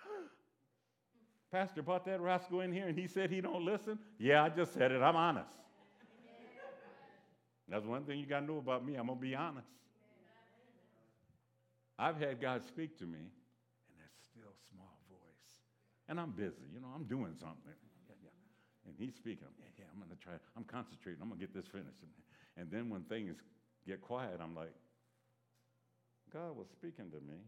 Pastor 1.51 1.81
brought 1.81 2.05
that 2.05 2.21
rascal 2.21 2.61
in 2.61 2.71
here 2.71 2.87
and 2.87 2.97
he 2.97 3.07
said 3.07 3.31
he 3.31 3.41
don't 3.41 3.65
listen. 3.65 3.97
Yeah, 4.19 4.43
I 4.43 4.49
just 4.49 4.73
said 4.73 4.91
it. 4.91 5.01
I'm 5.01 5.15
honest. 5.15 5.49
That's 7.67 7.85
one 7.85 8.03
thing 8.03 8.19
you 8.19 8.27
got 8.27 8.41
to 8.41 8.45
know 8.45 8.59
about 8.59 8.85
me. 8.85 8.93
I'm 8.93 9.07
going 9.07 9.17
to 9.17 9.25
be 9.25 9.33
honest. 9.33 9.65
I've 11.97 12.19
had 12.19 12.39
God 12.39 12.61
speak 12.67 12.99
to 12.99 13.05
me 13.05 13.17
in 13.17 13.95
that 13.97 14.13
still 14.29 14.53
small 14.69 14.99
voice. 15.09 15.63
And 16.09 16.19
I'm 16.19 16.31
busy. 16.31 16.67
You 16.71 16.79
know, 16.79 16.91
I'm 16.93 17.05
doing 17.05 17.33
something. 17.39 17.73
Yeah, 18.05 18.13
yeah. 18.21 18.85
And 18.85 18.93
he's 18.99 19.15
speaking. 19.15 19.47
Yeah, 19.57 19.71
yeah, 19.79 19.85
I'm 19.89 19.97
going 19.97 20.11
to 20.11 20.21
try. 20.21 20.33
I'm 20.55 20.65
concentrating. 20.65 21.23
I'm 21.23 21.29
going 21.29 21.39
to 21.39 21.45
get 21.47 21.55
this 21.55 21.65
finished. 21.65 22.03
And 22.57 22.69
then 22.71 22.89
when 22.89 23.01
things 23.03 23.35
get 23.87 24.01
quiet, 24.01 24.39
I'm 24.41 24.55
like, 24.55 24.73
God 26.33 26.55
was 26.55 26.67
speaking 26.71 27.09
to 27.11 27.17
me. 27.17 27.39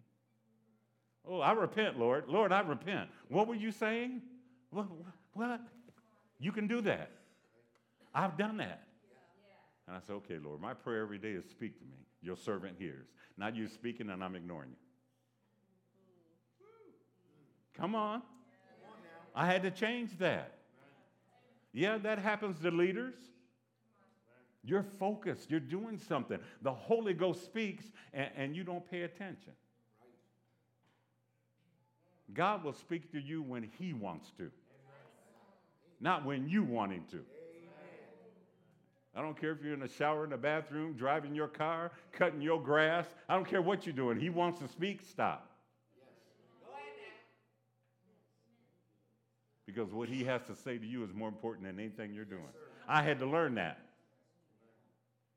Oh, 1.27 1.39
I 1.39 1.51
repent, 1.51 1.99
Lord. 1.99 2.25
Lord, 2.27 2.51
I 2.51 2.61
repent. 2.61 3.09
What 3.29 3.47
were 3.47 3.55
you 3.55 3.71
saying? 3.71 4.21
What? 4.69 4.87
what? 5.33 5.61
You 6.39 6.51
can 6.51 6.67
do 6.67 6.81
that. 6.81 7.11
I've 8.13 8.37
done 8.37 8.57
that. 8.57 8.83
And 9.87 9.95
I 9.95 9.99
said, 10.05 10.13
okay, 10.13 10.37
Lord, 10.43 10.61
my 10.61 10.73
prayer 10.73 11.01
every 11.01 11.17
day 11.17 11.31
is 11.31 11.45
speak 11.49 11.77
to 11.79 11.85
me. 11.85 11.97
Your 12.21 12.35
servant 12.35 12.75
hears. 12.77 13.07
Not 13.37 13.55
you 13.55 13.67
speaking 13.67 14.09
and 14.09 14.23
I'm 14.23 14.35
ignoring 14.35 14.69
you. 14.71 14.75
Come 17.73 17.95
on. 17.95 18.21
I 19.35 19.45
had 19.45 19.61
to 19.63 19.71
change 19.71 20.17
that. 20.17 20.53
Yeah, 21.73 21.99
that 21.99 22.17
happens 22.17 22.59
to 22.61 22.71
leaders. 22.71 23.13
You're 24.67 24.83
focused, 24.83 25.49
you're 25.49 25.61
doing 25.61 25.97
something. 25.97 26.37
The 26.61 26.73
Holy 26.73 27.13
Ghost 27.13 27.45
speaks 27.45 27.85
and, 28.13 28.29
and 28.35 28.55
you 28.55 28.65
don't 28.65 28.89
pay 28.91 29.03
attention. 29.03 29.53
God 32.33 32.65
will 32.65 32.73
speak 32.73 33.09
to 33.13 33.19
you 33.19 33.41
when 33.41 33.69
He 33.79 33.93
wants 33.93 34.29
to, 34.37 34.51
not 36.01 36.25
when 36.25 36.49
you 36.49 36.63
want 36.63 36.91
Him 36.91 37.05
to. 37.11 37.19
I 39.15 39.21
don't 39.21 39.39
care 39.39 39.51
if 39.51 39.63
you're 39.63 39.73
in 39.73 39.79
the 39.79 39.87
shower, 39.87 40.25
in 40.25 40.29
the 40.29 40.37
bathroom, 40.37 40.93
driving 40.93 41.33
your 41.33 41.47
car, 41.47 41.91
cutting 42.11 42.41
your 42.41 42.61
grass. 42.61 43.07
I 43.27 43.35
don't 43.35 43.47
care 43.47 43.61
what 43.61 43.85
you're 43.85 43.95
doing. 43.95 44.19
He 44.19 44.29
wants 44.29 44.59
to 44.59 44.67
speak, 44.67 45.01
stop. 45.09 45.49
Because 49.65 49.91
what 49.91 50.07
he 50.07 50.23
has 50.25 50.43
to 50.47 50.55
say 50.55 50.77
to 50.77 50.85
you 50.85 51.03
is 51.03 51.13
more 51.13 51.27
important 51.27 51.65
than 51.65 51.79
anything 51.79 52.13
you're 52.13 52.25
doing. 52.25 52.43
I 52.87 53.01
had 53.01 53.19
to 53.19 53.25
learn 53.25 53.55
that. 53.55 53.79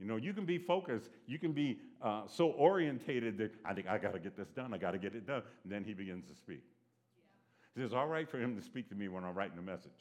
You 0.00 0.06
know, 0.06 0.16
you 0.16 0.32
can 0.32 0.46
be 0.46 0.56
focused, 0.56 1.10
you 1.26 1.38
can 1.38 1.52
be 1.52 1.78
uh, 2.02 2.22
so 2.26 2.48
orientated 2.52 3.36
that 3.36 3.52
I 3.66 3.74
think 3.74 3.86
I 3.86 3.98
got 3.98 4.14
to 4.14 4.18
get 4.18 4.34
this 4.34 4.48
done, 4.48 4.72
I 4.72 4.78
got 4.78 4.92
to 4.92 4.98
get 4.98 5.14
it 5.14 5.26
done. 5.26 5.42
And 5.62 5.70
then 5.70 5.84
he 5.84 5.92
begins 5.92 6.26
to 6.28 6.34
speak. 6.34 6.62
Yeah. 7.76 7.84
It's 7.84 7.92
all 7.92 8.06
right 8.06 8.28
for 8.28 8.38
him 8.38 8.56
to 8.56 8.62
speak 8.62 8.88
to 8.88 8.94
me 8.94 9.08
when 9.08 9.24
I'm 9.24 9.34
writing 9.34 9.58
a 9.58 9.62
message. 9.62 9.92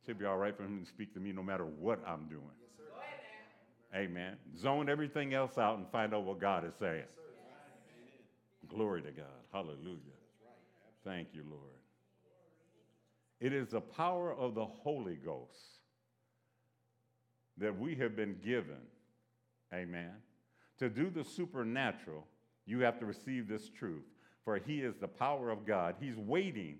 It 0.00 0.06
should 0.06 0.18
be 0.18 0.24
all 0.24 0.38
right 0.38 0.56
for 0.56 0.62
him 0.62 0.80
to 0.82 0.88
speak 0.88 1.12
to 1.12 1.20
me 1.20 1.32
no 1.32 1.42
matter 1.42 1.66
what 1.66 2.00
I'm 2.08 2.26
doing. 2.28 2.42
Yes, 2.58 2.88
Amen. 3.94 4.36
Zone 4.58 4.88
everything 4.88 5.34
else 5.34 5.58
out 5.58 5.76
and 5.76 5.86
find 5.90 6.14
out 6.14 6.24
what 6.24 6.40
God 6.40 6.64
is 6.64 6.74
saying. 6.80 7.04
Yes, 7.04 8.70
Glory 8.74 9.02
to 9.02 9.10
God. 9.10 9.26
Hallelujah. 9.52 9.76
Right. 9.84 11.04
Thank 11.04 11.28
you, 11.34 11.44
Lord. 11.50 11.60
It 13.40 13.52
is 13.52 13.68
the 13.68 13.80
power 13.82 14.32
of 14.32 14.54
the 14.54 14.64
Holy 14.64 15.16
Ghost 15.16 15.81
that 17.58 17.78
we 17.78 17.94
have 17.96 18.16
been 18.16 18.36
given, 18.44 18.80
amen, 19.72 20.12
to 20.78 20.88
do 20.88 21.10
the 21.10 21.24
supernatural, 21.24 22.26
you 22.66 22.80
have 22.80 22.98
to 22.98 23.06
receive 23.06 23.48
this 23.48 23.68
truth. 23.68 24.04
For 24.44 24.56
he 24.58 24.80
is 24.80 24.96
the 24.96 25.08
power 25.08 25.50
of 25.50 25.64
God. 25.64 25.94
He's 26.00 26.16
waiting. 26.16 26.78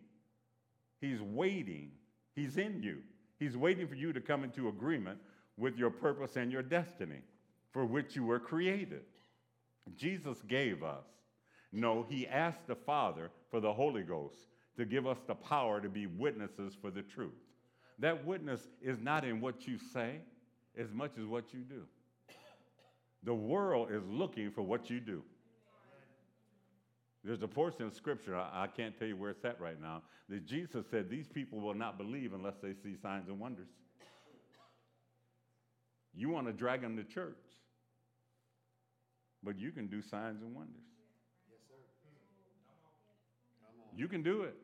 He's 1.01 1.21
waiting. 1.21 1.93
He's 2.35 2.57
in 2.57 2.83
you. 2.83 2.99
He's 3.39 3.57
waiting 3.57 3.87
for 3.87 3.95
you 3.95 4.13
to 4.13 4.21
come 4.21 4.43
into 4.45 4.69
agreement 4.69 5.19
with 5.57 5.77
your 5.77 5.91
purpose 5.91 6.37
and 6.37 6.51
your 6.51 6.63
destiny 6.63 7.21
for 7.73 7.85
which 7.85 8.17
you 8.17 8.25
were 8.25 8.39
created. 8.39 9.03
Jesus 9.97 10.39
gave 10.49 10.83
us. 10.83 11.07
No, 11.73 12.05
he 12.09 12.27
asked 12.27 12.67
the 12.67 12.75
Father 12.75 13.31
for 13.51 13.61
the 13.61 13.73
Holy 13.73 14.03
Ghost 14.03 14.37
to 14.77 14.85
give 14.85 15.07
us 15.07 15.19
the 15.27 15.35
power 15.35 15.81
to 15.81 15.89
be 15.89 16.07
witnesses 16.07 16.77
for 16.81 16.91
the 16.91 17.03
truth. 17.03 17.33
That 17.99 18.25
witness 18.27 18.61
is 18.81 18.99
not 19.01 19.25
in 19.25 19.41
what 19.41 19.67
you 19.67 19.79
say, 19.79 20.21
as 20.79 20.93
much 20.93 21.13
as 21.19 21.27
what 21.27 21.53
you 21.53 21.61
do. 21.61 21.83
The 23.25 23.35
world 23.35 23.91
is 23.93 24.03
looking 24.09 24.51
for 24.51 24.63
what 24.63 24.91
you 24.91 25.01
do. 25.01 25.23
There's 27.25 27.43
a 27.43 27.49
portion 27.49 27.85
of 27.85 27.95
scripture, 27.95 28.37
I, 28.37 28.65
I, 28.65 28.67
can't 28.67 28.99
tell 28.99 29.07
you 29.07 29.17
where 29.17 29.31
it's 29.31 29.45
at 29.45 29.61
right 29.61 29.81
now, 29.81 30.03
that 30.29 30.45
Jesus 30.45 30.87
said 30.91 31.09
these 31.09 31.29
people 31.29 31.61
will 31.61 31.75
not 31.75 31.97
believe 31.97 32.33
unless 32.33 32.57
they 32.61 32.73
see 32.73 32.97
signs 33.01 33.29
and 33.29 33.39
wonders. 33.39 33.69
You 36.15 36.31
want 36.31 36.49
to 36.49 36.53
drag 36.53 36.83
them 36.83 36.97
to 36.97 37.05
church, 37.05 37.39
but 39.43 39.57
you 39.59 39.71
can 39.71 39.87
do 39.87 40.03
signs 40.03 40.43
and 40.43 40.53
wonders. 40.55 40.83
Yes, 41.49 41.61
sir. 41.69 41.77
You 43.97 44.09
can 44.09 44.23
do 44.25 44.43
it. 44.43 44.57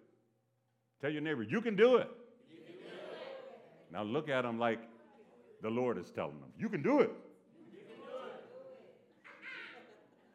Tell 1.00 1.11
your 1.11 1.22
neighbor, 1.22 1.44
you 1.44 1.61
can 1.61 1.76
do 1.76 1.96
it. 1.96 2.11
You 2.50 2.56
can 2.66 2.74
do 2.74 2.88
it. 2.88 3.92
Now 3.92 4.02
look 4.02 4.28
at 4.28 4.42
them 4.42 4.59
like 4.59 4.80
the 5.62 5.70
Lord 5.70 5.98
is 5.98 6.11
telling 6.11 6.38
them. 6.40 6.50
You 6.59 6.68
can 6.68 6.82
do 6.82 7.00
it. 7.00 7.11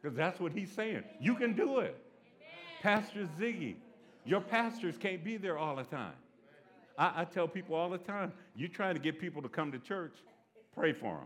Because 0.00 0.16
that's 0.16 0.38
what 0.38 0.52
he's 0.52 0.70
saying. 0.70 1.02
You 1.18 1.34
can 1.34 1.54
do 1.54 1.78
it. 1.78 1.96
Pastor 2.82 3.26
Ziggy, 3.40 3.76
your 4.26 4.42
pastors 4.42 4.98
can't 4.98 5.24
be 5.24 5.38
there 5.38 5.56
all 5.56 5.76
the 5.76 5.84
time. 5.84 6.12
I, 6.98 7.22
I, 7.22 7.24
tell 7.24 7.48
people 7.48 7.74
all 7.74 7.88
the 7.88 7.98
time, 7.98 8.32
you're 8.54 8.68
trying 8.68 8.94
to 8.94 9.00
get 9.00 9.18
people 9.18 9.40
to 9.40 9.48
come 9.48 9.72
to 9.72 9.78
church, 9.78 10.12
pray 10.74 10.92
for 10.92 11.16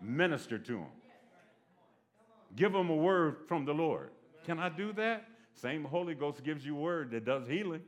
them. 0.00 0.16
Minister 0.16 0.58
to 0.58 0.72
them. 0.72 0.86
Give 2.56 2.72
them 2.72 2.88
a 2.88 2.94
word 2.94 3.38
from 3.48 3.64
the 3.64 3.74
Lord. 3.74 4.10
Can 4.46 4.58
I 4.58 4.68
do 4.68 4.92
that? 4.94 5.26
Same 5.54 5.84
Holy 5.84 6.14
Ghost 6.14 6.42
gives 6.42 6.64
you 6.64 6.74
word 6.74 7.10
that 7.10 7.24
does 7.24 7.46
healing. 7.46 7.82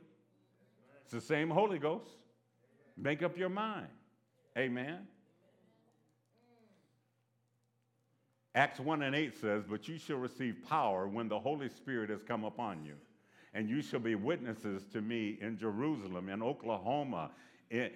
It's 1.03 1.13
the 1.13 1.21
same 1.21 1.49
Holy 1.49 1.79
Ghost. 1.79 2.11
Make 2.97 3.23
up 3.23 3.37
your 3.37 3.49
mind. 3.49 3.87
Amen. 4.57 5.07
Acts 8.55 8.79
1 8.79 9.01
and 9.01 9.15
8 9.15 9.35
says, 9.35 9.63
But 9.67 9.87
you 9.87 9.97
shall 9.97 10.17
receive 10.17 10.57
power 10.69 11.07
when 11.07 11.27
the 11.27 11.39
Holy 11.39 11.69
Spirit 11.69 12.11
has 12.11 12.21
come 12.21 12.43
upon 12.43 12.85
you. 12.85 12.93
And 13.55 13.69
you 13.69 13.81
shall 13.81 13.99
be 13.99 14.15
witnesses 14.15 14.83
to 14.93 15.01
me 15.01 15.37
in 15.41 15.57
Jerusalem, 15.57 16.29
in 16.29 16.41
Oklahoma, 16.41 17.31
in, 17.69 17.91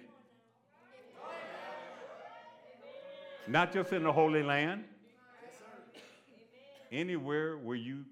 not 3.46 3.72
just 3.72 3.92
in 3.92 4.02
the 4.02 4.12
Holy 4.12 4.42
Land, 4.42 4.84
anywhere 6.90 7.56
where 7.56 7.76
you 7.76 8.04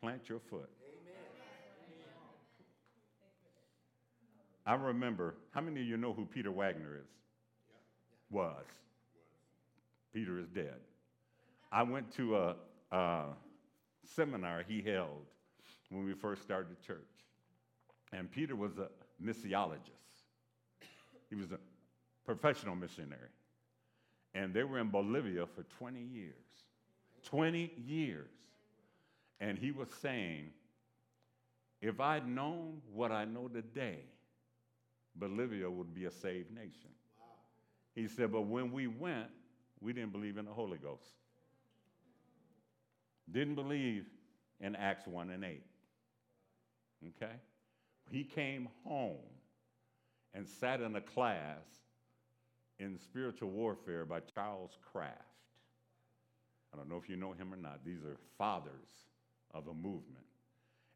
plant 0.00 0.28
your 0.28 0.40
foot. 0.40 0.70
I 4.66 4.74
remember, 4.74 5.34
how 5.50 5.60
many 5.60 5.80
of 5.80 5.86
you 5.86 5.96
know 5.96 6.12
who 6.12 6.24
Peter 6.24 6.50
Wagner 6.50 6.96
is? 6.96 7.10
Was. 8.30 8.64
Peter 10.12 10.38
is 10.38 10.48
dead. 10.48 10.76
I 11.70 11.82
went 11.82 12.14
to 12.16 12.36
a, 12.36 12.56
a 12.92 13.24
seminar 14.06 14.64
he 14.66 14.80
held 14.80 15.26
when 15.90 16.04
we 16.04 16.14
first 16.14 16.42
started 16.42 16.68
the 16.70 16.86
church. 16.86 16.98
And 18.12 18.30
Peter 18.30 18.56
was 18.56 18.78
a 18.78 18.88
missiologist, 19.22 20.22
he 21.28 21.34
was 21.34 21.52
a 21.52 21.58
professional 22.24 22.76
missionary. 22.76 23.28
And 24.34 24.52
they 24.52 24.64
were 24.64 24.80
in 24.80 24.90
Bolivia 24.90 25.46
for 25.46 25.62
20 25.78 26.00
years. 26.00 26.34
20 27.24 27.72
years. 27.86 28.30
And 29.40 29.56
he 29.56 29.70
was 29.70 29.88
saying, 30.02 30.50
if 31.80 32.00
I'd 32.00 32.26
known 32.26 32.80
what 32.92 33.12
I 33.12 33.24
know 33.24 33.46
today, 33.46 34.00
Bolivia 35.16 35.70
would 35.70 35.94
be 35.94 36.06
a 36.06 36.10
saved 36.10 36.50
nation. 36.50 36.90
Wow. 37.18 37.26
He 37.94 38.08
said, 38.08 38.32
but 38.32 38.42
when 38.42 38.72
we 38.72 38.86
went, 38.86 39.28
we 39.80 39.92
didn't 39.92 40.12
believe 40.12 40.38
in 40.38 40.44
the 40.44 40.52
Holy 40.52 40.78
Ghost. 40.78 41.12
Didn't 43.30 43.54
believe 43.54 44.06
in 44.60 44.76
Acts 44.76 45.06
1 45.06 45.30
and 45.30 45.44
8. 45.44 45.62
Okay? 47.16 47.32
He 48.10 48.24
came 48.24 48.68
home 48.84 49.16
and 50.34 50.46
sat 50.48 50.80
in 50.80 50.96
a 50.96 51.00
class 51.00 51.64
in 52.78 52.98
spiritual 52.98 53.50
warfare 53.50 54.04
by 54.04 54.20
Charles 54.34 54.76
Kraft. 54.92 55.20
I 56.72 56.76
don't 56.76 56.88
know 56.88 56.96
if 56.96 57.08
you 57.08 57.16
know 57.16 57.32
him 57.32 57.52
or 57.52 57.56
not. 57.56 57.84
These 57.84 58.04
are 58.04 58.16
fathers 58.36 59.06
of 59.52 59.68
a 59.68 59.74
movement. 59.74 60.24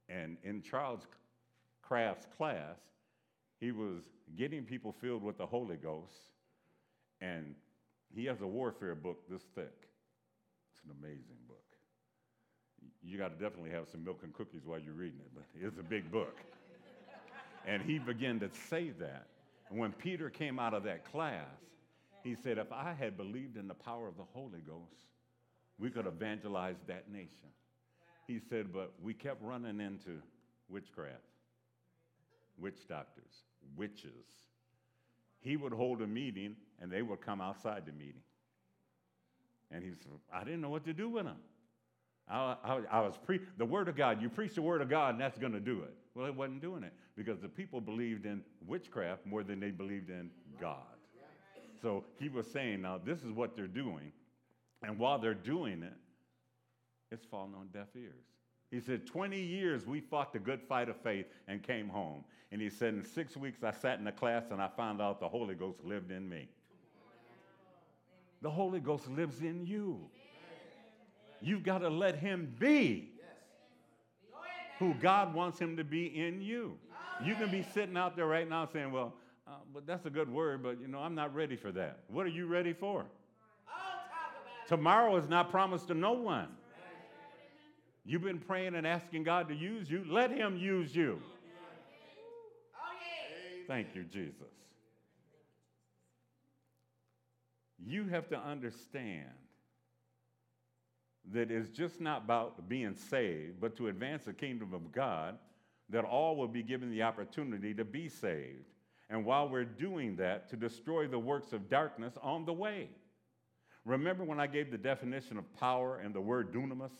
And 0.08 0.36
in 0.42 0.60
Charles 0.60 1.06
Kraft's 1.82 2.26
class, 2.36 2.78
he 3.60 3.72
was 3.72 4.02
getting 4.36 4.64
people 4.64 4.94
filled 5.00 5.22
with 5.22 5.38
the 5.38 5.46
Holy 5.46 5.76
Ghost, 5.76 6.30
and 7.20 7.54
he 8.14 8.24
has 8.26 8.40
a 8.40 8.46
warfare 8.46 8.94
book 8.94 9.18
this 9.28 9.42
thick. 9.54 9.88
It's 10.72 10.84
an 10.84 10.92
amazing 11.00 11.38
book. 11.46 11.56
You 13.02 13.18
got 13.18 13.38
to 13.38 13.44
definitely 13.44 13.70
have 13.70 13.88
some 13.88 14.04
milk 14.04 14.20
and 14.22 14.32
cookies 14.32 14.62
while 14.64 14.78
you're 14.78 14.94
reading 14.94 15.20
it, 15.20 15.30
but 15.34 15.44
it's 15.60 15.78
a 15.78 15.82
big 15.82 16.10
book. 16.10 16.36
and 17.66 17.82
he 17.82 17.98
began 17.98 18.38
to 18.40 18.50
say 18.68 18.90
that. 19.00 19.26
And 19.70 19.78
when 19.78 19.92
Peter 19.92 20.30
came 20.30 20.58
out 20.58 20.74
of 20.74 20.84
that 20.84 21.10
class, 21.10 21.46
he 22.22 22.34
said, 22.34 22.58
If 22.58 22.72
I 22.72 22.94
had 22.98 23.16
believed 23.16 23.56
in 23.56 23.68
the 23.68 23.74
power 23.74 24.08
of 24.08 24.16
the 24.16 24.24
Holy 24.34 24.60
Ghost, 24.66 25.06
we 25.78 25.90
could 25.90 26.06
evangelize 26.06 26.76
that 26.86 27.10
nation. 27.10 27.48
He 28.26 28.40
said, 28.48 28.72
But 28.72 28.92
we 29.02 29.14
kept 29.14 29.42
running 29.42 29.80
into 29.80 30.20
witchcraft, 30.68 31.22
witch 32.58 32.86
doctors, 32.88 33.44
witches. 33.76 34.26
He 35.40 35.56
would 35.56 35.72
hold 35.72 36.02
a 36.02 36.06
meeting 36.06 36.56
and 36.80 36.90
they 36.90 37.02
would 37.02 37.20
come 37.20 37.40
outside 37.40 37.84
the 37.86 37.92
meeting. 37.92 38.22
And 39.70 39.84
he 39.84 39.90
said, 39.90 40.12
I 40.32 40.44
didn't 40.44 40.60
know 40.60 40.70
what 40.70 40.84
to 40.86 40.92
do 40.92 41.08
with 41.08 41.24
them. 41.24 41.36
I, 42.30 42.56
I, 42.64 42.80
I 42.90 43.00
was 43.00 43.14
pre- 43.24 43.40
the 43.56 43.64
word 43.64 43.88
of 43.88 43.96
God. 43.96 44.20
You 44.20 44.28
preach 44.28 44.54
the 44.54 44.62
word 44.62 44.82
of 44.82 44.88
God, 44.88 45.14
and 45.14 45.20
that's 45.20 45.38
going 45.38 45.52
to 45.52 45.60
do 45.60 45.82
it. 45.82 45.94
Well, 46.14 46.26
it 46.26 46.34
wasn't 46.34 46.60
doing 46.60 46.82
it 46.82 46.92
because 47.16 47.40
the 47.40 47.48
people 47.48 47.80
believed 47.80 48.26
in 48.26 48.42
witchcraft 48.66 49.24
more 49.24 49.42
than 49.42 49.60
they 49.60 49.70
believed 49.70 50.10
in 50.10 50.30
God. 50.60 50.76
So 51.80 52.04
he 52.18 52.28
was 52.28 52.46
saying, 52.50 52.82
now 52.82 52.98
this 53.02 53.20
is 53.20 53.30
what 53.30 53.54
they're 53.54 53.66
doing, 53.66 54.12
and 54.82 54.98
while 54.98 55.18
they're 55.18 55.32
doing 55.32 55.82
it, 55.82 55.92
it's 57.10 57.24
falling 57.24 57.54
on 57.54 57.68
deaf 57.72 57.88
ears. 57.96 58.26
He 58.70 58.80
said, 58.80 59.06
20 59.06 59.40
years 59.40 59.86
we 59.86 60.00
fought 60.00 60.32
the 60.32 60.38
good 60.38 60.60
fight 60.62 60.88
of 60.88 60.96
faith 60.96 61.26
and 61.46 61.62
came 61.62 61.88
home. 61.88 62.24
And 62.52 62.60
he 62.60 62.70
said, 62.70 62.94
in 62.94 63.04
six 63.04 63.36
weeks 63.36 63.62
I 63.62 63.72
sat 63.72 63.98
in 63.98 64.04
the 64.04 64.12
class 64.12 64.44
and 64.50 64.60
I 64.60 64.68
found 64.68 65.00
out 65.00 65.20
the 65.20 65.28
Holy 65.28 65.54
Ghost 65.54 65.78
lived 65.84 66.10
in 66.10 66.28
me. 66.28 66.48
The 68.42 68.50
Holy 68.50 68.80
Ghost 68.80 69.08
lives 69.08 69.40
in 69.40 69.66
you. 69.66 69.98
You've 71.40 71.62
got 71.62 71.78
to 71.78 71.88
let 71.88 72.16
him 72.16 72.54
be 72.58 73.10
who 74.78 74.94
God 74.94 75.34
wants 75.34 75.58
him 75.58 75.76
to 75.76 75.84
be 75.84 76.06
in 76.06 76.40
you. 76.40 76.78
You 77.24 77.34
can 77.34 77.50
be 77.50 77.64
sitting 77.74 77.96
out 77.96 78.14
there 78.14 78.26
right 78.26 78.48
now 78.48 78.68
saying, 78.72 78.92
Well, 78.92 79.14
uh, 79.46 79.52
but 79.74 79.86
that's 79.86 80.06
a 80.06 80.10
good 80.10 80.32
word, 80.32 80.62
but 80.62 80.80
you 80.80 80.86
know, 80.86 80.98
I'm 80.98 81.14
not 81.14 81.34
ready 81.34 81.56
for 81.56 81.72
that. 81.72 82.00
What 82.08 82.26
are 82.26 82.30
you 82.30 82.46
ready 82.46 82.72
for? 82.72 83.06
Tomorrow 84.68 85.16
is 85.16 85.28
not 85.28 85.50
promised 85.50 85.88
to 85.88 85.94
no 85.94 86.12
one. 86.12 86.48
You've 88.08 88.22
been 88.22 88.38
praying 88.38 88.74
and 88.74 88.86
asking 88.86 89.24
God 89.24 89.48
to 89.48 89.54
use 89.54 89.90
you. 89.90 90.02
Let 90.08 90.30
Him 90.30 90.56
use 90.56 90.96
you. 90.96 91.20
Thank 93.66 93.88
you, 93.94 94.02
Jesus. 94.04 94.48
You 97.84 98.08
have 98.08 98.26
to 98.30 98.38
understand 98.38 99.28
that 101.34 101.50
it's 101.50 101.68
just 101.68 102.00
not 102.00 102.24
about 102.24 102.66
being 102.66 102.94
saved, 102.94 103.60
but 103.60 103.76
to 103.76 103.88
advance 103.88 104.24
the 104.24 104.32
kingdom 104.32 104.72
of 104.72 104.90
God, 104.90 105.36
that 105.90 106.04
all 106.06 106.34
will 106.34 106.48
be 106.48 106.62
given 106.62 106.90
the 106.90 107.02
opportunity 107.02 107.74
to 107.74 107.84
be 107.84 108.08
saved. 108.08 108.64
And 109.10 109.26
while 109.26 109.50
we're 109.50 109.66
doing 109.66 110.16
that, 110.16 110.48
to 110.48 110.56
destroy 110.56 111.06
the 111.08 111.18
works 111.18 111.52
of 111.52 111.68
darkness 111.68 112.14
on 112.22 112.46
the 112.46 112.54
way. 112.54 112.88
Remember 113.84 114.24
when 114.24 114.40
I 114.40 114.46
gave 114.46 114.70
the 114.70 114.78
definition 114.78 115.36
of 115.36 115.44
power 115.60 115.98
and 115.98 116.14
the 116.14 116.22
word 116.22 116.54
dunamis? 116.54 116.92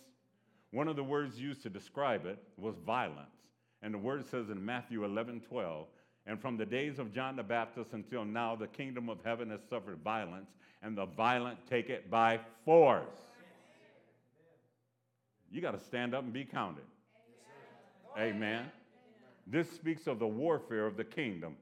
One 0.70 0.88
of 0.88 0.96
the 0.96 1.04
words 1.04 1.40
used 1.40 1.62
to 1.62 1.70
describe 1.70 2.26
it 2.26 2.38
was 2.56 2.74
violence. 2.84 3.28
And 3.82 3.94
the 3.94 3.98
word 3.98 4.26
says 4.26 4.50
in 4.50 4.64
Matthew 4.64 5.04
11 5.04 5.42
12, 5.48 5.86
and 6.26 6.38
from 6.38 6.56
the 6.58 6.66
days 6.66 6.98
of 6.98 7.12
John 7.12 7.36
the 7.36 7.42
Baptist 7.42 7.92
until 7.92 8.24
now, 8.24 8.54
the 8.54 8.66
kingdom 8.66 9.08
of 9.08 9.18
heaven 9.24 9.50
has 9.50 9.60
suffered 9.70 9.98
violence, 10.04 10.50
and 10.82 10.96
the 10.96 11.06
violent 11.06 11.58
take 11.66 11.88
it 11.88 12.10
by 12.10 12.40
force. 12.64 13.06
You 15.50 15.62
got 15.62 15.72
to 15.72 15.82
stand 15.82 16.14
up 16.14 16.24
and 16.24 16.32
be 16.32 16.44
counted. 16.44 16.84
Amen. 18.18 18.70
This 19.46 19.70
speaks 19.70 20.06
of 20.06 20.18
the 20.18 20.26
warfare 20.26 20.86
of 20.86 20.98
the 20.98 21.04
kingdom, 21.04 21.56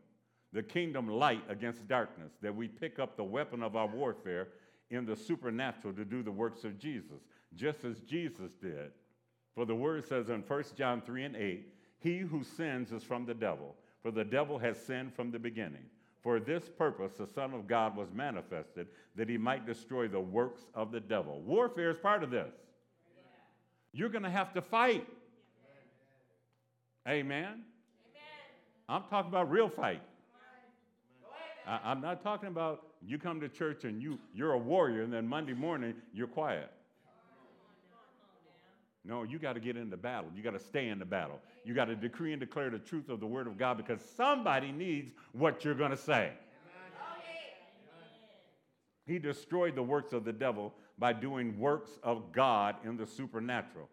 the 0.53 0.63
kingdom 0.63 1.09
light 1.09 1.45
against 1.49 1.87
darkness, 1.87 2.33
that 2.43 2.55
we 2.55 2.67
pick 2.67 2.99
up 2.99 3.17
the 3.17 3.23
weapon 3.23 3.63
of 3.63 3.77
our 3.77 3.87
warfare 3.87 4.49
in 4.91 5.07
the 5.07 5.15
supernatural 5.15 5.93
to 5.95 6.05
do 6.05 6.23
the 6.25 6.31
works 6.31 6.65
of 6.65 6.79
Jesus, 6.79 7.21
just 7.55 7.85
as 7.85 8.01
Jesus 8.01 8.53
did. 8.55 8.91
For 9.55 9.65
the 9.65 9.75
word 9.75 10.07
says 10.07 10.29
in 10.29 10.43
1 10.43 10.65
John 10.77 11.01
3 11.01 11.25
and 11.25 11.37
8, 11.37 11.67
He 11.99 12.19
who 12.19 12.45
sins 12.45 12.93
is 12.93 13.03
from 13.03 13.25
the 13.25 13.35
devil, 13.35 13.75
for 14.03 14.11
the 14.11 14.25
devil 14.25 14.59
has 14.59 14.79
sinned 14.79 15.15
from 15.15 15.31
the 15.31 15.39
beginning. 15.39 15.85
For 16.23 16.41
this 16.41 16.69
purpose 16.69 17.13
the 17.19 17.27
Son 17.27 17.55
of 17.55 17.67
God 17.67 17.97
was 17.97 18.09
manifested, 18.13 18.89
that 19.15 19.29
he 19.29 19.39
might 19.39 19.67
destroy 19.67 20.09
the 20.09 20.21
works 20.21 20.63
of 20.75 20.93
the 20.93 21.01
devil. 21.01 21.41
Warfare 21.41 21.91
is 21.91 21.99
part 21.99 22.23
of 22.23 22.31
this. 22.31 22.53
You're 23.93 24.09
going 24.09 24.25
to 24.25 24.31
have 24.31 24.53
to 24.55 24.61
fight. 24.61 25.07
Amen. 27.09 27.45
Amen. 27.45 27.65
I'm 28.89 29.05
talking 29.09 29.31
about 29.31 29.51
real 29.51 29.69
fight. 29.69 30.03
I, 31.67 31.93
am 31.93 32.01
not 32.01 32.23
talking 32.23 32.49
about 32.49 32.87
you 33.05 33.19
come 33.19 33.41
to 33.41 33.49
church 33.49 33.85
and 33.85 34.01
you, 34.01 34.19
you're 34.35 34.53
a 34.53 34.59
warrior, 34.59 35.03
and 35.03 35.13
then 35.13 35.27
Monday 35.27 35.55
morning 35.55 35.95
you're 36.13 36.29
quiet. 36.29 36.71
No, 39.07 39.23
you 39.23 39.39
got 39.39 39.53
to 39.53 39.61
get 39.61 39.77
into 39.77 39.97
battle. 39.97 40.31
You 40.35 40.43
got 40.43 40.55
to 40.55 40.59
stay 40.59 40.89
in 40.89 40.99
the 40.99 41.05
battle. 41.05 41.41
You 41.65 41.75
got 41.75 41.85
to 41.85 41.95
decree 41.95 42.33
and 42.33 42.41
declare 42.41 42.71
the 42.71 42.79
truth 42.79 43.09
of 43.09 43.21
the 43.21 43.27
Word 43.27 43.47
of 43.47 43.57
God 43.57 43.77
because 43.77 44.01
somebody 44.17 44.73
needs 44.73 45.13
what 45.33 45.65
you're 45.65 45.75
going 45.75 45.93
to 45.93 45.97
say. 45.97 46.33
He 49.07 49.21
destroyed 49.21 49.77
the 49.77 49.83
works 49.83 50.13
of 50.13 50.25
the 50.25 50.33
devil 50.33 50.75
by 50.99 51.13
doing 51.13 51.57
works 51.59 51.91
of 52.03 52.33
God 52.33 52.75
in 52.85 52.97
the 52.97 53.07
supernatural. 53.07 53.89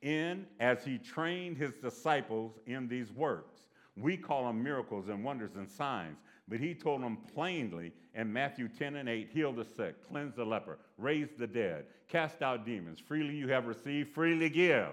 In 0.00 0.46
as 0.58 0.84
he 0.84 0.96
trained 0.96 1.58
his 1.58 1.74
disciples 1.76 2.58
in 2.66 2.88
these 2.88 3.12
works. 3.12 3.60
We 3.96 4.16
call 4.16 4.46
them 4.46 4.62
miracles 4.62 5.08
and 5.08 5.22
wonders 5.22 5.56
and 5.56 5.68
signs. 5.68 6.18
But 6.46 6.60
he 6.60 6.74
told 6.74 7.02
them 7.02 7.18
plainly 7.34 7.92
in 8.14 8.32
Matthew 8.32 8.68
10 8.68 8.96
and 8.96 9.08
8 9.08 9.30
heal 9.32 9.52
the 9.52 9.64
sick, 9.64 10.06
cleanse 10.06 10.36
the 10.36 10.44
leper, 10.44 10.78
raise 10.98 11.30
the 11.38 11.46
dead, 11.46 11.86
cast 12.08 12.42
out 12.42 12.66
demons. 12.66 13.00
Freely 13.00 13.34
you 13.34 13.48
have 13.48 13.66
received, 13.66 14.12
freely 14.12 14.50
give. 14.50 14.92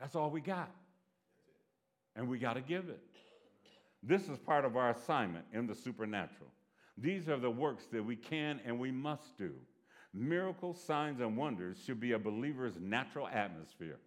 That's 0.00 0.14
all 0.14 0.30
we 0.30 0.40
got. 0.40 0.70
And 2.16 2.28
we 2.28 2.38
got 2.38 2.54
to 2.54 2.60
give 2.60 2.88
it. 2.88 3.00
This 4.02 4.28
is 4.28 4.38
part 4.38 4.64
of 4.64 4.76
our 4.76 4.90
assignment 4.90 5.44
in 5.52 5.66
the 5.66 5.74
supernatural. 5.74 6.50
These 6.96 7.28
are 7.28 7.36
the 7.36 7.50
works 7.50 7.84
that 7.92 8.04
we 8.04 8.16
can 8.16 8.60
and 8.64 8.78
we 8.78 8.90
must 8.90 9.36
do. 9.36 9.52
Miracles, 10.14 10.82
signs, 10.82 11.20
and 11.20 11.36
wonders 11.36 11.76
should 11.84 12.00
be 12.00 12.12
a 12.12 12.18
believer's 12.18 12.80
natural 12.80 13.28
atmosphere. 13.28 13.98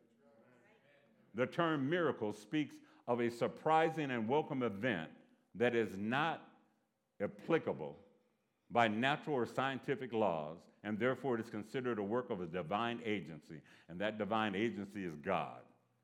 The 1.36 1.46
term 1.46 1.90
miracle 1.90 2.34
speaks 2.34 2.76
of 3.08 3.22
a 3.22 3.30
surprising 3.30 4.12
and 4.12 4.28
welcome 4.28 4.64
event 4.64 5.10
that 5.56 5.76
is 5.76 5.90
not 5.98 6.42
applicable 7.22 7.98
by 8.72 8.88
natural 8.88 9.36
or 9.36 9.46
scientific 9.46 10.14
laws, 10.14 10.58
and 10.84 10.98
therefore 10.98 11.36
it 11.36 11.42
is 11.42 11.50
considered 11.50 12.00
a 12.00 12.04
work 12.04 12.30
of 12.30 12.42
a 12.42 12.46
divine 12.46 13.00
agency. 13.06 13.62
And 13.90 14.00
that 14.00 14.18
divine 14.18 14.56
agency 14.56 15.04
is 15.06 15.14
God, 15.24 15.62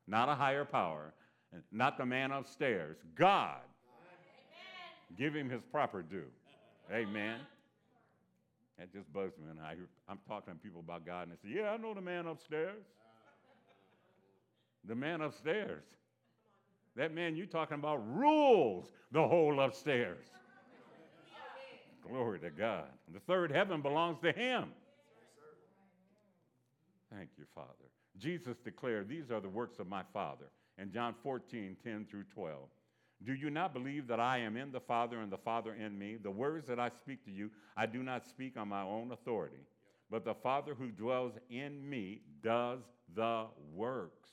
not 0.07 0.29
a 0.29 0.35
higher 0.35 0.65
power, 0.65 1.13
not 1.71 1.97
the 1.97 2.05
man 2.05 2.31
upstairs. 2.31 2.97
God. 3.15 3.61
Amen. 3.99 5.17
Give 5.17 5.33
him 5.33 5.49
his 5.49 5.61
proper 5.71 6.01
due. 6.01 6.27
Amen. 6.91 7.39
That 8.77 8.93
just 8.93 9.11
bugs 9.11 9.33
me. 9.37 9.45
And 9.49 9.59
I, 9.59 9.75
I'm 10.07 10.19
talking 10.27 10.53
to 10.53 10.59
people 10.59 10.81
about 10.81 11.05
God, 11.05 11.27
and 11.27 11.31
they 11.31 11.49
say, 11.49 11.55
Yeah, 11.61 11.71
I 11.71 11.77
know 11.77 11.93
the 11.93 12.01
man 12.01 12.27
upstairs. 12.27 12.83
The 14.87 14.95
man 14.95 15.21
upstairs. 15.21 15.83
That 16.97 17.13
man 17.13 17.35
you're 17.35 17.45
talking 17.45 17.75
about 17.75 18.01
rules 18.17 18.91
the 19.11 19.25
whole 19.25 19.59
upstairs. 19.59 20.25
Glory 22.07 22.39
to 22.39 22.49
God. 22.49 22.85
The 23.13 23.19
third 23.19 23.51
heaven 23.51 23.81
belongs 23.81 24.19
to 24.21 24.31
him. 24.31 24.65
Thank 27.13 27.29
you, 27.37 27.45
Father. 27.53 27.67
Jesus 28.17 28.57
declared, 28.57 29.07
These 29.07 29.29
are 29.31 29.39
the 29.39 29.49
works 29.49 29.79
of 29.79 29.87
my 29.87 30.01
Father. 30.11 30.45
In 30.79 30.91
John 30.91 31.13
14, 31.21 31.77
10 31.83 32.07
through 32.09 32.25
12. 32.33 32.57
Do 33.25 33.33
you 33.33 33.49
not 33.49 33.73
believe 33.73 34.07
that 34.07 34.19
I 34.19 34.39
am 34.39 34.57
in 34.57 34.71
the 34.71 34.79
Father 34.79 35.19
and 35.21 35.31
the 35.31 35.37
Father 35.37 35.73
in 35.73 35.97
me? 35.97 36.17
The 36.21 36.31
words 36.31 36.67
that 36.67 36.79
I 36.79 36.89
speak 36.89 37.23
to 37.25 37.31
you, 37.31 37.49
I 37.75 37.85
do 37.85 38.03
not 38.03 38.25
speak 38.25 38.57
on 38.57 38.67
my 38.69 38.83
own 38.83 39.11
authority, 39.11 39.65
but 40.09 40.23
the 40.23 40.35
Father 40.35 40.75
who 40.75 40.89
dwells 40.89 41.33
in 41.49 41.87
me 41.87 42.21
does 42.43 42.79
the 43.15 43.45
works. 43.73 44.29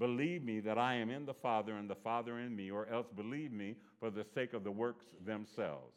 Believe 0.00 0.42
me 0.42 0.60
that 0.60 0.78
I 0.78 0.94
am 0.94 1.10
in 1.10 1.26
the 1.26 1.34
Father 1.34 1.76
and 1.76 1.88
the 1.88 1.94
Father 1.94 2.38
in 2.38 2.56
me, 2.56 2.70
or 2.70 2.88
else 2.88 3.08
believe 3.14 3.52
me 3.52 3.76
for 4.00 4.10
the 4.10 4.24
sake 4.24 4.54
of 4.54 4.64
the 4.64 4.70
works 4.70 5.04
themselves. 5.26 5.94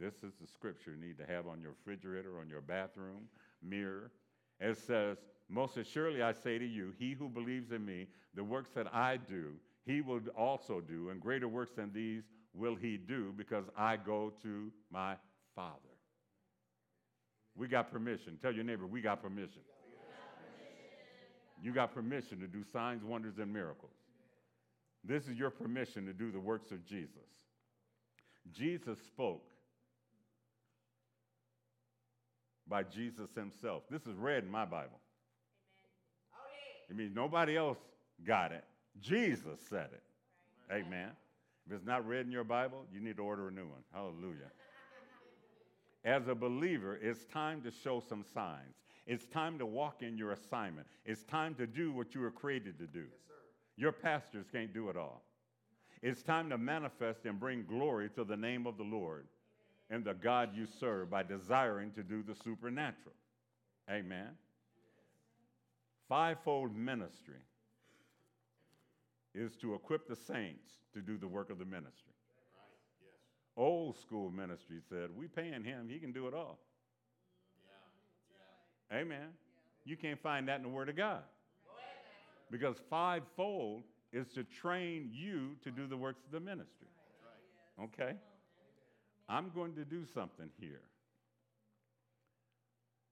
This 0.00 0.14
is 0.24 0.32
the 0.40 0.48
scripture 0.48 0.96
you 0.96 1.06
need 1.06 1.16
to 1.18 1.26
have 1.32 1.46
on 1.46 1.62
your 1.62 1.70
refrigerator, 1.70 2.40
on 2.40 2.48
your 2.48 2.60
bathroom 2.60 3.28
mirror. 3.62 4.10
It 4.58 4.76
says, 4.78 5.18
Most 5.48 5.76
assuredly 5.76 6.22
I 6.22 6.32
say 6.32 6.58
to 6.58 6.66
you, 6.66 6.92
he 6.98 7.12
who 7.12 7.28
believes 7.28 7.70
in 7.70 7.86
me, 7.86 8.08
the 8.34 8.42
works 8.42 8.70
that 8.74 8.92
I 8.92 9.16
do, 9.16 9.52
he 9.86 10.00
will 10.00 10.20
also 10.36 10.80
do, 10.80 11.10
and 11.10 11.20
greater 11.20 11.46
works 11.46 11.74
than 11.76 11.92
these 11.92 12.24
will 12.52 12.74
he 12.74 12.96
do, 12.96 13.32
because 13.36 13.66
I 13.76 13.96
go 13.96 14.32
to 14.42 14.72
my 14.90 15.14
Father. 15.54 15.76
We 17.54 17.68
got 17.68 17.92
permission. 17.92 18.38
Tell 18.42 18.52
your 18.52 18.64
neighbor, 18.64 18.88
we 18.88 19.00
got 19.00 19.22
permission. 19.22 19.62
You 21.62 21.72
got 21.72 21.94
permission 21.94 22.40
to 22.40 22.46
do 22.46 22.62
signs, 22.72 23.02
wonders, 23.04 23.38
and 23.38 23.52
miracles. 23.52 23.92
This 25.04 25.26
is 25.26 25.38
your 25.38 25.50
permission 25.50 26.06
to 26.06 26.12
do 26.12 26.30
the 26.30 26.40
works 26.40 26.70
of 26.70 26.84
Jesus. 26.84 27.08
Jesus 28.52 28.98
spoke 29.06 29.44
by 32.68 32.82
Jesus 32.82 33.30
himself. 33.34 33.82
This 33.90 34.02
is 34.02 34.16
red 34.16 34.44
in 34.44 34.50
my 34.50 34.64
Bible. 34.64 35.00
It 36.90 36.96
means 36.96 37.14
nobody 37.14 37.56
else 37.56 37.78
got 38.26 38.52
it. 38.52 38.64
Jesus 39.00 39.60
said 39.68 39.88
it. 39.92 40.02
Amen. 40.70 40.86
Amen. 40.86 41.10
If 41.66 41.74
it's 41.74 41.84
not 41.84 42.06
red 42.06 42.24
in 42.24 42.32
your 42.32 42.44
Bible, 42.44 42.84
you 42.92 43.00
need 43.00 43.16
to 43.16 43.22
order 43.22 43.48
a 43.48 43.50
new 43.50 43.66
one. 43.66 43.82
Hallelujah. 43.92 44.50
As 46.04 46.28
a 46.28 46.34
believer, 46.34 46.98
it's 47.02 47.24
time 47.26 47.60
to 47.62 47.70
show 47.70 48.02
some 48.08 48.24
signs. 48.32 48.74
It's 49.08 49.24
time 49.24 49.58
to 49.58 49.64
walk 49.64 50.02
in 50.02 50.18
your 50.18 50.32
assignment. 50.32 50.86
It's 51.06 51.24
time 51.24 51.54
to 51.54 51.66
do 51.66 51.92
what 51.92 52.14
you 52.14 52.20
were 52.20 52.30
created 52.30 52.78
to 52.78 52.86
do. 52.86 53.00
Yes, 53.00 53.08
your 53.76 53.90
pastors 53.90 54.44
can't 54.52 54.74
do 54.74 54.90
it 54.90 54.98
all. 54.98 55.22
It's 56.02 56.22
time 56.22 56.50
to 56.50 56.58
manifest 56.58 57.24
and 57.24 57.40
bring 57.40 57.64
glory 57.64 58.10
to 58.10 58.22
the 58.22 58.36
name 58.36 58.66
of 58.66 58.76
the 58.76 58.84
Lord 58.84 59.26
and 59.88 60.04
the 60.04 60.12
God 60.12 60.50
you 60.54 60.66
serve 60.78 61.10
by 61.10 61.22
desiring 61.22 61.90
to 61.92 62.02
do 62.02 62.22
the 62.22 62.34
supernatural. 62.34 63.14
Amen. 63.90 64.28
Fivefold 66.06 66.76
ministry 66.76 67.40
is 69.34 69.56
to 69.56 69.74
equip 69.74 70.06
the 70.06 70.16
saints 70.16 70.68
to 70.92 71.00
do 71.00 71.16
the 71.16 71.28
work 71.28 71.48
of 71.48 71.58
the 71.58 71.64
ministry. 71.64 72.12
Right. 72.54 72.76
Yes. 73.00 73.14
Old 73.56 73.96
school 73.98 74.30
ministry 74.30 74.80
said, 74.86 75.08
We 75.16 75.28
paying 75.28 75.64
him, 75.64 75.88
he 75.88 75.98
can 75.98 76.12
do 76.12 76.26
it 76.26 76.34
all. 76.34 76.58
Amen. 78.92 79.28
You 79.84 79.96
can't 79.96 80.20
find 80.20 80.48
that 80.48 80.56
in 80.56 80.62
the 80.62 80.68
Word 80.68 80.88
of 80.88 80.96
God. 80.96 81.22
Because 82.50 82.76
fivefold 82.88 83.82
is 84.12 84.26
to 84.34 84.44
train 84.44 85.10
you 85.12 85.56
to 85.62 85.70
do 85.70 85.86
the 85.86 85.96
works 85.96 86.22
of 86.24 86.32
the 86.32 86.40
ministry. 86.40 86.88
Okay? 87.82 88.14
I'm 89.28 89.50
going 89.54 89.74
to 89.74 89.84
do 89.84 90.04
something 90.14 90.48
here. 90.58 90.80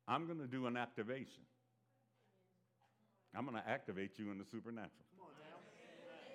I'm 0.08 0.26
going 0.26 0.38
to 0.38 0.46
do 0.46 0.66
an 0.66 0.76
activation. 0.76 1.42
I'm 3.34 3.44
going 3.44 3.56
to 3.56 3.68
activate 3.68 4.12
you 4.18 4.30
in 4.30 4.38
the 4.38 4.44
supernatural. 4.50 4.90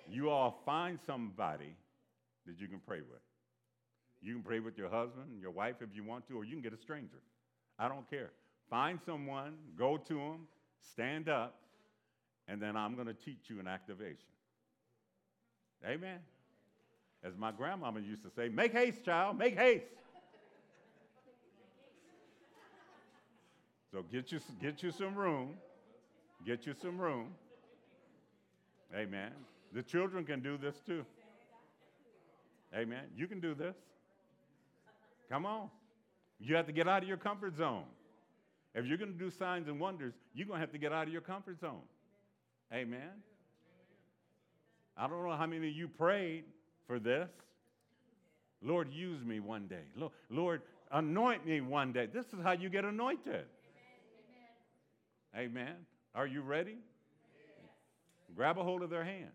You 0.08 0.30
all 0.30 0.62
find 0.64 0.98
somebody 1.06 1.74
that 2.46 2.60
you 2.60 2.68
can 2.68 2.80
pray 2.86 3.00
with. 3.00 3.20
You 4.20 4.34
can 4.34 4.42
pray 4.42 4.60
with 4.60 4.78
your 4.78 4.88
husband, 4.88 5.40
your 5.40 5.50
wife 5.50 5.76
if 5.80 5.88
you 5.94 6.04
want 6.04 6.28
to, 6.28 6.36
or 6.36 6.44
you 6.44 6.52
can 6.52 6.62
get 6.62 6.72
a 6.72 6.80
stranger. 6.80 7.18
I 7.78 7.88
don't 7.88 8.08
care. 8.08 8.30
Find 8.72 8.98
someone, 9.04 9.58
go 9.76 9.98
to 9.98 10.14
them, 10.14 10.48
stand 10.94 11.28
up, 11.28 11.58
and 12.48 12.58
then 12.58 12.74
I'm 12.74 12.94
going 12.94 13.06
to 13.06 13.12
teach 13.12 13.50
you 13.50 13.60
an 13.60 13.68
activation. 13.68 14.16
Amen. 15.86 16.20
As 17.22 17.36
my 17.36 17.52
grandmama 17.52 18.00
used 18.00 18.22
to 18.22 18.30
say, 18.34 18.48
make 18.48 18.72
haste, 18.72 19.04
child, 19.04 19.36
make 19.36 19.58
haste. 19.58 19.84
so 23.92 24.02
get 24.10 24.32
you, 24.32 24.40
get 24.58 24.82
you 24.82 24.90
some 24.90 25.14
room. 25.16 25.50
Get 26.46 26.64
you 26.64 26.72
some 26.80 26.98
room. 26.98 27.26
Amen. 28.96 29.32
The 29.74 29.82
children 29.82 30.24
can 30.24 30.40
do 30.40 30.56
this 30.56 30.76
too. 30.86 31.04
Amen. 32.74 33.04
You 33.14 33.26
can 33.26 33.38
do 33.38 33.52
this. 33.52 33.76
Come 35.28 35.44
on. 35.44 35.68
You 36.40 36.56
have 36.56 36.64
to 36.68 36.72
get 36.72 36.88
out 36.88 37.02
of 37.02 37.08
your 37.08 37.18
comfort 37.18 37.54
zone. 37.58 37.84
If 38.74 38.86
you're 38.86 38.98
going 38.98 39.12
to 39.12 39.18
do 39.18 39.30
signs 39.30 39.68
and 39.68 39.78
wonders, 39.78 40.14
you're 40.34 40.46
going 40.46 40.58
to 40.58 40.60
have 40.60 40.72
to 40.72 40.78
get 40.78 40.92
out 40.92 41.06
of 41.06 41.12
your 41.12 41.22
comfort 41.22 41.60
zone. 41.60 41.82
Amen. 42.72 43.10
I 44.96 45.06
don't 45.06 45.24
know 45.24 45.36
how 45.36 45.46
many 45.46 45.68
of 45.68 45.74
you 45.74 45.88
prayed 45.88 46.44
for 46.86 46.98
this. 46.98 47.28
Lord, 48.62 48.92
use 48.92 49.24
me 49.24 49.40
one 49.40 49.66
day. 49.66 49.82
Lord, 50.30 50.62
anoint 50.90 51.46
me 51.46 51.60
one 51.60 51.92
day. 51.92 52.06
This 52.06 52.26
is 52.26 52.42
how 52.42 52.52
you 52.52 52.68
get 52.68 52.84
anointed. 52.84 53.44
Amen. 55.34 55.50
Amen. 55.50 55.74
Are 56.14 56.26
you 56.26 56.42
ready? 56.42 56.76
Grab 58.34 58.58
a 58.58 58.62
hold 58.62 58.82
of 58.82 58.90
their 58.90 59.04
hands. 59.04 59.32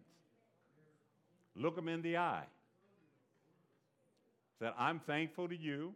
Look 1.56 1.76
them 1.76 1.88
in 1.88 2.02
the 2.02 2.18
eye. 2.18 2.46
Said, 4.60 4.72
I'm 4.78 5.00
thankful 5.00 5.48
to 5.48 5.56
you 5.56 5.94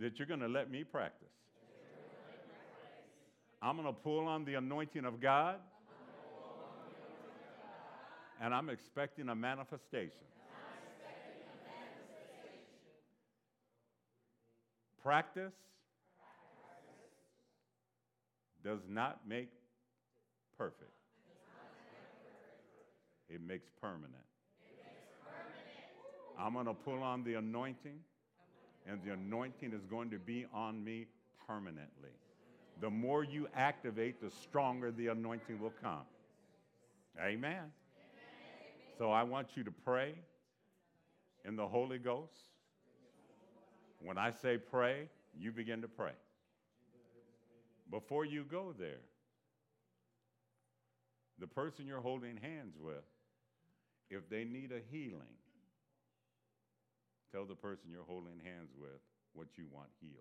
that 0.00 0.18
you're 0.18 0.26
going 0.26 0.40
to 0.40 0.48
let 0.48 0.70
me 0.70 0.82
practice. 0.82 1.23
I'm 3.64 3.76
going 3.76 3.88
to 3.88 3.98
pull 3.98 4.26
on 4.26 4.44
the 4.44 4.56
anointing 4.56 5.06
of 5.06 5.22
God, 5.22 5.56
and 8.38 8.52
I'm 8.52 8.68
expecting 8.68 9.30
a 9.30 9.34
manifestation. 9.34 10.10
Practice 15.02 15.54
does 18.62 18.80
not 18.86 19.20
make 19.26 19.48
perfect. 20.58 20.92
It 23.30 23.40
makes 23.40 23.70
permanent. 23.80 24.12
I'm 26.38 26.52
going 26.52 26.66
to 26.66 26.74
pull 26.74 27.02
on 27.02 27.24
the 27.24 27.36
anointing, 27.36 27.98
and 28.86 29.00
the 29.06 29.14
anointing 29.14 29.72
is 29.72 29.86
going 29.86 30.10
to 30.10 30.18
be 30.18 30.44
on 30.52 30.84
me 30.84 31.06
permanently. 31.46 32.10
The 32.80 32.90
more 32.90 33.24
you 33.24 33.48
activate, 33.54 34.20
the 34.20 34.30
stronger 34.30 34.90
the 34.90 35.08
anointing 35.08 35.60
will 35.60 35.72
come. 35.82 36.02
Amen. 37.18 37.52
Amen. 37.52 37.70
So 38.98 39.10
I 39.10 39.22
want 39.22 39.56
you 39.56 39.64
to 39.64 39.70
pray 39.70 40.14
in 41.44 41.56
the 41.56 41.66
Holy 41.66 41.98
Ghost. 41.98 42.44
When 44.00 44.18
I 44.18 44.30
say 44.30 44.58
pray, 44.58 45.08
you 45.38 45.52
begin 45.52 45.80
to 45.82 45.88
pray. 45.88 46.12
Before 47.90 48.24
you 48.24 48.44
go 48.44 48.74
there, 48.78 49.00
the 51.38 51.46
person 51.46 51.86
you're 51.86 52.00
holding 52.00 52.36
hands 52.36 52.74
with, 52.80 53.04
if 54.10 54.28
they 54.28 54.44
need 54.44 54.72
a 54.72 54.80
healing, 54.90 55.38
tell 57.32 57.44
the 57.44 57.54
person 57.54 57.90
you're 57.90 58.04
holding 58.06 58.38
hands 58.44 58.70
with 58.78 59.00
what 59.32 59.48
you 59.56 59.64
want 59.72 59.88
healed. 60.00 60.14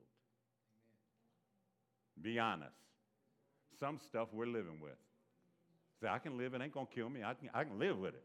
Be 2.22 2.40
honest. 2.40 2.76
Some 3.80 4.00
stuff 4.00 4.30
we're 4.32 4.46
living 4.46 4.80
with. 4.82 4.98
Say, 6.02 6.08
I 6.08 6.20
can 6.20 6.38
live, 6.38 6.54
it 6.54 6.62
ain't 6.62 6.74
gonna 6.74 6.88
kill 6.94 7.10
me. 7.10 7.24
I 7.24 7.34
can, 7.34 7.50
I 7.54 7.64
can 7.64 7.80
live 7.80 7.98
with 7.98 8.14
it. 8.14 8.24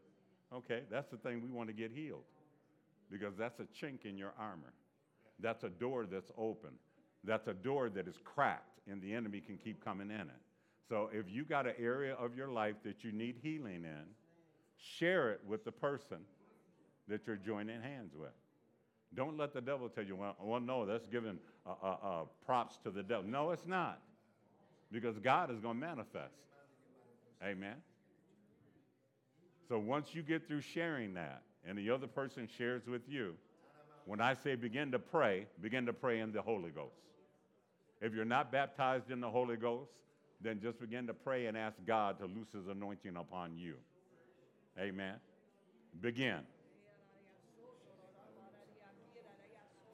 Okay, 0.53 0.81
that's 0.89 1.09
the 1.09 1.17
thing 1.17 1.41
we 1.41 1.49
want 1.49 1.69
to 1.69 1.73
get 1.73 1.91
healed. 1.91 2.23
Because 3.11 3.35
that's 3.37 3.59
a 3.59 3.63
chink 3.63 4.05
in 4.05 4.17
your 4.17 4.33
armor. 4.39 4.73
That's 5.39 5.63
a 5.63 5.69
door 5.69 6.05
that's 6.05 6.31
open. 6.37 6.71
That's 7.23 7.47
a 7.47 7.53
door 7.53 7.89
that 7.89 8.07
is 8.07 8.15
cracked, 8.23 8.79
and 8.87 9.01
the 9.01 9.13
enemy 9.13 9.41
can 9.41 9.57
keep 9.57 9.83
coming 9.83 10.09
in 10.09 10.21
it. 10.21 10.41
So 10.87 11.09
if 11.13 11.25
you 11.29 11.45
got 11.45 11.67
an 11.67 11.73
area 11.79 12.13
of 12.15 12.35
your 12.35 12.49
life 12.49 12.75
that 12.83 13.03
you 13.03 13.11
need 13.11 13.37
healing 13.41 13.83
in, 13.85 14.05
share 14.77 15.31
it 15.31 15.41
with 15.45 15.63
the 15.65 15.71
person 15.71 16.17
that 17.07 17.27
you're 17.27 17.35
joining 17.35 17.81
hands 17.81 18.13
with. 18.15 18.31
Don't 19.15 19.37
let 19.37 19.53
the 19.53 19.61
devil 19.61 19.89
tell 19.89 20.03
you, 20.03 20.15
well, 20.15 20.35
well 20.41 20.59
no, 20.59 20.85
that's 20.85 21.07
giving 21.07 21.39
uh, 21.65 21.73
uh, 21.81 21.95
uh, 22.03 22.23
props 22.45 22.77
to 22.83 22.91
the 22.91 23.01
devil. 23.01 23.23
No, 23.23 23.51
it's 23.51 23.65
not. 23.65 23.99
Because 24.91 25.17
God 25.19 25.51
is 25.51 25.59
going 25.59 25.79
to 25.79 25.85
manifest. 25.85 26.33
Amen. 27.43 27.75
So 29.67 29.79
once 29.79 30.09
you 30.13 30.21
get 30.21 30.47
through 30.47 30.61
sharing 30.61 31.13
that, 31.13 31.43
and 31.67 31.77
the 31.77 31.89
other 31.89 32.07
person 32.07 32.47
shares 32.57 32.87
with 32.87 33.01
you, 33.07 33.35
when 34.05 34.21
I 34.21 34.33
say 34.33 34.55
begin 34.55 34.91
to 34.91 34.99
pray, 34.99 35.45
begin 35.61 35.85
to 35.85 35.93
pray 35.93 36.19
in 36.19 36.31
the 36.31 36.41
Holy 36.41 36.71
Ghost. 36.71 36.95
If 38.01 38.13
you're 38.13 38.25
not 38.25 38.51
baptized 38.51 39.11
in 39.11 39.19
the 39.19 39.29
Holy 39.29 39.57
Ghost, 39.57 39.91
then 40.41 40.59
just 40.61 40.79
begin 40.79 41.05
to 41.07 41.13
pray 41.13 41.47
and 41.47 41.57
ask 41.57 41.75
God 41.85 42.17
to 42.19 42.25
loose 42.25 42.47
his 42.53 42.67
anointing 42.67 43.17
upon 43.17 43.57
you. 43.57 43.75
Amen. 44.79 45.15
Begin. 46.01 46.39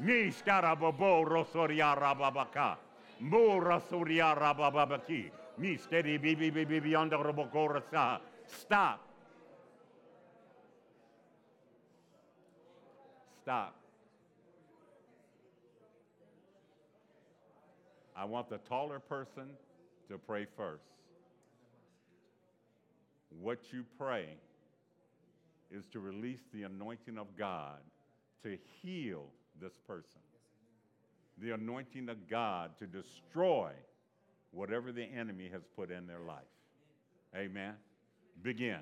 Mishkara 0.00 0.78
bobo 0.78 1.24
rosurya 1.24 1.96
rababaka. 1.96 2.76
Mora 3.20 3.80
surya 3.88 4.34
rababaki. 4.34 5.30
Misteri 5.60 6.20
bibi 6.20 6.50
bibi 6.50 6.80
beyond 6.80 7.12
the 7.12 8.20
Stop. 8.46 9.00
Stop. 13.42 13.74
I 18.16 18.24
want 18.24 18.48
the 18.48 18.58
taller 18.58 18.98
person 19.00 19.50
to 20.08 20.18
pray 20.18 20.46
first. 20.56 20.82
What 23.40 23.58
you 23.72 23.84
pray 23.98 24.28
is 25.70 25.86
to 25.92 26.00
release 26.00 26.40
the 26.52 26.62
anointing 26.62 27.18
of 27.18 27.26
God 27.36 27.80
to 28.44 28.56
heal 28.82 29.26
this 29.60 29.78
person. 29.86 30.20
The 31.38 31.52
anointing 31.52 32.08
of 32.08 32.28
God 32.28 32.70
to 32.78 32.86
destroy 32.86 33.72
whatever 34.52 34.92
the 34.92 35.04
enemy 35.04 35.48
has 35.52 35.62
put 35.76 35.90
in 35.90 36.06
their 36.06 36.20
life. 36.20 36.42
Amen. 37.34 37.74
Begin. 38.42 38.80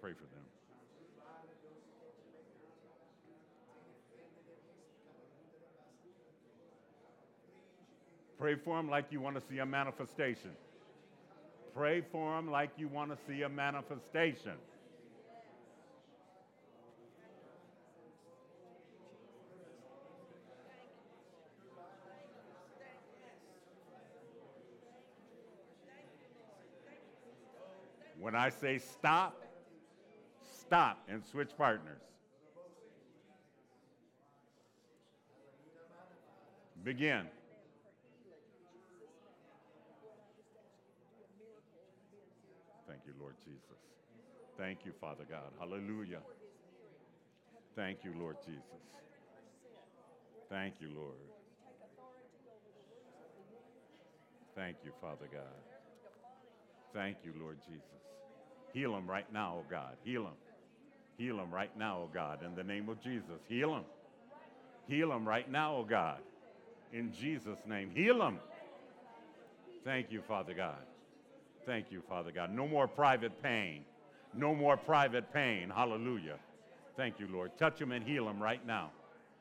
pray 0.00 0.12
for 0.12 0.24
them. 0.32 0.44
Pray 8.40 8.54
for 8.54 8.78
them 8.78 8.88
like 8.88 9.04
you 9.10 9.20
want 9.20 9.36
to 9.36 9.42
see 9.50 9.58
a 9.58 9.66
manifestation. 9.66 10.52
Pray 11.76 12.00
for 12.10 12.36
them 12.36 12.50
like 12.50 12.70
you 12.78 12.88
want 12.88 13.10
to 13.10 13.18
see 13.28 13.42
a 13.42 13.48
manifestation. 13.50 14.52
When 28.18 28.34
I 28.34 28.48
say 28.48 28.78
stop, 28.78 29.38
stop 30.50 31.02
and 31.10 31.22
switch 31.22 31.50
partners. 31.58 32.00
Begin. 36.82 37.26
Jesus. 43.50 43.82
Thank 44.56 44.84
you, 44.84 44.92
Father 45.00 45.24
God. 45.28 45.50
Hallelujah. 45.58 46.20
Thank 47.74 47.98
you, 48.04 48.12
Lord 48.18 48.36
Jesus. 48.46 48.62
Thank 50.48 50.74
you, 50.80 50.88
Lord. 50.94 51.16
Thank 54.54 54.76
you, 54.84 54.92
Father 55.00 55.26
God. 55.32 55.42
Thank 56.92 57.18
you, 57.24 57.32
Lord 57.40 57.58
Jesus. 57.66 57.82
Heal 58.72 58.92
them 58.92 59.08
right 59.08 59.30
now, 59.32 59.58
oh 59.58 59.64
God. 59.70 59.96
Heal 60.04 60.24
them. 60.24 60.32
Heal 61.18 61.36
them 61.36 61.50
right 61.52 61.76
now, 61.76 61.98
oh 62.02 62.10
God, 62.12 62.42
in 62.44 62.54
the 62.54 62.64
name 62.64 62.88
of 62.88 63.02
Jesus. 63.02 63.40
Heal 63.48 63.74
them. 63.74 63.84
Heal 64.88 65.08
them 65.08 65.26
right 65.26 65.50
now, 65.50 65.76
oh 65.76 65.84
God, 65.84 66.18
in 66.92 67.12
Jesus' 67.12 67.58
name. 67.66 67.90
Heal 67.94 68.18
them. 68.18 68.38
Thank 69.84 70.10
you, 70.10 70.22
Father 70.26 70.54
God. 70.54 70.78
Thank 71.66 71.86
you, 71.90 72.02
Father 72.08 72.32
God. 72.32 72.52
No 72.52 72.66
more 72.66 72.88
private 72.88 73.42
pain. 73.42 73.84
No 74.34 74.54
more 74.54 74.76
private 74.76 75.32
pain. 75.32 75.70
Hallelujah. 75.70 76.36
Thank 76.96 77.18
you, 77.18 77.28
Lord. 77.30 77.56
Touch 77.58 77.78
them 77.78 77.92
and 77.92 78.04
heal 78.04 78.24
them 78.24 78.42
right 78.42 78.64
now. 78.66 78.90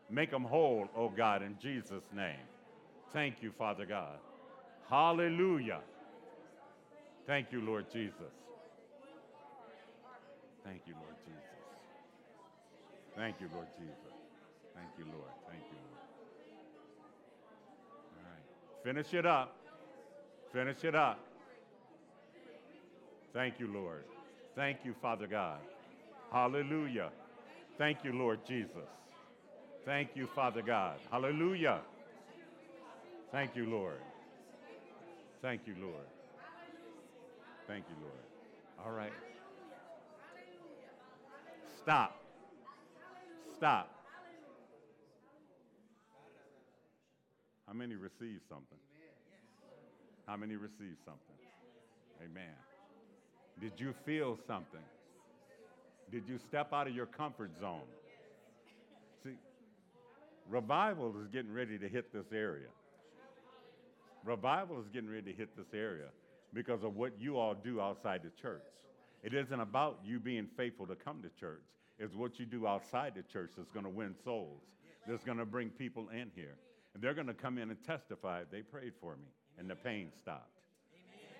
Make 0.10 0.32
them 0.32 0.44
whole, 0.44 0.88
oh 0.96 1.10
God, 1.10 1.44
in 1.44 1.56
Jesus' 1.62 2.04
name. 2.16 2.40
Thank 3.14 3.42
you, 3.42 3.52
Father 3.58 3.86
God. 3.86 4.18
Hallelujah. 4.90 5.80
Thank 7.28 7.52
you, 7.52 7.62
Lord 7.62 7.86
Jesus. 7.92 8.34
Thank 10.64 10.82
you, 10.88 10.94
Lord 10.96 11.16
Jesus. 11.26 11.44
Thank 13.16 13.36
you, 13.40 13.50
Lord 13.54 13.68
Jesus. 13.78 14.14
Thank 14.76 14.90
you, 14.98 15.06
Lord. 15.06 15.32
Thank 15.48 15.64
you, 15.72 15.78
Lord. 15.78 16.00
All 18.18 18.32
right. 18.32 18.84
Finish 18.84 19.14
it 19.14 19.26
up. 19.26 19.56
Finish 20.52 20.84
it 20.84 20.96
up. 20.96 21.29
Thank 23.34 23.60
you, 23.60 23.68
Lord. 23.68 24.04
Thank 24.56 24.80
you, 24.84 24.96
Father 25.02 25.28
God. 25.28 25.60
Hallelujah. 26.32 27.12
Thank 27.78 28.04
you, 28.04 28.14
Lord 28.14 28.40
Jesus. 28.48 28.90
Thank 29.86 30.10
you, 30.16 30.28
Father 30.36 30.62
God. 30.62 30.98
Hallelujah. 31.12 31.82
Thank 33.32 33.56
you, 33.56 33.66
Lord. 33.66 34.00
Thank 35.42 35.62
you, 35.66 35.76
Lord. 35.80 36.06
Thank 37.68 37.86
you, 37.88 37.96
Lord. 38.04 38.86
All 38.86 38.92
right. 38.92 39.14
Stop. 41.82 42.20
Stop. 43.56 43.90
How 47.68 47.74
many 47.74 47.96
received 47.96 48.42
something? 48.50 48.80
How 50.26 50.36
many 50.36 50.56
received 50.56 50.98
something? 51.06 51.36
Amen. 52.24 52.69
Did 53.60 53.74
you 53.78 53.94
feel 54.06 54.38
something? 54.48 54.80
Did 56.12 56.24
you 56.28 56.38
step 56.38 56.74
out 56.74 56.88
of 56.88 56.96
your 56.96 57.06
comfort 57.06 57.52
zone? 57.60 57.82
See, 59.24 59.36
revival 60.50 61.14
is 61.22 61.28
getting 61.28 61.54
ready 61.54 61.78
to 61.78 61.88
hit 61.88 62.12
this 62.14 62.32
area. 62.34 62.68
Revival 64.26 64.80
is 64.80 64.88
getting 64.88 65.10
ready 65.10 65.32
to 65.32 65.38
hit 65.38 65.56
this 65.56 65.74
area 65.74 66.08
because 66.54 66.84
of 66.84 66.96
what 66.96 67.14
you 67.20 67.38
all 67.38 67.54
do 67.54 67.80
outside 67.80 68.22
the 68.24 68.32
church. 68.42 68.64
It 69.24 69.34
isn't 69.34 69.60
about 69.60 70.00
you 70.06 70.20
being 70.20 70.48
faithful 70.58 70.88
to 70.88 70.96
come 70.96 71.22
to 71.22 71.30
church. 71.40 71.64
It's 72.00 72.16
what 72.16 72.40
you 72.40 72.46
do 72.46 72.66
outside 72.66 73.14
the 73.16 73.24
church 73.24 73.52
that's 73.58 73.72
going 73.72 73.84
to 73.84 73.90
win 73.90 74.16
souls. 74.24 74.62
That's 75.08 75.24
going 75.24 75.38
to 75.38 75.46
bring 75.46 75.70
people 75.70 76.10
in 76.10 76.32
here. 76.34 76.56
And 76.94 77.04
they're 77.04 77.14
going 77.14 77.28
to 77.28 77.34
come 77.34 77.58
in 77.58 77.70
and 77.70 77.84
testify. 77.84 78.44
They 78.52 78.62
prayed 78.62 78.94
for 79.02 79.16
me 79.16 79.28
and 79.58 79.70
the 79.70 79.76
pain 79.76 80.10
stopped. 80.22 80.59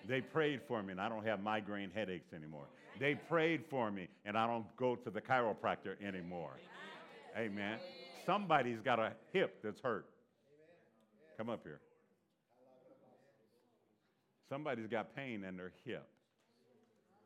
They 0.08 0.20
prayed 0.20 0.60
for 0.66 0.82
me 0.82 0.92
and 0.92 1.00
I 1.00 1.08
don't 1.08 1.26
have 1.26 1.42
migraine 1.42 1.90
headaches 1.94 2.32
anymore. 2.34 2.64
They 2.98 3.14
prayed 3.14 3.64
for 3.70 3.90
me 3.90 4.08
and 4.24 4.36
I 4.36 4.46
don't 4.46 4.66
go 4.76 4.96
to 4.96 5.10
the 5.10 5.20
chiropractor 5.20 5.94
anymore. 6.04 6.52
Amen. 7.36 7.78
Somebody's 8.26 8.80
got 8.80 8.98
a 8.98 9.12
hip 9.32 9.58
that's 9.62 9.80
hurt. 9.80 10.06
Come 11.36 11.48
up 11.48 11.60
here. 11.64 11.80
Somebody's 14.48 14.88
got 14.88 15.14
pain 15.14 15.44
in 15.44 15.56
their 15.56 15.72
hip. 15.84 16.06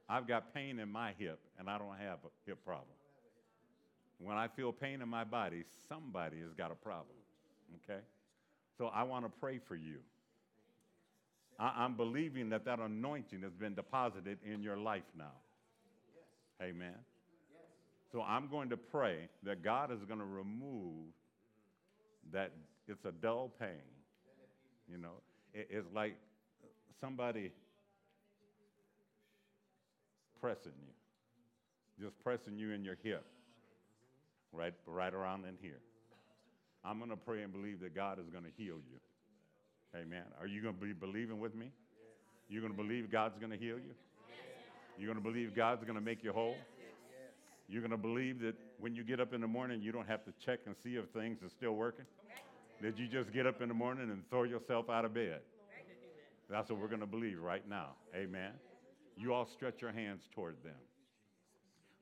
I've 0.09 0.29
got 0.29 0.53
pain 0.53 0.79
in 0.79 0.93
my 0.93 1.15
hip, 1.19 1.41
and 1.59 1.71
I 1.71 1.79
don't 1.79 1.97
have 1.97 2.19
a 2.25 2.31
hip 2.47 2.63
problem. 2.65 2.87
When 4.19 4.37
I 4.37 4.49
feel 4.49 4.73
pain 4.73 5.01
in 5.01 5.09
my 5.09 5.25
body, 5.25 5.65
somebody 5.89 6.39
has 6.41 6.53
got 6.53 6.71
a 6.71 6.75
problem. 6.75 7.17
Okay? 7.83 8.01
So 8.77 8.87
I 8.87 9.03
want 9.05 9.25
to 9.25 9.33
pray 9.41 9.59
for 9.67 9.75
you. 9.75 9.99
I- 11.59 11.85
am 11.85 11.95
believing 11.97 12.49
that 12.51 12.65
that 12.65 12.81
anointing 12.81 13.43
has 13.43 13.53
been 13.53 13.75
deposited 13.75 14.39
in 14.45 14.63
your 14.63 14.77
life 14.77 15.05
now. 15.17 15.33
Amen. 16.63 16.95
So 18.13 18.23
I'm 18.23 18.49
going 18.49 18.71
to 18.71 18.77
pray 18.77 19.29
that 19.43 19.63
God 19.63 19.91
is 19.91 20.05
going 20.05 20.21
to 20.21 20.25
remove 20.25 21.07
that 22.33 22.53
it's 22.87 23.05
a 23.05 23.13
dull 23.13 23.53
pain. 23.59 23.83
You 24.89 24.99
know, 24.99 25.23
it, 25.53 25.69
it's 25.71 25.87
like 25.95 26.17
somebody 27.01 27.51
pressing 30.41 30.73
you, 30.79 32.05
just 32.05 32.19
pressing 32.23 32.59
you 32.59 32.71
in 32.73 32.85
your 32.85 32.97
hip, 33.03 33.25
right, 34.53 34.75
right 34.87 35.15
around 35.15 35.45
in 35.47 35.57
here. 35.61 35.81
I'm 36.85 36.99
going 36.99 37.11
to 37.11 37.17
pray 37.17 37.43
and 37.43 37.53
believe 37.53 37.81
that 37.81 37.95
God 37.95 38.19
is 38.19 38.29
going 38.29 38.45
to 38.45 38.51
heal 38.57 38.77
you. 38.77 39.01
Amen. 39.97 40.25
Are 40.41 40.47
you 40.47 40.61
going 40.61 40.75
to 40.75 40.81
be 40.81 40.93
believing 40.93 41.39
with 41.39 41.55
me? 41.55 41.71
You're 42.49 42.61
going 42.61 42.75
to 42.75 42.83
believe 42.83 43.11
God's 43.11 43.39
going 43.39 43.53
to 43.53 43.59
heal 43.59 43.77
you? 43.77 43.95
You're 44.99 45.13
going 45.13 45.23
to 45.23 45.31
believe 45.31 45.55
God's 45.55 45.83
going 45.83 45.95
to 45.95 46.01
make 46.01 46.23
you 46.23 46.33
whole? 46.33 46.57
You're 47.69 47.81
going 47.81 47.91
to 47.91 47.97
believe 47.97 48.41
that 48.41 48.55
when 48.79 48.95
you 48.95 49.05
get 49.05 49.21
up 49.21 49.33
in 49.33 49.41
the 49.41 49.47
morning, 49.47 49.81
you 49.81 49.93
don't 49.93 50.07
have 50.07 50.25
to 50.25 50.33
check 50.45 50.61
and 50.67 50.75
see 50.83 50.97
if 50.97 51.07
things 51.11 51.39
are 51.43 51.49
still 51.49 51.73
working? 51.73 52.05
That 52.83 52.99
you 52.99 53.07
just 53.09 53.33
get 53.33 53.47
up 53.47 53.63
in 53.63 53.69
the 53.69 53.75
morning 53.75 54.11
and 54.11 54.29
throw 54.31 54.43
yourself 54.43 54.91
out 54.91 55.05
of 55.05 55.15
bed? 55.15 55.41
That's 56.51 56.69
what 56.71 56.81
we're 56.81 56.89
going 56.89 57.01
to 57.01 57.07
believe 57.07 57.41
right 57.41 57.67
now. 57.69 57.91
Amen. 58.15 58.51
You 59.17 59.33
all 59.33 59.47
stretch 59.47 59.81
your 59.81 59.93
hands 59.93 60.23
toward 60.35 60.57
them. 60.63 60.75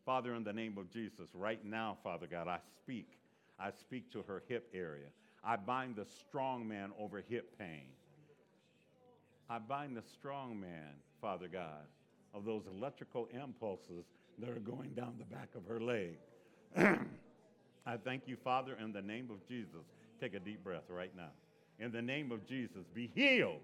Father, 0.05 0.34
in 0.34 0.43
the 0.43 0.53
name 0.53 0.76
of 0.78 0.90
Jesus, 0.90 1.28
right 1.34 1.64
now, 1.64 1.99
Father 2.03 2.26
God, 2.26 2.49
I 2.49 2.59
speak. 2.82 3.18
I 3.61 3.70
speak 3.70 4.11
to 4.12 4.22
her 4.22 4.43
hip 4.49 4.68
area. 4.74 5.07
I 5.45 5.57
bind 5.57 5.97
the 5.97 6.07
strong 6.20 6.66
man 6.66 6.93
over 6.99 7.22
hip 7.28 7.59
pain. 7.59 7.86
I 9.51 9.59
bind 9.59 9.97
the 9.97 10.03
strong 10.03 10.61
man, 10.61 10.95
Father 11.20 11.49
God, 11.49 11.86
of 12.32 12.45
those 12.45 12.62
electrical 12.74 13.28
impulses 13.32 14.05
that 14.38 14.49
are 14.49 14.61
going 14.61 14.90
down 14.90 15.14
the 15.18 15.34
back 15.34 15.49
of 15.55 15.66
her 15.66 15.80
leg. 15.80 16.16
I 17.86 17.97
thank 17.97 18.22
you, 18.26 18.36
Father, 18.36 18.76
in 18.80 18.93
the 18.93 19.03
name 19.03 19.28
of 19.30 19.47
Jesus. 19.49 19.84
Take 20.20 20.34
a 20.34 20.40
deep 20.40 20.62
breath 20.62 20.88
right 20.88 21.14
now. 21.16 21.30
In 21.80 21.90
the 21.90 22.01
name 22.01 22.30
of 22.30 22.47
Jesus, 22.47 22.84
be 22.95 23.11
healed 23.14 23.61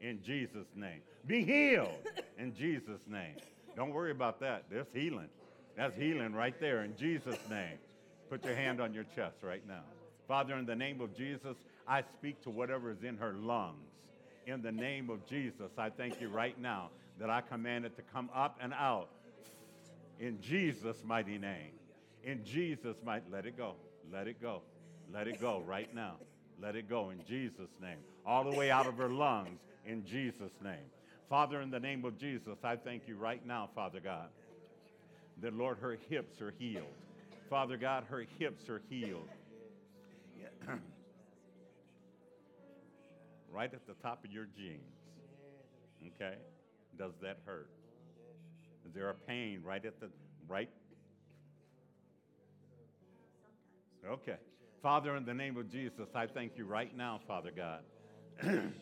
in 0.00 0.22
Jesus' 0.22 0.68
name. 0.76 1.00
Be 1.26 1.42
healed 1.42 2.08
in 2.38 2.54
Jesus' 2.54 3.00
name. 3.08 3.36
Don't 3.74 3.92
worry 3.92 4.10
about 4.10 4.38
that. 4.40 4.64
There's 4.70 4.86
healing. 4.92 5.28
That's 5.76 5.96
healing 5.96 6.34
right 6.34 6.58
there 6.60 6.82
in 6.82 6.94
Jesus' 6.96 7.38
name. 7.48 7.78
Put 8.28 8.44
your 8.44 8.54
hand 8.54 8.80
on 8.80 8.92
your 8.92 9.04
chest 9.16 9.36
right 9.42 9.66
now. 9.66 9.82
Father, 10.32 10.56
in 10.56 10.64
the 10.64 10.74
name 10.74 11.02
of 11.02 11.14
Jesus, 11.14 11.58
I 11.86 12.00
speak 12.00 12.40
to 12.44 12.48
whatever 12.48 12.90
is 12.90 13.02
in 13.02 13.18
her 13.18 13.34
lungs. 13.34 13.90
In 14.46 14.62
the 14.62 14.72
name 14.72 15.10
of 15.10 15.26
Jesus, 15.26 15.72
I 15.76 15.90
thank 15.90 16.22
you 16.22 16.30
right 16.30 16.58
now 16.58 16.88
that 17.20 17.28
I 17.28 17.42
command 17.42 17.84
it 17.84 17.96
to 17.96 18.02
come 18.14 18.30
up 18.34 18.58
and 18.62 18.72
out. 18.72 19.10
In 20.18 20.40
Jesus' 20.40 21.04
mighty 21.04 21.36
name. 21.36 21.72
In 22.24 22.42
Jesus' 22.46 22.96
mighty, 23.04 23.26
let 23.30 23.44
it 23.44 23.58
go. 23.58 23.74
Let 24.10 24.26
it 24.26 24.40
go. 24.40 24.62
Let 25.12 25.28
it 25.28 25.38
go 25.38 25.62
right 25.66 25.94
now. 25.94 26.14
Let 26.58 26.76
it 26.76 26.88
go 26.88 27.10
in 27.10 27.22
Jesus' 27.28 27.76
name. 27.82 27.98
All 28.24 28.50
the 28.50 28.56
way 28.56 28.70
out 28.70 28.86
of 28.86 28.96
her 28.96 29.10
lungs 29.10 29.60
in 29.84 30.02
Jesus' 30.06 30.58
name. 30.64 30.88
Father, 31.28 31.60
in 31.60 31.70
the 31.70 31.78
name 31.78 32.06
of 32.06 32.16
Jesus, 32.16 32.56
I 32.64 32.76
thank 32.76 33.06
you 33.06 33.16
right 33.16 33.44
now, 33.46 33.68
Father 33.74 34.00
God, 34.00 34.30
that, 35.42 35.52
Lord, 35.52 35.76
her 35.80 35.98
hips 36.08 36.40
are 36.40 36.54
healed. 36.58 36.86
Father 37.50 37.76
God, 37.76 38.04
her 38.08 38.24
hips 38.38 38.70
are 38.70 38.80
healed. 38.88 39.28
right 43.52 43.72
at 43.72 43.86
the 43.86 43.94
top 44.02 44.24
of 44.24 44.30
your 44.30 44.46
jeans. 44.46 44.80
Okay? 46.14 46.36
Does 46.98 47.12
that 47.22 47.38
hurt? 47.46 47.70
Is 48.86 48.92
there 48.94 49.10
a 49.10 49.14
pain 49.14 49.62
right 49.64 49.84
at 49.84 50.00
the 50.00 50.08
right? 50.48 50.68
Okay. 54.08 54.36
Father, 54.82 55.16
in 55.16 55.24
the 55.24 55.34
name 55.34 55.56
of 55.56 55.70
Jesus, 55.70 56.08
I 56.14 56.26
thank 56.26 56.56
you 56.56 56.64
right 56.64 56.94
now, 56.96 57.20
Father 57.28 57.52
God. 57.54 57.82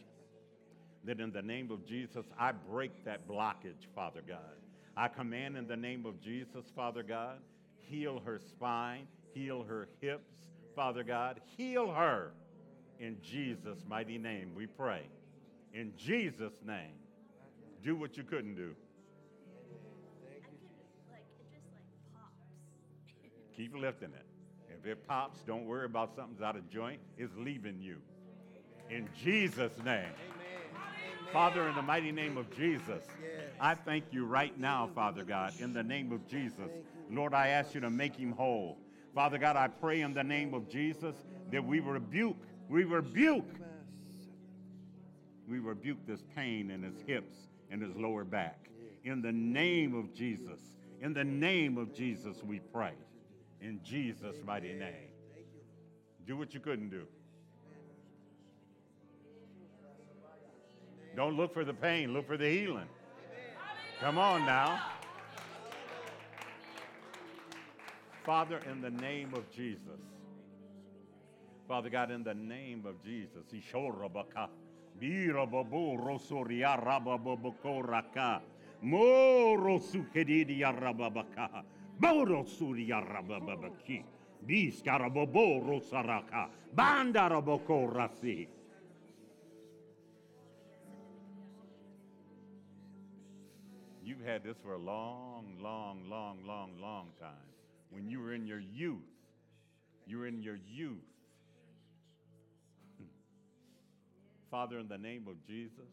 that 1.04 1.20
in 1.20 1.30
the 1.30 1.42
name 1.42 1.70
of 1.70 1.86
Jesus, 1.86 2.24
I 2.38 2.52
break 2.52 3.04
that 3.04 3.28
blockage, 3.28 3.86
Father 3.94 4.22
God. 4.26 4.56
I 4.96 5.08
command 5.08 5.56
in 5.56 5.66
the 5.66 5.76
name 5.76 6.06
of 6.06 6.20
Jesus, 6.20 6.64
Father 6.74 7.02
God, 7.02 7.38
heal 7.78 8.20
her 8.24 8.38
spine, 8.38 9.06
heal 9.34 9.62
her 9.64 9.88
hips, 10.00 10.32
Father 10.80 11.04
God, 11.04 11.42
heal 11.58 11.92
her. 11.92 12.32
In 13.00 13.18
Jesus' 13.22 13.84
mighty 13.86 14.16
name, 14.16 14.52
we 14.56 14.64
pray. 14.64 15.02
In 15.74 15.92
Jesus' 15.94 16.54
name, 16.66 16.94
do 17.84 17.94
what 17.94 18.16
you 18.16 18.22
couldn't 18.22 18.54
do. 18.54 18.74
Keep 23.54 23.76
lifting 23.76 24.08
it. 24.08 24.24
If 24.70 24.86
it 24.86 25.06
pops, 25.06 25.40
don't 25.42 25.66
worry 25.66 25.84
about 25.84 26.16
something's 26.16 26.40
out 26.40 26.56
of 26.56 26.70
joint. 26.70 27.00
It's 27.18 27.36
leaving 27.36 27.78
you. 27.78 27.98
In 28.88 29.06
Jesus' 29.22 29.76
name. 29.84 30.08
Father, 31.30 31.68
in 31.68 31.74
the 31.74 31.82
mighty 31.82 32.10
name 32.10 32.38
of 32.38 32.50
Jesus, 32.56 33.04
I 33.60 33.74
thank 33.74 34.04
you 34.12 34.24
right 34.24 34.58
now, 34.58 34.88
Father 34.94 35.24
God, 35.24 35.52
in 35.58 35.74
the 35.74 35.82
name 35.82 36.10
of 36.10 36.26
Jesus. 36.26 36.70
Lord, 37.10 37.34
I 37.34 37.48
ask 37.48 37.74
you 37.74 37.82
to 37.82 37.90
make 37.90 38.16
him 38.16 38.32
whole. 38.32 38.78
Father 39.14 39.38
God, 39.38 39.56
I 39.56 39.68
pray 39.68 40.02
in 40.02 40.14
the 40.14 40.22
name 40.22 40.54
of 40.54 40.68
Jesus 40.68 41.16
that 41.50 41.64
we 41.64 41.80
rebuke, 41.80 42.36
we 42.68 42.84
rebuke, 42.84 43.48
we 45.48 45.58
rebuke 45.58 45.98
this 46.06 46.22
pain 46.36 46.70
in 46.70 46.82
his 46.82 46.94
hips 47.06 47.36
and 47.70 47.82
his 47.82 47.96
lower 47.96 48.24
back. 48.24 48.68
In 49.04 49.20
the 49.20 49.32
name 49.32 49.94
of 49.94 50.14
Jesus, 50.14 50.60
in 51.00 51.12
the 51.12 51.24
name 51.24 51.78
of 51.78 51.92
Jesus, 51.92 52.42
we 52.44 52.60
pray. 52.72 52.92
In 53.60 53.80
Jesus' 53.82 54.36
mighty 54.46 54.72
name. 54.72 55.08
Do 56.26 56.36
what 56.36 56.54
you 56.54 56.60
couldn't 56.60 56.90
do. 56.90 57.06
Don't 61.16 61.36
look 61.36 61.52
for 61.52 61.64
the 61.64 61.74
pain, 61.74 62.12
look 62.12 62.26
for 62.26 62.36
the 62.36 62.48
healing. 62.48 62.88
Come 64.00 64.16
on 64.16 64.46
now. 64.46 64.80
Father, 68.24 68.60
in 68.70 68.82
the 68.82 68.90
name 68.90 69.32
of 69.34 69.50
Jesus. 69.50 70.00
Father 71.66 71.88
God, 71.88 72.10
in 72.10 72.22
the 72.22 72.34
name 72.34 72.84
of 72.84 73.02
Jesus. 73.02 73.44
Moro. 78.82 79.78
Biskarababo 84.46 85.60
rosaraka. 85.60 86.48
Bandaraboko 86.74 87.92
rasi. 87.92 88.48
You've 94.02 94.24
had 94.24 94.42
this 94.42 94.56
for 94.62 94.72
a 94.72 94.78
long, 94.78 95.56
long, 95.60 96.08
long, 96.08 96.38
long, 96.46 96.70
long 96.80 97.08
time. 97.20 97.59
When 97.90 98.08
you 98.08 98.20
were 98.20 98.32
in 98.34 98.46
your 98.46 98.60
youth, 98.60 98.98
you 100.06 100.18
were 100.18 100.26
in 100.26 100.42
your 100.42 100.58
youth. 100.72 100.98
Father, 104.50 104.78
in 104.78 104.88
the 104.88 104.98
name 104.98 105.26
of 105.28 105.36
Jesus, 105.46 105.86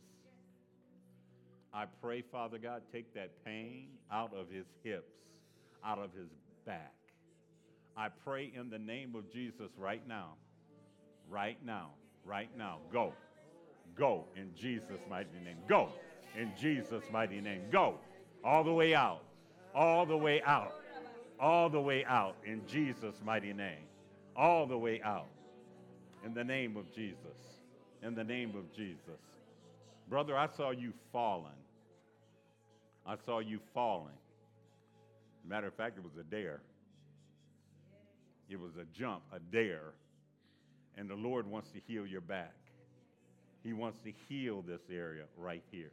I 1.73 1.85
pray, 2.01 2.23
Father 2.23 2.57
God, 2.57 2.81
take 2.91 3.13
that 3.13 3.43
pain 3.45 3.89
out 4.11 4.33
of 4.33 4.49
his 4.49 4.65
hips, 4.83 5.13
out 5.85 5.99
of 5.99 6.11
his 6.13 6.29
back. 6.65 6.93
I 7.95 8.09
pray 8.09 8.51
in 8.55 8.69
the 8.69 8.79
name 8.79 9.15
of 9.15 9.31
Jesus 9.31 9.69
right 9.77 10.01
now, 10.07 10.33
right 11.29 11.57
now, 11.63 11.91
right 12.25 12.49
now. 12.57 12.79
Go. 12.91 13.13
Go 13.95 14.25
in 14.35 14.51
Jesus' 14.55 15.01
mighty 15.09 15.29
name. 15.43 15.57
Go 15.67 15.89
in 16.35 16.51
Jesus' 16.59 17.03
mighty 17.11 17.41
name. 17.41 17.61
Go 17.71 17.99
all 18.43 18.63
the 18.63 18.73
way 18.73 18.95
out, 18.95 19.21
all 19.75 20.05
the 20.05 20.17
way 20.17 20.41
out, 20.43 20.73
all 21.39 21.69
the 21.69 21.79
way 21.79 22.03
out 22.05 22.35
in 22.45 22.61
Jesus' 22.67 23.15
mighty 23.23 23.53
name. 23.53 23.85
All 24.35 24.65
the 24.67 24.77
way 24.77 25.01
out 25.03 25.29
in 26.25 26.33
the 26.33 26.43
name 26.43 26.77
of 26.77 26.93
Jesus. 26.93 27.37
In 28.03 28.15
the 28.15 28.23
name 28.23 28.53
of 28.55 28.71
Jesus. 28.75 29.21
Brother, 30.09 30.37
I 30.37 30.47
saw 30.55 30.71
you 30.71 30.93
falling. 31.11 31.51
I 33.05 33.15
saw 33.25 33.39
you 33.39 33.59
falling. 33.73 34.17
Matter 35.47 35.67
of 35.67 35.73
fact, 35.73 35.97
it 35.97 36.03
was 36.03 36.17
a 36.19 36.23
dare. 36.23 36.61
It 38.49 38.59
was 38.59 38.71
a 38.75 38.85
jump, 38.97 39.23
a 39.33 39.39
dare. 39.39 39.93
And 40.97 41.09
the 41.09 41.15
Lord 41.15 41.47
wants 41.47 41.69
to 41.71 41.79
heal 41.87 42.05
your 42.05 42.21
back. 42.21 42.53
He 43.63 43.73
wants 43.73 43.99
to 44.05 44.11
heal 44.27 44.61
this 44.61 44.81
area 44.91 45.23
right 45.37 45.63
here. 45.71 45.91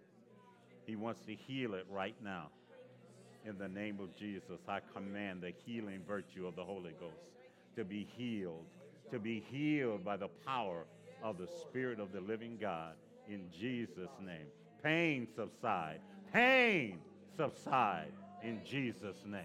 He 0.87 0.97
wants 0.97 1.21
to 1.27 1.35
heal 1.35 1.75
it 1.75 1.87
right 1.91 2.15
now. 2.23 2.49
In 3.47 3.59
the 3.59 3.69
name 3.69 4.01
of 4.01 4.17
Jesus, 4.17 4.61
I 4.67 4.81
command 4.95 5.43
the 5.43 5.53
healing 5.67 6.01
virtue 6.09 6.47
of 6.47 6.57
the 6.57 6.65
Holy 6.65 6.95
Ghost 6.99 7.29
to 7.77 7.85
be 7.85 8.09
healed, 8.17 8.65
to 9.11 9.19
be 9.19 9.45
healed 9.51 10.03
by 10.03 10.17
the 10.17 10.29
power 10.47 10.85
of 11.23 11.37
the 11.37 11.47
Spirit 11.47 12.01
of 12.01 12.11
the 12.13 12.21
living 12.21 12.57
God 12.59 12.95
in 13.29 13.43
Jesus' 13.53 14.11
name. 14.25 14.47
Pain 14.83 15.29
subside. 15.37 16.01
Pain 16.33 16.99
subside 17.37 18.13
in 18.43 18.61
Jesus' 18.65 19.23
name. 19.27 19.43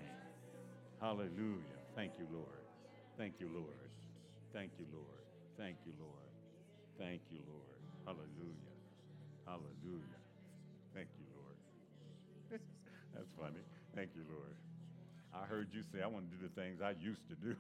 Hallelujah. 1.02 1.60
Thank 1.96 2.14
you, 2.20 2.28
Lord. 2.32 2.48
Thank 3.18 3.34
you, 3.40 3.50
Lord. 3.54 3.68
Thank 4.54 4.72
you, 4.80 4.86
Lord. 4.94 5.06
Thank 5.58 5.76
you, 5.86 5.94
Lord. 6.00 6.30
Thank 6.98 7.22
you, 7.30 7.40
Lord. 7.48 7.80
Hallelujah. 8.06 8.76
Hallelujah. 9.46 10.20
Thank 10.94 11.08
you, 11.20 11.26
Lord. 11.36 12.62
That's 13.14 13.28
funny. 13.38 13.69
Thank 14.00 14.12
you, 14.16 14.24
Lord. 14.34 14.56
I 15.34 15.46
heard 15.46 15.68
you 15.74 15.82
say, 15.92 16.02
I 16.02 16.08
want 16.08 16.32
to 16.32 16.38
do 16.38 16.48
the 16.48 16.62
things 16.62 16.80
I 16.82 16.92
used 17.02 17.20
to 17.28 17.36
do. 17.36 17.56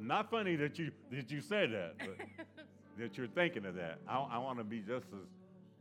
Not 0.00 0.30
funny 0.30 0.54
that 0.54 0.78
you 0.78 0.92
that 1.10 1.32
you 1.32 1.40
said 1.40 1.72
that, 1.72 1.94
but 1.98 2.56
that 3.00 3.18
you're 3.18 3.26
thinking 3.26 3.66
of 3.66 3.74
that. 3.74 3.98
I, 4.06 4.18
I 4.18 4.38
want 4.38 4.58
to 4.58 4.64
be 4.64 4.78
just 4.78 5.06
as 5.06 5.26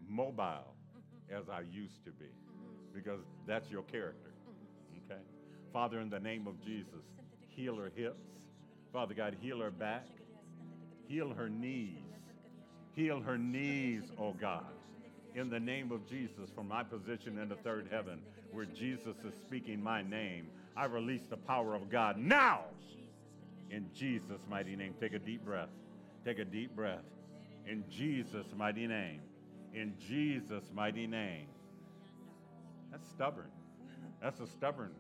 mobile 0.10 0.74
as 1.30 1.48
I 1.48 1.60
used 1.60 2.04
to 2.06 2.12
be, 2.12 2.26
because 2.92 3.20
that's 3.46 3.70
your 3.70 3.84
character. 3.84 4.32
Okay, 5.06 5.22
Father, 5.72 6.00
in 6.00 6.10
the 6.10 6.20
name 6.20 6.48
of 6.48 6.60
Jesus, 6.66 7.06
heal 7.50 7.76
her 7.76 7.92
hips. 7.96 8.26
Father 8.92 9.14
God, 9.14 9.36
heal 9.40 9.60
her 9.60 9.70
back, 9.70 10.08
heal 11.08 11.32
her 11.36 11.50
knees, 11.50 12.00
heal 12.96 13.22
her 13.22 13.38
knees, 13.38 14.06
oh 14.18 14.34
God. 14.34 14.66
In 15.36 15.50
the 15.50 15.60
name 15.60 15.92
of 15.92 16.08
Jesus, 16.08 16.50
from 16.56 16.70
my 16.70 16.82
position 16.82 17.38
in 17.38 17.50
the 17.50 17.58
third 17.58 17.90
heaven, 17.92 18.22
where 18.52 18.64
Jesus 18.64 19.18
is 19.26 19.34
speaking 19.46 19.84
my 19.84 20.02
name, 20.02 20.48
I 20.78 20.86
release 20.86 21.24
the 21.30 21.36
power 21.36 21.76
of 21.76 21.90
God 21.90 22.18
now. 22.18 22.62
In 23.70 23.90
Jesus' 23.94 24.40
mighty 24.50 24.78
name, 24.78 24.96
take 24.98 25.14
a 25.14 25.20
deep 25.20 25.44
breath. 25.44 25.68
Take 26.24 26.40
a 26.40 26.46
deep 26.46 26.74
breath. 26.74 27.04
In 27.68 27.84
Jesus' 27.90 28.48
mighty 28.56 28.88
name. 28.88 29.20
In 29.74 29.94
Jesus' 30.00 30.72
mighty 30.74 31.06
name. 31.06 31.48
That's 32.90 33.06
stubborn. 33.10 33.50
That's 34.22 34.40
a 34.40 34.48
stubborn. 34.48 34.92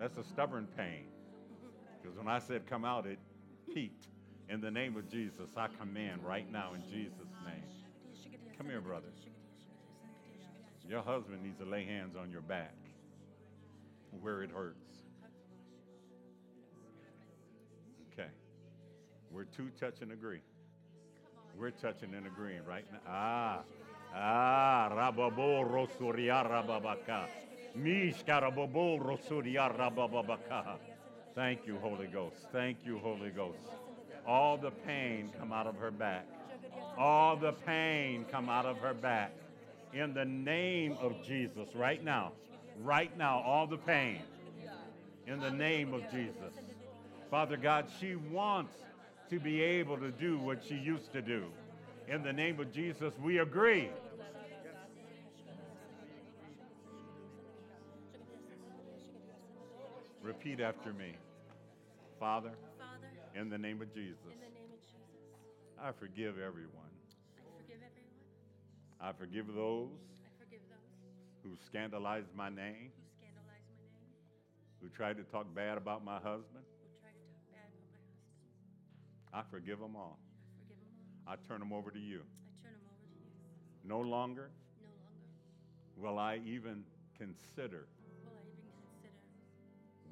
That's 0.00 0.16
a 0.16 0.24
stubborn 0.24 0.66
pain. 0.78 1.04
Because 2.00 2.16
when 2.16 2.28
I 2.28 2.38
said 2.38 2.66
come 2.66 2.86
out, 2.86 3.04
it 3.06 3.18
peaked. 3.74 4.06
In 4.48 4.62
the 4.62 4.70
name 4.70 4.96
of 4.96 5.10
Jesus, 5.10 5.50
I 5.58 5.68
command 5.78 6.24
right 6.24 6.50
now 6.50 6.72
in 6.72 6.82
Jesus' 6.90 7.34
name. 7.44 7.64
Come 8.56 8.68
here, 8.68 8.80
brother. 8.80 9.08
Your 10.88 11.02
husband 11.02 11.42
needs 11.42 11.58
to 11.58 11.64
lay 11.64 11.84
hands 11.84 12.14
on 12.16 12.30
your 12.30 12.42
back 12.42 12.74
where 14.20 14.42
it 14.42 14.50
hurts. 14.50 15.02
Okay. 18.12 18.28
We're 19.30 19.44
two 19.44 19.70
touch 19.80 20.00
and 20.02 20.12
agree. 20.12 20.40
We're 21.58 21.70
touching 21.70 22.14
and 22.14 22.26
agreeing 22.26 22.64
right 22.64 22.84
now. 22.92 22.98
Ah, 23.08 23.60
ah, 24.14 24.90
rababo 24.92 25.64
rosuria 25.68 26.44
rababaka. 26.44 27.26
Mishkarababo 27.78 29.00
rosuria 29.00 29.76
rababaka. 29.76 30.76
Thank 31.34 31.66
you, 31.66 31.78
Holy 31.78 32.06
Ghost. 32.06 32.46
Thank 32.52 32.78
you, 32.84 32.98
Holy 32.98 33.30
Ghost. 33.30 33.58
All 34.26 34.56
the 34.56 34.70
pain 34.70 35.30
come 35.38 35.52
out 35.52 35.66
of 35.66 35.76
her 35.76 35.90
back. 35.90 36.26
All 36.96 37.36
the 37.36 37.52
pain 37.52 38.24
come 38.30 38.48
out 38.48 38.66
of 38.66 38.78
her 38.78 38.94
back. 38.94 39.32
In 39.94 40.12
the 40.12 40.24
name 40.24 40.96
of 41.00 41.22
Jesus, 41.24 41.68
right 41.74 42.02
now. 42.02 42.32
Right 42.82 43.16
now, 43.16 43.40
all 43.46 43.68
the 43.68 43.76
pain. 43.76 44.22
In 45.28 45.38
the 45.38 45.52
name 45.52 45.94
of 45.94 46.02
Jesus. 46.10 46.52
Father 47.30 47.56
God, 47.56 47.86
she 48.00 48.16
wants 48.16 48.74
to 49.30 49.38
be 49.38 49.62
able 49.62 49.96
to 49.98 50.10
do 50.10 50.38
what 50.38 50.64
she 50.66 50.74
used 50.74 51.12
to 51.12 51.22
do. 51.22 51.44
In 52.08 52.22
the 52.24 52.32
name 52.32 52.58
of 52.58 52.72
Jesus, 52.72 53.14
we 53.22 53.38
agree. 53.38 53.88
Repeat 60.22 60.60
after 60.60 60.92
me. 60.92 61.14
Father, 62.18 62.50
Father, 62.78 63.40
in 63.40 63.48
the 63.48 63.58
name 63.58 63.80
of 63.80 63.94
Jesus, 63.94 64.16
in 64.24 64.40
the 64.40 64.46
name 64.46 64.70
of 64.72 64.80
Jesus, 64.86 65.78
I 65.80 65.92
forgive 65.92 66.38
everyone. 66.38 66.83
I 69.04 69.12
forgive 69.12 69.44
everyone. 69.52 69.52
I 69.52 69.52
forgive 69.52 69.52
those 69.52 69.92
I 70.24 70.32
forgive 70.40 70.64
those 70.72 71.44
who 71.44 71.50
scandalized 71.66 72.32
my 72.34 72.48
name, 72.48 72.88
who 72.96 73.04
scandalized 73.20 73.68
my 73.76 73.84
name, 73.92 74.16
who 74.80 74.88
tried 74.88 75.18
to 75.20 75.24
talk 75.24 75.44
bad 75.54 75.76
about 75.76 76.02
my 76.04 76.16
husband. 76.16 76.64
who 76.64 76.88
tried 77.04 77.12
to 77.12 77.24
talk 77.28 77.44
bad 77.52 77.68
about 77.68 77.84
my 77.92 78.00
husband. 78.00 79.36
I 79.36 79.42
forgive 79.52 79.78
them 79.78 79.92
all. 79.94 80.16
I 80.16 80.56
forgive 80.56 80.80
them 80.80 80.96
all. 81.04 81.32
I 81.32 81.36
turn 81.44 81.60
them 81.60 81.72
over 81.76 81.90
to 81.92 82.00
you. 82.00 82.24
I 82.24 82.64
turn 82.64 82.80
them 82.80 82.88
over 82.88 83.04
to 83.04 83.20
you. 83.20 83.28
No 83.84 84.00
longer 84.00 84.48
No 84.80 84.88
longer 85.04 85.28
will 86.00 86.18
I 86.18 86.40
even 86.48 86.84
consider 87.20 87.84
will 88.24 88.32
I 88.32 88.40
even 88.56 88.72
consider 89.04 89.12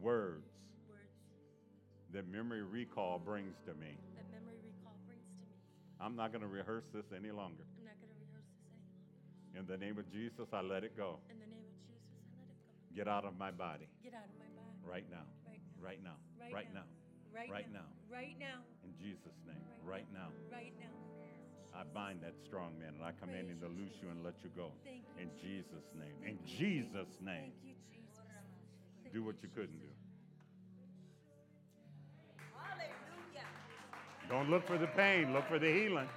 words 0.05 0.53
words 0.85 1.17
that 2.13 2.29
memory 2.29 2.61
recall 2.63 3.19
brings 3.19 3.57
to 3.65 3.73
me. 3.81 3.97
that 4.21 4.29
memory 4.29 4.61
recall 4.69 5.01
brings 5.09 5.25
to 5.41 5.49
me. 5.49 5.57
I'm 5.97 6.13
not 6.15 6.29
going 6.31 6.43
to 6.45 6.53
rehearse 6.53 6.85
this 6.93 7.09
any 7.17 7.33
longer. 7.33 7.65
In 9.59 9.67
the 9.69 9.77
name 9.77 9.99
of 9.99 10.11
Jesus, 10.11 10.49
I 10.53 10.61
let 10.63 10.83
it 10.85 10.97
go. 10.97 11.21
In 11.29 11.37
the 11.39 11.47
name 11.47 11.61
of 11.69 11.77
Jesus, 11.85 12.01
I 12.09 12.41
let 12.41 12.49
it 12.49 12.57
go. 12.65 12.97
Get 12.97 13.09
out 13.09 13.25
of 13.25 13.37
my 13.39 13.51
body 13.51 13.89
Get 14.03 14.15
out 14.15 14.25
of 14.25 14.37
my 14.41 14.49
body. 14.57 14.81
right 14.85 15.09
now. 15.13 15.27
Right 15.45 16.01
now. 16.03 16.17
Right 16.53 16.71
now. 16.73 16.87
Right, 17.33 17.49
Right 17.51 17.69
now. 17.73 17.85
now. 17.85 18.13
Right 18.13 18.37
now. 18.41 18.59
In 18.85 18.93
Jesus' 19.01 19.37
name. 19.47 19.61
Right 19.85 20.05
Right 20.05 20.09
now. 20.13 20.29
Right 20.53 20.73
now. 20.81 20.93
I 21.75 21.85
bind 21.95 22.21
that 22.21 22.35
strong 22.45 22.77
man 22.79 22.93
and 22.97 23.05
I 23.05 23.13
command 23.21 23.49
him 23.49 23.59
to 23.61 23.69
loose 23.69 23.97
you 24.03 24.09
and 24.11 24.23
let 24.23 24.35
you 24.45 24.51
go. 24.57 24.73
In 25.21 25.29
Jesus' 25.41 25.89
name. 25.97 26.17
In 26.25 26.37
Jesus' 26.45 27.17
name. 27.21 27.53
Thank 27.53 27.65
you, 27.65 27.75
Jesus. 27.89 29.13
Do 29.13 29.25
what 29.25 29.37
you 29.43 29.49
couldn't 29.55 29.81
do. 29.81 29.89
Hallelujah. 32.53 33.49
Don't 34.29 34.51
look 34.51 34.67
for 34.67 34.77
the 34.79 34.87
pain, 34.89 35.33
look 35.33 35.49
for 35.49 35.59
the 35.59 35.73
healing. 35.73 36.09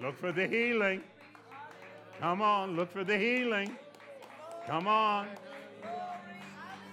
Look 0.00 0.18
for 0.20 0.32
the 0.32 0.46
healing. 0.46 1.02
Come 2.20 2.42
on, 2.42 2.76
look 2.76 2.92
for 2.92 3.04
the 3.04 3.18
healing. 3.18 3.76
Come 4.66 4.86
on. 4.86 5.28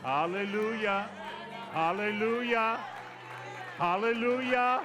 Hallelujah. 0.03 1.09
Hallelujah. 1.72 2.80
Hallelujah. 3.78 4.82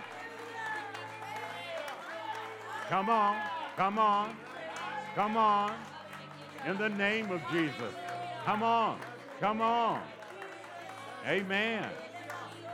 Come 2.89 3.11
on. 3.11 3.37
Come 3.77 3.99
on. 3.99 4.37
Come 5.15 5.37
on. 5.37 5.73
In 6.67 6.77
the 6.79 6.91
name 6.91 7.31
of 7.31 7.41
Jesus. 7.51 7.93
Come 8.45 8.63
on. 8.63 9.01
Come 9.41 9.61
on. 9.61 10.01
Amen. 11.27 11.89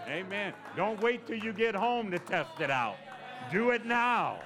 Amen. 0.08 0.52
Don't 0.76 1.00
wait 1.00 1.26
till 1.26 1.38
you 1.38 1.52
get 1.52 1.74
home 1.74 2.10
to 2.10 2.18
test 2.18 2.60
it 2.60 2.70
out. 2.70 2.96
Do 3.50 3.70
it 3.70 3.86
now. 3.86 4.40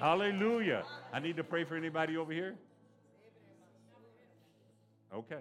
Hallelujah. 0.00 0.84
I 1.12 1.20
need 1.20 1.36
to 1.36 1.44
pray 1.44 1.64
for 1.64 1.76
anybody 1.76 2.16
over 2.16 2.32
here. 2.32 2.54
Okay. 5.14 5.40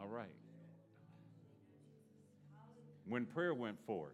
All 0.00 0.08
right. 0.08 0.28
When 3.08 3.26
prayer 3.26 3.54
went 3.54 3.76
forth, 3.86 4.12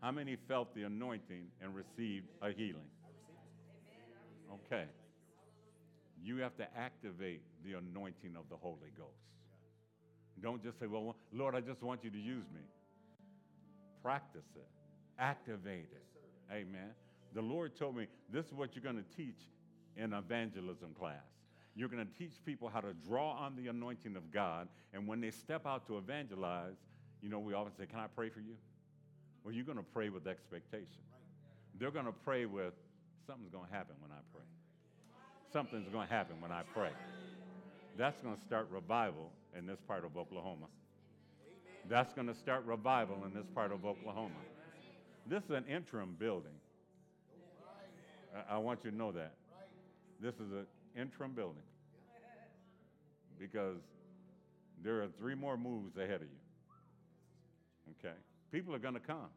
how 0.00 0.10
many 0.10 0.36
felt 0.48 0.74
the 0.74 0.82
anointing 0.82 1.46
and 1.62 1.74
received 1.74 2.26
a 2.42 2.50
healing? 2.50 2.90
Okay. 4.66 4.84
You 6.22 6.38
have 6.38 6.56
to 6.56 6.66
activate 6.76 7.42
the 7.64 7.74
anointing 7.74 8.36
of 8.36 8.44
the 8.50 8.56
Holy 8.56 8.90
Ghost. 8.96 9.10
Don't 10.42 10.62
just 10.62 10.78
say, 10.80 10.86
Well, 10.86 11.16
Lord, 11.32 11.54
I 11.54 11.60
just 11.60 11.82
want 11.82 12.02
you 12.02 12.10
to 12.10 12.18
use 12.18 12.44
me. 12.52 12.60
Practice 14.02 14.44
it, 14.56 14.68
activate 15.18 15.88
it. 15.92 16.04
Amen. 16.52 16.90
The 17.34 17.42
Lord 17.42 17.76
told 17.76 17.96
me 17.96 18.06
this 18.32 18.46
is 18.46 18.52
what 18.52 18.74
you're 18.74 18.82
going 18.82 19.02
to 19.02 19.16
teach 19.16 19.40
in 19.96 20.12
evangelism 20.12 20.94
class. 20.98 21.24
You're 21.76 21.88
going 21.88 22.06
to 22.06 22.18
teach 22.18 22.34
people 22.46 22.70
how 22.72 22.80
to 22.80 22.92
draw 23.06 23.32
on 23.32 23.56
the 23.56 23.66
anointing 23.66 24.16
of 24.16 24.30
God, 24.30 24.68
and 24.92 25.08
when 25.08 25.20
they 25.20 25.32
step 25.32 25.66
out 25.66 25.86
to 25.88 25.98
evangelize, 25.98 26.76
you 27.20 27.28
know, 27.28 27.40
we 27.40 27.52
often 27.52 27.72
say, 27.76 27.86
Can 27.86 27.98
I 27.98 28.06
pray 28.06 28.28
for 28.28 28.40
you? 28.40 28.54
Well, 29.42 29.52
you're 29.52 29.64
going 29.64 29.78
to 29.78 29.84
pray 29.84 30.08
with 30.08 30.26
expectation. 30.28 31.02
They're 31.78 31.90
going 31.90 32.06
to 32.06 32.12
pray 32.12 32.46
with, 32.46 32.74
Something's 33.26 33.50
going 33.50 33.66
to 33.66 33.74
happen 33.74 33.96
when 34.00 34.12
I 34.12 34.20
pray. 34.32 34.44
Something's 35.52 35.88
going 35.88 36.06
to 36.06 36.14
happen 36.14 36.36
when 36.40 36.52
I 36.52 36.62
pray. 36.74 36.90
That's 37.96 38.20
going 38.20 38.36
to 38.36 38.42
start 38.42 38.68
revival 38.70 39.30
in 39.56 39.66
this 39.66 39.80
part 39.80 40.04
of 40.04 40.16
Oklahoma. 40.16 40.66
That's 41.88 42.12
going 42.12 42.28
to 42.28 42.34
start 42.34 42.64
revival 42.64 43.22
in 43.24 43.34
this 43.34 43.46
part 43.54 43.72
of 43.72 43.84
Oklahoma. 43.84 44.34
This 45.26 45.44
is 45.44 45.50
an 45.50 45.64
interim 45.68 46.16
building. 46.18 46.52
I, 48.34 48.54
I 48.54 48.58
want 48.58 48.80
you 48.84 48.90
to 48.90 48.96
know 48.96 49.12
that. 49.12 49.34
This 50.20 50.34
is 50.34 50.52
an 50.52 50.66
interim 50.96 51.32
building 51.32 51.62
because 53.38 53.78
there 54.82 55.02
are 55.02 55.08
three 55.18 55.34
more 55.34 55.56
moves 55.56 55.96
ahead 55.96 56.16
of 56.16 56.22
you. 56.22 57.94
Okay? 57.98 58.14
People 58.52 58.74
are 58.74 58.78
going 58.78 58.94
to 58.94 59.00
come. 59.00 59.28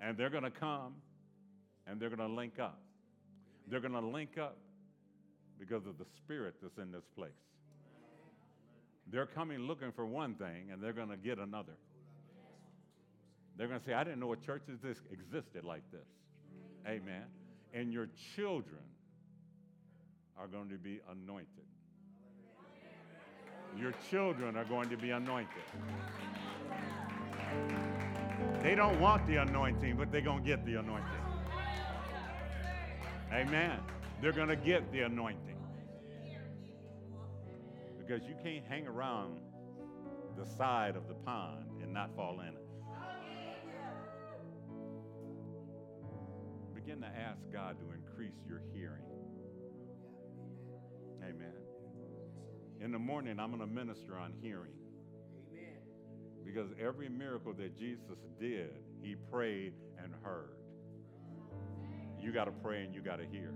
And 0.00 0.16
they're 0.16 0.30
going 0.30 0.44
to 0.44 0.50
come 0.50 0.94
and 1.86 2.00
they're 2.00 2.10
going 2.10 2.28
to 2.28 2.34
link 2.34 2.58
up. 2.58 2.80
They're 3.68 3.80
going 3.80 3.92
to 3.92 4.00
link 4.00 4.36
up 4.38 4.56
because 5.58 5.86
of 5.86 5.98
the 5.98 6.06
spirit 6.16 6.54
that's 6.60 6.78
in 6.78 6.90
this 6.90 7.04
place. 7.16 7.30
They're 9.10 9.26
coming 9.26 9.60
looking 9.60 9.92
for 9.92 10.06
one 10.06 10.34
thing 10.34 10.70
and 10.72 10.82
they're 10.82 10.92
going 10.92 11.10
to 11.10 11.16
get 11.16 11.38
another. 11.38 11.76
They're 13.56 13.68
going 13.68 13.80
to 13.80 13.86
say, 13.86 13.92
I 13.92 14.02
didn't 14.02 14.20
know 14.20 14.32
a 14.32 14.36
church 14.36 14.62
existed 14.68 15.64
like 15.64 15.82
this. 15.92 16.06
Amen. 16.86 17.24
And 17.72 17.92
your 17.92 18.08
children 18.34 18.82
are 20.38 20.46
going 20.46 20.68
to 20.68 20.76
be 20.76 21.00
anointed. 21.10 21.46
Your 23.78 23.92
children 24.10 24.56
are 24.56 24.64
going 24.64 24.90
to 24.90 24.96
be 24.96 25.10
anointed. 25.10 25.62
They 28.62 28.74
don't 28.74 29.00
want 29.00 29.26
the 29.26 29.36
anointing, 29.36 29.96
but 29.96 30.12
they're 30.12 30.20
going 30.20 30.42
to 30.42 30.48
get 30.48 30.64
the 30.66 30.74
anointing. 30.74 31.08
Amen. 33.32 33.80
They're 34.20 34.32
going 34.32 34.48
to 34.48 34.56
get 34.56 34.92
the 34.92 35.00
anointing. 35.00 35.56
Because 37.98 38.26
you 38.26 38.34
can't 38.42 38.64
hang 38.66 38.86
around 38.86 39.40
the 40.36 40.44
side 40.44 40.96
of 40.96 41.08
the 41.08 41.14
pond 41.14 41.64
and 41.82 41.92
not 41.92 42.14
fall 42.14 42.40
in 42.40 42.48
it. 42.48 42.61
Begin 46.84 47.00
to 47.02 47.06
ask 47.06 47.40
God 47.52 47.76
to 47.78 47.94
increase 47.94 48.34
your 48.48 48.60
hearing. 48.74 49.04
Amen. 51.22 51.54
In 52.80 52.90
the 52.90 52.98
morning, 52.98 53.38
I'm 53.38 53.50
going 53.50 53.60
to 53.60 53.72
minister 53.72 54.18
on 54.18 54.32
hearing. 54.42 54.72
Amen. 55.52 55.78
Because 56.44 56.70
every 56.80 57.08
miracle 57.08 57.52
that 57.52 57.78
Jesus 57.78 58.18
did, 58.40 58.70
he 59.00 59.14
prayed 59.30 59.74
and 60.02 60.12
heard. 60.24 60.56
You 62.20 62.32
got 62.32 62.46
to 62.46 62.50
pray 62.50 62.82
and 62.82 62.92
you 62.92 63.00
got 63.00 63.16
to 63.16 63.26
hear. 63.26 63.54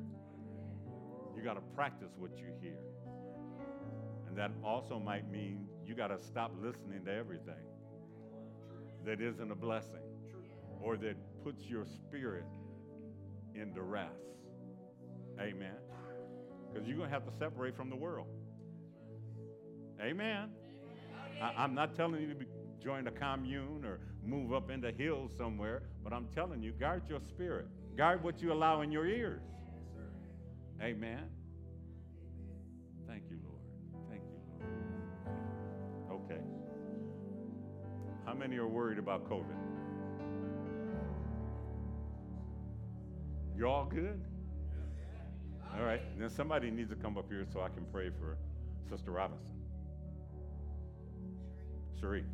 You 1.36 1.42
got 1.42 1.54
to 1.54 1.62
practice 1.74 2.12
what 2.16 2.38
you 2.38 2.46
hear. 2.60 2.78
And 4.28 4.36
that 4.38 4.52
also 4.62 5.00
might 5.00 5.28
mean 5.28 5.66
you 5.84 5.96
got 5.96 6.08
to 6.08 6.22
stop 6.22 6.52
listening 6.62 7.04
to 7.06 7.12
everything 7.12 7.54
that 9.04 9.20
isn't 9.20 9.50
a 9.50 9.56
blessing 9.56 10.06
or 10.80 10.96
that 10.96 11.16
puts 11.42 11.64
your 11.64 11.84
spirit 11.84 12.44
in 13.60 13.72
duress. 13.72 14.10
Amen. 15.40 15.76
Because 16.72 16.86
you're 16.86 16.96
going 16.96 17.08
to 17.08 17.14
have 17.14 17.26
to 17.26 17.32
separate 17.38 17.76
from 17.76 17.90
the 17.90 17.96
world. 17.96 18.26
Amen. 20.00 20.50
I, 21.42 21.64
am 21.64 21.74
not 21.74 21.94
telling 21.94 22.20
you 22.20 22.28
to 22.28 22.34
be, 22.34 22.46
join 22.82 23.06
a 23.06 23.10
commune 23.10 23.84
or 23.84 24.00
move 24.24 24.52
up 24.52 24.70
into 24.70 24.90
hills 24.92 25.32
somewhere, 25.36 25.82
but 26.02 26.12
I'm 26.12 26.28
telling 26.34 26.62
you, 26.62 26.72
guard 26.72 27.02
your 27.08 27.20
spirit. 27.28 27.66
Guard 27.96 28.22
what 28.22 28.40
you 28.42 28.52
allow 28.52 28.82
in 28.82 28.92
your 28.92 29.06
ears. 29.06 29.42
Amen. 30.82 31.24
Thank 33.06 33.24
you, 33.30 33.38
Lord. 33.42 33.62
Thank 34.10 34.22
you, 34.22 34.36
Lord. 36.10 36.22
Okay. 36.30 36.40
How 38.26 38.34
many 38.34 38.56
are 38.56 38.66
worried 38.66 38.98
about 38.98 39.28
COVID? 39.30 39.65
You 43.56 43.68
all 43.68 43.86
good? 43.86 44.20
All 45.74 45.84
right. 45.84 46.02
Then 46.18 46.28
somebody 46.28 46.70
needs 46.70 46.90
to 46.90 46.96
come 46.96 47.16
up 47.16 47.26
here 47.30 47.46
so 47.52 47.62
I 47.62 47.68
can 47.68 47.86
pray 47.90 48.10
for 48.10 48.36
Sister 48.90 49.10
Robinson. 49.10 49.46
Cherie. 51.98 52.24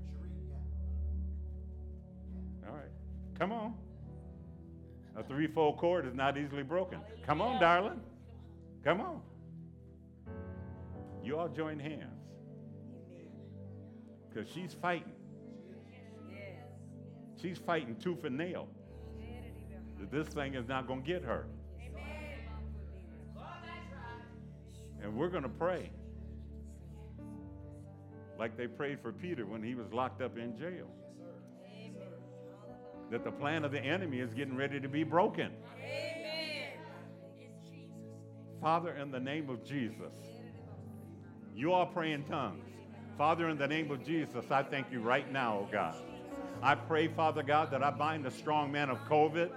All 2.66 2.75
right. 2.75 2.91
Come 3.39 3.53
on. 3.53 3.75
A 5.16 5.23
threefold 5.23 5.77
cord 5.77 6.07
is 6.07 6.14
not 6.14 6.37
easily 6.37 6.62
broken. 6.62 6.99
Come 7.27 7.41
on, 7.41 7.61
darling. 7.61 8.01
Come 8.83 9.01
on. 9.01 9.20
You 11.23 11.39
all 11.39 11.49
join 11.49 11.79
hands. 11.79 12.18
Because 14.29 14.51
she's 14.51 14.75
fighting. 14.75 15.12
She's 17.41 17.59
fighting 17.59 17.97
tooth 17.97 18.25
and 18.25 18.37
nail. 18.37 18.66
This 20.11 20.28
thing 20.28 20.55
is 20.55 20.68
not 20.68 20.86
going 20.86 21.03
to 21.03 21.07
get 21.07 21.22
her. 21.22 21.46
And 25.03 25.16
we're 25.16 25.28
going 25.28 25.42
to 25.42 25.48
pray 25.48 25.90
like 28.38 28.57
they 28.57 28.66
prayed 28.66 29.00
for 29.00 29.12
Peter 29.12 29.46
when 29.46 29.62
he 29.62 29.74
was 29.74 29.92
locked 29.92 30.22
up 30.22 30.38
in 30.38 30.57
jail. 30.57 30.88
That 33.11 33.24
the 33.24 33.30
plan 33.30 33.64
of 33.64 33.72
the 33.72 33.80
enemy 33.80 34.20
is 34.20 34.32
getting 34.32 34.57
ready 34.57 34.80
to 34.80 34.88
be 34.88 35.05
broken. 35.05 35.53
Amen. 35.76 36.78
Father, 38.61 38.94
in 38.94 39.11
the 39.11 39.20
name 39.20 39.50
of 39.50 39.64
Jesus, 39.64 40.14
you 41.55 41.72
all 41.72 41.86
pray 41.86 42.12
in 42.12 42.22
tongues. 42.24 42.64
Father, 43.18 43.48
in 43.48 43.59
the 43.59 43.68
name 43.68 43.90
of 43.90 44.05
Jesus, 44.05 44.50
I 44.50 44.62
thank 44.62 44.90
you 44.90 45.00
right 45.00 45.30
now, 45.30 45.59
oh 45.59 45.68
God. 45.70 45.96
I 46.62 46.74
pray, 46.74 47.09
Father 47.09 47.42
God, 47.42 47.70
that 47.72 47.82
I 47.82 47.90
bind 47.90 48.24
the 48.24 48.30
strong 48.30 48.72
man 48.72 48.88
of 48.88 48.98
COVID. 49.09 49.50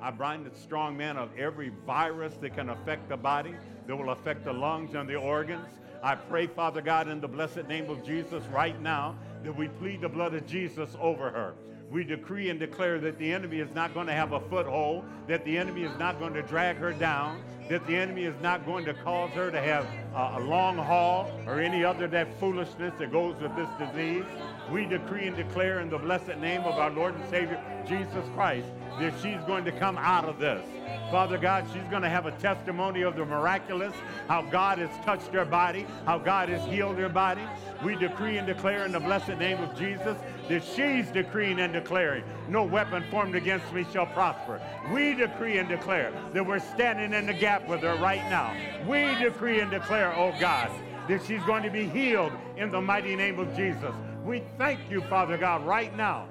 I 0.00 0.10
bind 0.12 0.46
the 0.46 0.56
strong 0.56 0.96
man 0.96 1.16
of 1.16 1.36
every 1.36 1.70
virus 1.84 2.34
that 2.40 2.54
can 2.54 2.70
affect 2.70 3.08
the 3.08 3.16
body, 3.16 3.54
that 3.86 3.96
will 3.96 4.10
affect 4.10 4.44
the 4.44 4.52
lungs 4.52 4.94
and 4.94 5.08
the 5.08 5.16
organs. 5.16 5.68
I 6.02 6.14
pray, 6.14 6.46
Father 6.46 6.80
God, 6.80 7.08
in 7.08 7.20
the 7.20 7.26
blessed 7.26 7.66
name 7.66 7.90
of 7.90 8.04
Jesus 8.04 8.44
right 8.52 8.80
now, 8.80 9.16
that 9.42 9.56
we 9.56 9.66
plead 9.68 10.00
the 10.00 10.08
blood 10.08 10.34
of 10.34 10.46
Jesus 10.46 10.90
over 11.00 11.30
her. 11.30 11.54
We 11.90 12.04
decree 12.04 12.50
and 12.50 12.60
declare 12.60 13.00
that 13.00 13.18
the 13.18 13.32
enemy 13.32 13.60
is 13.60 13.74
not 13.74 13.94
going 13.94 14.06
to 14.06 14.12
have 14.12 14.32
a 14.32 14.40
foothold, 14.48 15.04
that 15.26 15.44
the 15.44 15.56
enemy 15.56 15.82
is 15.82 15.98
not 15.98 16.20
going 16.20 16.34
to 16.34 16.42
drag 16.42 16.76
her 16.76 16.92
down, 16.92 17.42
that 17.68 17.84
the 17.86 17.96
enemy 17.96 18.24
is 18.24 18.34
not 18.40 18.64
going 18.66 18.84
to 18.84 18.94
cause 18.94 19.30
her 19.30 19.50
to 19.50 19.60
have 19.60 19.86
a 20.14 20.40
long 20.40 20.76
haul 20.76 21.30
or 21.46 21.60
any 21.60 21.84
other 21.84 22.06
that 22.08 22.38
foolishness 22.38 22.92
that 22.98 23.10
goes 23.10 23.40
with 23.40 23.54
this 23.56 23.68
disease. 23.78 24.24
We 24.70 24.84
decree 24.84 25.26
and 25.26 25.36
declare 25.36 25.80
in 25.80 25.88
the 25.88 25.98
blessed 25.98 26.36
name 26.38 26.62
of 26.62 26.74
our 26.74 26.90
Lord 26.90 27.14
and 27.14 27.28
Savior 27.30 27.62
Jesus 27.86 28.24
Christ 28.34 28.68
that 29.00 29.14
she's 29.22 29.40
going 29.46 29.64
to 29.64 29.72
come 29.72 29.96
out 29.96 30.26
of 30.26 30.38
this. 30.38 30.62
Father 31.10 31.38
God, 31.38 31.64
she's 31.72 31.88
going 31.90 32.02
to 32.02 32.08
have 32.08 32.26
a 32.26 32.32
testimony 32.32 33.02
of 33.02 33.16
the 33.16 33.24
miraculous, 33.24 33.94
how 34.26 34.42
God 34.42 34.78
has 34.78 34.90
touched 35.04 35.28
her 35.28 35.44
body, 35.44 35.86
how 36.04 36.18
God 36.18 36.50
has 36.50 36.62
healed 36.68 36.98
her 36.98 37.08
body. 37.08 37.42
We 37.82 37.94
decree 37.96 38.36
and 38.36 38.46
declare 38.46 38.84
in 38.84 38.92
the 38.92 39.00
blessed 39.00 39.38
name 39.38 39.58
of 39.62 39.78
Jesus 39.78 40.18
that 40.48 40.62
she's 40.64 41.10
decreeing 41.10 41.60
and 41.60 41.72
declaring, 41.72 42.24
no 42.48 42.64
weapon 42.64 43.04
formed 43.10 43.36
against 43.36 43.72
me 43.72 43.86
shall 43.90 44.06
prosper. 44.06 44.60
We 44.92 45.14
decree 45.14 45.58
and 45.58 45.68
declare 45.68 46.12
that 46.34 46.44
we're 46.44 46.58
standing 46.58 47.14
in 47.14 47.26
the 47.26 47.34
gap 47.34 47.66
with 47.68 47.80
her 47.80 47.96
right 47.96 48.28
now. 48.28 48.54
We 48.86 49.14
decree 49.22 49.60
and 49.60 49.70
declare, 49.70 50.14
oh 50.14 50.34
God, 50.38 50.70
that 51.08 51.24
she's 51.24 51.42
going 51.44 51.62
to 51.62 51.70
be 51.70 51.88
healed 51.88 52.32
in 52.56 52.70
the 52.70 52.80
mighty 52.80 53.16
name 53.16 53.38
of 53.38 53.56
Jesus. 53.56 53.94
We 54.24 54.42
thank 54.58 54.80
you, 54.90 55.00
Father 55.02 55.36
God, 55.36 55.64
right 55.64 55.96
now 55.96 56.28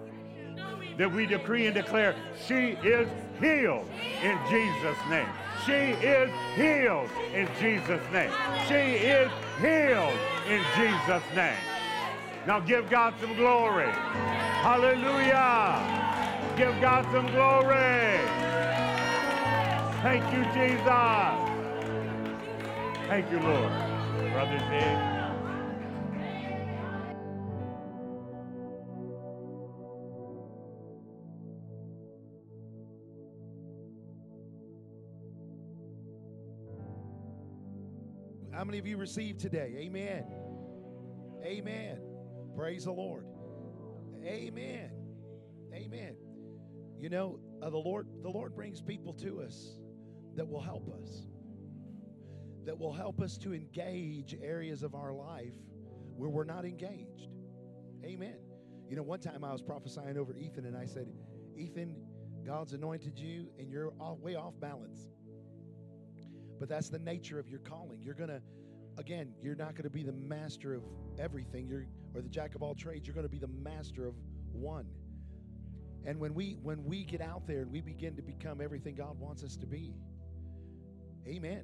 that 0.97 1.11
we 1.11 1.25
decree 1.25 1.65
and 1.67 1.75
declare 1.75 2.15
she 2.47 2.77
is 2.83 3.07
healed 3.39 3.87
in 4.21 4.37
Jesus' 4.49 4.97
name. 5.09 5.27
She 5.65 5.71
is 5.71 6.31
healed 6.55 7.09
in 7.33 7.47
Jesus' 7.59 8.01
name. 8.11 8.31
She 8.67 8.73
is 8.73 9.31
healed 9.59 10.17
in 10.47 10.63
Jesus' 10.75 11.23
name. 11.35 11.57
Now 12.45 12.59
give 12.59 12.89
God 12.89 13.13
some 13.19 13.35
glory. 13.35 13.91
Hallelujah. 14.63 15.97
Give 16.57 16.79
God 16.81 17.03
some 17.11 17.27
glory. 17.27 18.19
Thank 20.01 20.23
you, 20.33 20.43
Jesus. 20.53 21.57
Thank 23.07 23.29
you, 23.31 23.39
Lord. 23.39 23.71
Brother 24.31 24.59
Zig. 24.69 25.16
Many 38.67 38.77
of 38.79 38.85
you 38.85 38.97
received 38.97 39.39
today? 39.39 39.75
Amen. 39.77 40.25
Amen. 41.43 42.01
Praise 42.55 42.83
the 42.83 42.91
Lord. 42.91 43.25
Amen. 44.25 44.91
Amen. 45.73 46.17
You 46.99 47.09
know, 47.09 47.39
uh, 47.61 47.69
the 47.69 47.77
Lord 47.77 48.07
the 48.21 48.29
Lord 48.29 48.55
brings 48.55 48.81
people 48.81 49.13
to 49.13 49.41
us 49.41 49.79
that 50.35 50.47
will 50.47 50.61
help 50.61 50.89
us. 51.01 51.27
That 52.65 52.77
will 52.77 52.91
help 52.91 53.21
us 53.21 53.37
to 53.39 53.53
engage 53.53 54.35
areas 54.43 54.83
of 54.83 54.93
our 54.95 55.13
life 55.13 55.53
where 56.17 56.29
we're 56.29 56.43
not 56.43 56.65
engaged. 56.65 57.29
Amen. 58.03 58.35
You 58.89 58.97
know, 58.97 59.03
one 59.03 59.19
time 59.19 59.45
I 59.45 59.53
was 59.53 59.61
prophesying 59.61 60.17
over 60.17 60.35
Ethan 60.35 60.65
and 60.65 60.75
I 60.75 60.85
said, 60.85 61.07
"Ethan, 61.55 61.95
God's 62.45 62.73
anointed 62.73 63.17
you 63.17 63.47
and 63.57 63.69
you're 63.69 63.93
off, 63.99 64.19
way 64.19 64.35
off 64.35 64.59
balance." 64.59 65.07
But 66.59 66.67
that's 66.67 66.89
the 66.89 66.99
nature 66.99 67.39
of 67.39 67.47
your 67.47 67.59
calling. 67.59 68.01
You're 68.01 68.15
going 68.15 68.29
to 68.29 68.41
again, 68.97 69.33
you're 69.41 69.55
not 69.55 69.73
going 69.73 69.83
to 69.83 69.89
be 69.89 70.03
the 70.03 70.13
master 70.13 70.73
of 70.73 70.83
everything. 71.19 71.67
You're 71.67 71.85
or 72.15 72.21
the 72.21 72.29
jack 72.29 72.55
of 72.55 72.63
all 72.63 72.73
trades. 72.73 73.07
You're 73.07 73.13
going 73.13 73.25
to 73.25 73.31
be 73.31 73.39
the 73.39 73.47
master 73.47 74.07
of 74.07 74.15
one. 74.51 74.85
And 76.05 76.19
when 76.19 76.33
we 76.33 76.57
when 76.63 76.83
we 76.85 77.03
get 77.03 77.21
out 77.21 77.47
there 77.47 77.61
and 77.61 77.71
we 77.71 77.81
begin 77.81 78.15
to 78.15 78.21
become 78.21 78.61
everything 78.61 78.95
God 78.95 79.19
wants 79.19 79.43
us 79.43 79.55
to 79.57 79.65
be, 79.65 79.93
amen. 81.27 81.63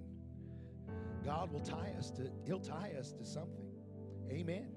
God 1.24 1.52
will 1.52 1.62
tie 1.62 1.94
us 1.98 2.12
to 2.12 2.30
he'll 2.46 2.60
tie 2.60 2.94
us 2.98 3.12
to 3.14 3.26
something. 3.26 3.66
Amen. 4.30 4.68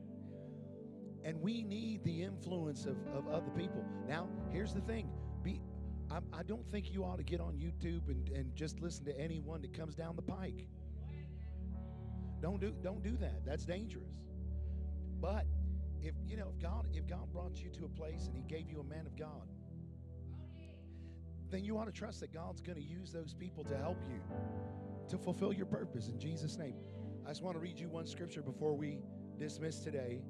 And 1.24 1.40
we 1.42 1.62
need 1.62 2.04
the 2.04 2.22
influence 2.22 2.86
of, 2.86 2.96
of 3.12 3.26
other 3.28 3.50
people. 3.56 3.84
Now, 4.06 4.28
here's 4.52 4.72
the 4.72 4.80
thing. 4.80 5.10
Be 5.42 5.60
I, 6.10 6.18
I 6.32 6.42
don't 6.44 6.70
think 6.70 6.92
you 6.92 7.04
ought 7.04 7.18
to 7.18 7.24
get 7.24 7.40
on 7.40 7.54
YouTube 7.54 8.08
and, 8.08 8.28
and 8.28 8.54
just 8.54 8.80
listen 8.80 9.04
to 9.06 9.20
anyone 9.20 9.60
that 9.62 9.76
comes 9.76 9.96
down 9.96 10.14
the 10.14 10.22
pike. 10.22 10.68
Don't 12.40 12.60
do 12.60 12.72
don't 12.82 13.02
do 13.02 13.16
that. 13.18 13.44
That's 13.44 13.64
dangerous. 13.64 14.14
But 15.20 15.46
if 16.02 16.14
you 16.26 16.36
know 16.36 16.48
if 16.54 16.60
God 16.60 16.88
if 16.92 17.06
God 17.06 17.32
brought 17.32 17.62
you 17.62 17.70
to 17.70 17.84
a 17.84 17.88
place 17.88 18.26
and 18.26 18.36
He 18.36 18.42
gave 18.42 18.68
you 18.68 18.80
a 18.80 18.84
man 18.84 19.06
of 19.06 19.16
God, 19.16 19.48
then 21.50 21.64
you 21.64 21.78
ought 21.78 21.86
to 21.86 21.92
trust 21.92 22.20
that 22.20 22.32
God's 22.32 22.60
going 22.60 22.78
to 22.78 22.84
use 22.84 23.12
those 23.12 23.34
people 23.34 23.64
to 23.64 23.76
help 23.76 23.98
you 24.08 24.20
to 25.08 25.18
fulfill 25.18 25.52
your 25.52 25.66
purpose 25.66 26.08
in 26.08 26.18
Jesus' 26.18 26.58
name. 26.58 26.74
I 27.24 27.30
just 27.30 27.42
want 27.42 27.56
to 27.56 27.60
read 27.60 27.78
you 27.78 27.88
one 27.88 28.06
scripture 28.06 28.42
before 28.42 28.76
we 28.76 28.98
dismiss 29.38 29.80
today. 29.80 30.22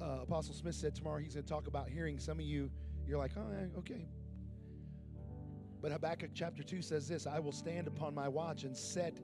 Uh, 0.00 0.20
Apostle 0.22 0.54
Smith 0.54 0.74
said 0.74 0.94
tomorrow 0.94 1.20
he's 1.20 1.34
going 1.34 1.44
to 1.44 1.52
talk 1.52 1.66
about 1.66 1.88
hearing. 1.88 2.18
Some 2.18 2.38
of 2.38 2.44
you, 2.44 2.70
you're 3.06 3.18
like, 3.18 3.32
oh, 3.36 3.78
okay. 3.78 4.08
But 5.82 5.92
Habakkuk 5.92 6.30
chapter 6.34 6.62
2 6.62 6.82
says 6.82 7.08
this 7.08 7.26
I 7.26 7.38
will 7.38 7.52
stand 7.52 7.86
upon 7.86 8.14
my 8.14 8.28
watch 8.28 8.64
and 8.64 8.76
set 8.76 9.18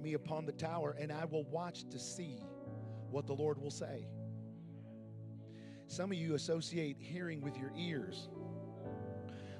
me 0.00 0.14
upon 0.14 0.46
the 0.46 0.52
tower, 0.52 0.96
and 0.98 1.12
I 1.12 1.24
will 1.24 1.44
watch 1.44 1.88
to 1.90 1.98
see 1.98 2.42
what 3.10 3.26
the 3.26 3.32
Lord 3.32 3.60
will 3.60 3.70
say. 3.70 4.06
Some 5.86 6.12
of 6.12 6.18
you 6.18 6.34
associate 6.34 6.96
hearing 6.98 7.40
with 7.40 7.56
your 7.56 7.72
ears. 7.76 8.28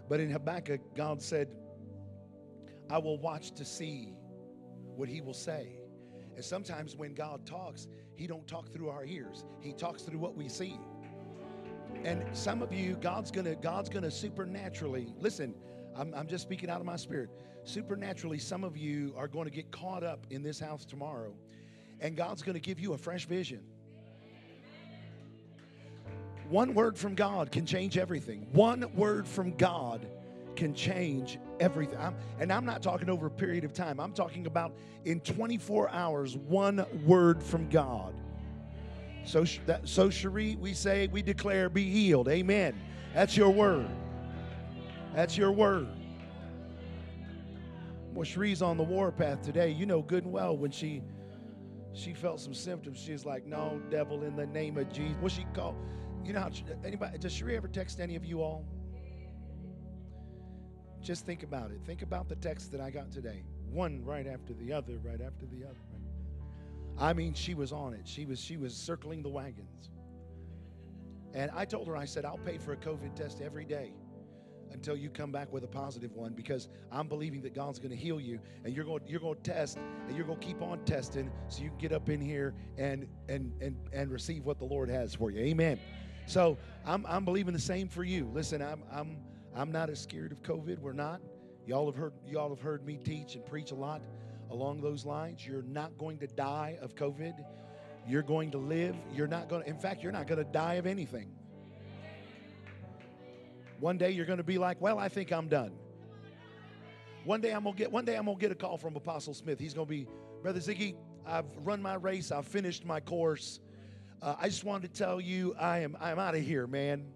But 0.09 0.21
in 0.21 0.31
Habakkuk, 0.31 0.95
God 0.95 1.23
said, 1.23 1.49
I 2.91 2.99
will 2.99 3.19
watch 3.19 3.53
to 3.53 3.65
see 3.65 4.15
what 4.97 5.09
he 5.09 5.21
will 5.21 5.35
say. 5.35 5.79
And 6.35 6.45
sometimes 6.45 6.97
when 6.97 7.15
God 7.15 7.47
talks, 7.47 7.89
he 8.15 8.27
don't 8.27 8.47
talk 8.47 8.73
through 8.73 8.91
our 8.91 9.05
ears. 9.05 9.45
He 9.61 9.73
talks 9.73 10.03
through 10.03 10.19
what 10.19 10.37
we 10.37 10.49
see. 10.49 10.79
And 12.05 12.25
some 12.33 12.63
of 12.63 12.73
you, 12.73 12.97
God's 13.01 13.31
gonna, 13.31 13.55
God's 13.57 13.89
gonna 13.89 14.11
supernaturally, 14.11 15.13
listen, 15.19 15.55
I'm, 15.99 16.15
I'm 16.15 16.29
just 16.29 16.43
speaking 16.43 16.71
out 16.71 16.81
of 16.81 16.87
my 16.87 16.97
spirit. 16.97 17.29
Supernaturally, 17.65 18.39
some 18.39 18.63
of 18.65 18.77
you 18.77 19.13
are 19.17 19.29
going 19.29 19.47
to 19.47 19.51
get 19.51 19.71
caught 19.71 20.05
up 20.05 20.27
in 20.31 20.43
this 20.43 20.61
house 20.61 20.85
tomorrow, 20.85 21.35
and 22.01 22.17
God's 22.17 22.43
going 22.43 22.55
to 22.55 22.61
give 22.61 22.79
you 22.79 22.93
a 22.93 22.99
fresh 22.99 23.27
vision. 23.27 23.61
One 26.49 26.73
word 26.73 26.97
from 26.97 27.15
God 27.15 27.51
can 27.51 27.67
change 27.67 27.99
everything. 27.99 28.47
One 28.53 28.91
word 28.95 29.27
from 29.27 29.55
God 29.57 30.07
can 30.57 30.73
change 30.73 31.39
everything. 31.61 31.99
I'm, 31.99 32.15
and 32.41 32.53
I'm 32.53 32.65
not 32.65 32.83
talking 32.83 33.11
over 33.11 33.27
a 33.27 33.31
period 33.31 33.65
of 33.65 33.73
time, 33.73 34.01
I'm 34.01 34.13
talking 34.13 34.47
about 34.47 34.73
in 35.05 35.21
24 35.21 35.91
hours, 35.91 36.37
one 36.37 36.87
word 37.05 37.43
from 37.43 37.69
God. 37.69 38.15
So, 39.25 39.45
that, 39.67 39.87
so 39.87 40.09
Cherie, 40.09 40.57
we 40.57 40.73
say, 40.73 41.09
we 41.09 41.23
declare, 41.23 41.69
be 41.69 41.91
healed. 41.91 42.29
Amen. 42.29 42.81
That's 43.15 43.37
your 43.37 43.51
word. 43.51 43.89
That's 45.15 45.37
your 45.37 45.53
word. 45.53 45.89
Well, 48.13 48.25
Cherie's 48.25 48.63
on 48.63 48.77
the 48.77 48.83
warpath 48.83 49.43
today. 49.43 49.71
You 49.71 49.87
know 49.87 50.03
good 50.03 50.25
and 50.25 50.33
well 50.33 50.57
when 50.57 50.71
she 50.71 51.03
she 51.93 52.13
felt 52.13 52.41
some 52.41 52.55
symptoms. 52.55 52.99
She's 52.99 53.25
like, 53.25 53.47
"No, 53.47 53.81
devil, 53.91 54.25
in 54.25 54.37
the 54.37 54.47
name 54.47 54.77
of 54.77 54.93
Jesus." 54.93 55.17
What 55.21 55.33
she 55.33 55.47
called? 55.55 55.77
You 56.25 56.33
know 56.33 56.41
how 56.41 56.51
anybody 56.85 57.19
does 57.19 57.33
Sheree 57.33 57.57
ever 57.57 57.69
text 57.69 58.01
any 58.01 58.17
of 58.17 58.25
you 58.25 58.43
all? 58.43 58.65
Just 61.01 61.25
think 61.25 61.43
about 61.43 61.71
it. 61.71 61.81
Think 61.87 62.03
about 62.03 62.29
the 62.29 62.37
text 62.37 62.73
that 62.73 62.81
I 62.81 62.91
got 62.91 63.11
today. 63.11 63.43
One 63.71 64.05
right 64.05 64.27
after 64.27 64.53
the 64.53 64.73
other, 64.73 64.99
right 65.05 65.21
after 65.21 65.47
the 65.47 65.65
other. 65.65 65.79
I 66.99 67.13
mean, 67.13 67.35
she 67.35 67.55
was 67.55 67.73
on 67.73 67.95
it. 67.95 68.03
She 68.05 68.27
was 68.27 68.41
she 68.41 68.57
was 68.57 68.75
circling 68.75 69.23
the 69.23 69.29
wagons. 69.29 69.91
And 71.35 71.51
I 71.55 71.65
told 71.65 71.87
her, 71.87 71.97
I 71.97 72.05
said, 72.05 72.25
I'll 72.25 72.39
pay 72.39 72.59
for 72.59 72.73
a 72.73 72.77
COVID 72.77 73.15
test 73.15 73.41
every 73.41 73.65
day. 73.65 73.93
Until 74.73 74.97
you 74.97 75.11
come 75.11 75.33
back 75.33 75.53
with 75.53 75.65
a 75.65 75.69
positive 75.69 76.15
one 76.15 76.33
because 76.33 76.69
I'm 76.93 77.09
believing 77.09 77.41
that 77.43 77.55
God's 77.55 77.79
going 77.79 77.91
to 77.91 77.97
heal 77.97 78.21
you 78.21 78.39
and 78.65 78.75
you're 78.75 78.85
going 78.85 79.01
you're 79.07 79.21
going 79.21 79.37
to 79.37 79.43
test 79.43 79.79
and 80.07 80.17
you're 80.17 80.27
going 80.27 80.39
to 80.39 80.47
keep 80.47 80.63
on 80.63 80.85
testing 80.85 81.31
so 81.49 81.63
you 81.63 81.71
can 81.71 81.79
get 81.79 81.93
up 81.93 82.09
in 82.09 82.21
here 82.21 82.55
and 82.77 83.07
and 83.29 83.53
and 83.61 83.77
and 83.93 84.11
receive 84.11 84.45
what 84.45 84.59
the 84.59 84.65
Lord 84.65 84.89
has 84.89 85.15
for 85.15 85.31
you. 85.31 85.41
Amen. 85.41 85.79
So, 86.27 86.59
I'm 86.85 87.07
I'm 87.09 87.25
believing 87.25 87.55
the 87.55 87.61
same 87.61 87.89
for 87.89 88.05
you. 88.05 88.31
Listen, 88.35 88.61
I'm 88.61 88.83
I'm 88.93 89.17
I'm 89.57 89.73
not 89.73 89.89
as 89.89 90.01
scared 90.01 90.31
of 90.31 90.43
COVID. 90.43 90.79
We're 90.79 90.93
not. 90.93 91.21
Y'all 91.67 91.87
have 91.87 91.97
heard 91.97 92.13
y'all 92.27 92.51
have 92.51 92.61
heard 92.61 92.85
me 92.85 92.99
teach 93.03 93.35
and 93.35 93.45
preach 93.47 93.71
a 93.71 93.75
lot 93.75 94.03
along 94.51 94.81
those 94.81 95.07
lines. 95.07 95.47
You're 95.47 95.63
not 95.63 95.97
going 95.99 96.19
to 96.19 96.27
die 96.27 96.79
of 96.83 96.95
COVID. 96.95 97.35
You're 98.07 98.23
going 98.23 98.51
to 98.51 98.59
live. 98.59 98.97
You're 99.15 99.27
not 99.27 99.49
going 99.49 99.63
to 99.63 99.69
in 99.69 99.79
fact, 99.79 100.03
you're 100.03 100.13
not 100.13 100.27
going 100.27 100.45
to 100.45 100.51
die 100.51 100.75
of 100.75 100.87
anything. 100.87 101.31
One 103.81 103.99
day 103.99 104.11
you're 104.11 104.27
going 104.27 104.39
to 104.39 104.45
be 104.45 104.59
like, 104.59 104.81
"Well, 104.81 104.99
I 104.99 105.09
think 105.09 105.33
I'm 105.33 105.49
done." 105.49 105.73
One 107.25 107.41
day 107.41 107.53
I'm 107.53 107.65
to 107.65 107.73
get 107.73 107.93
one 107.93 108.05
day 108.05 108.17
I'm 108.17 108.27
to 108.27 108.35
get 108.35 108.53
a 108.53 108.55
call 108.55 108.77
from 108.77 108.97
Apostle 108.97 109.35
Smith. 109.35 109.59
He's 109.59 109.75
to 109.87 109.91
be, 109.91 110.07
"Brother 110.43 110.61
Ziggy, 110.61 110.97
I've 111.27 111.47
run 111.63 111.83
my 111.83 111.95
race. 111.95 112.33
I've 112.33 112.47
finished 112.47 112.85
my 112.85 113.01
course. 113.01 113.61
Uh, 114.21 114.35
I 114.41 114.49
just 114.49 114.65
wanted 114.65 114.93
to 114.93 114.99
tell 114.99 115.21
you 115.21 115.55
I 115.55 115.81
am 115.81 115.97
I'm 116.01 116.19
out 116.19 116.35
of 116.35 116.43
here, 116.43 116.67
man. 116.67 117.07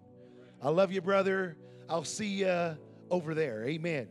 I 0.60 0.68
love 0.68 0.92
you, 0.92 1.00
brother. 1.00 1.56
I'll 1.88 2.04
see 2.04 2.26
you 2.26 2.76
over 3.10 3.34
there. 3.34 3.64
Amen." 3.66 4.08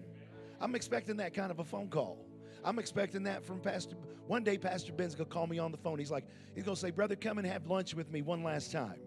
I'm 0.60 0.76
expecting 0.76 1.18
that 1.18 1.34
kind 1.34 1.50
of 1.52 1.60
a 1.60 1.64
phone 1.64 1.90
call. 1.90 2.24
I'm 2.64 2.78
expecting 2.78 3.24
that 3.24 3.44
from 3.44 3.60
Pastor. 3.60 3.96
One 4.28 4.44
day, 4.44 4.58
Pastor 4.58 4.94
Ben's 4.94 5.16
gonna 5.16 5.30
call 5.30 5.48
me 5.48 5.58
on 5.58 5.72
the 5.72 5.78
phone. 5.78 5.98
He's 5.98 6.12
like, 6.12 6.26
he's 6.54 6.64
gonna 6.64 6.76
say, 6.76 6.92
"Brother, 6.92 7.16
come 7.16 7.40
and 7.40 7.48
have 7.48 7.66
lunch 7.66 7.96
with 7.96 8.12
me 8.12 8.22
one 8.22 8.44
last 8.44 8.72
time." 8.72 9.00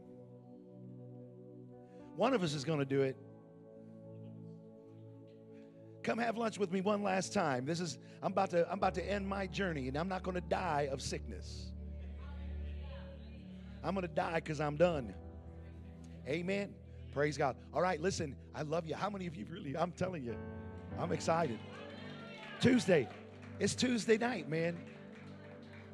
One 2.17 2.35
of 2.35 2.43
us 2.43 2.55
is 2.55 2.65
gonna 2.65 2.85
do 2.85 3.03
it. 3.03 3.17
Come 6.05 6.19
have 6.19 6.37
lunch 6.37 6.59
with 6.59 6.71
me 6.71 6.83
one 6.83 7.03
last 7.03 7.33
time. 7.33 7.65
This 7.65 7.81
is 7.81 7.99
I'm 8.23 8.33
about 8.33 8.51
to 8.51 8.71
I'm 8.71 8.79
about 8.79 8.95
to 8.95 9.11
end 9.11 9.27
my 9.27 9.47
journey, 9.47 9.89
and 9.89 9.97
I'm 9.97 10.09
not 10.09 10.23
gonna 10.23 10.43
die 10.43 10.89
of 10.93 11.01
sickness. 11.01 11.73
I'm 13.83 13.95
gonna 13.95 14.09
die 14.09 14.35
because 14.35 14.61
I'm 14.61 14.77
done. 14.77 15.15
Amen. 16.29 16.75
Praise 17.13 17.39
God. 17.39 17.57
All 17.73 17.81
right, 17.81 18.01
listen, 18.01 18.37
I 18.55 18.63
love 18.63 18.87
you. 18.87 18.95
How 18.95 19.09
many 19.09 19.27
of 19.27 19.35
you 19.35 19.47
really? 19.51 19.77
I'm 19.77 19.93
telling 19.93 20.23
you, 20.23 20.37
I'm 20.99 21.11
excited. 21.11 21.59
Tuesday. 22.61 23.09
It's 23.59 23.75
Tuesday 23.75 24.19
night, 24.19 24.49
man. 24.49 24.77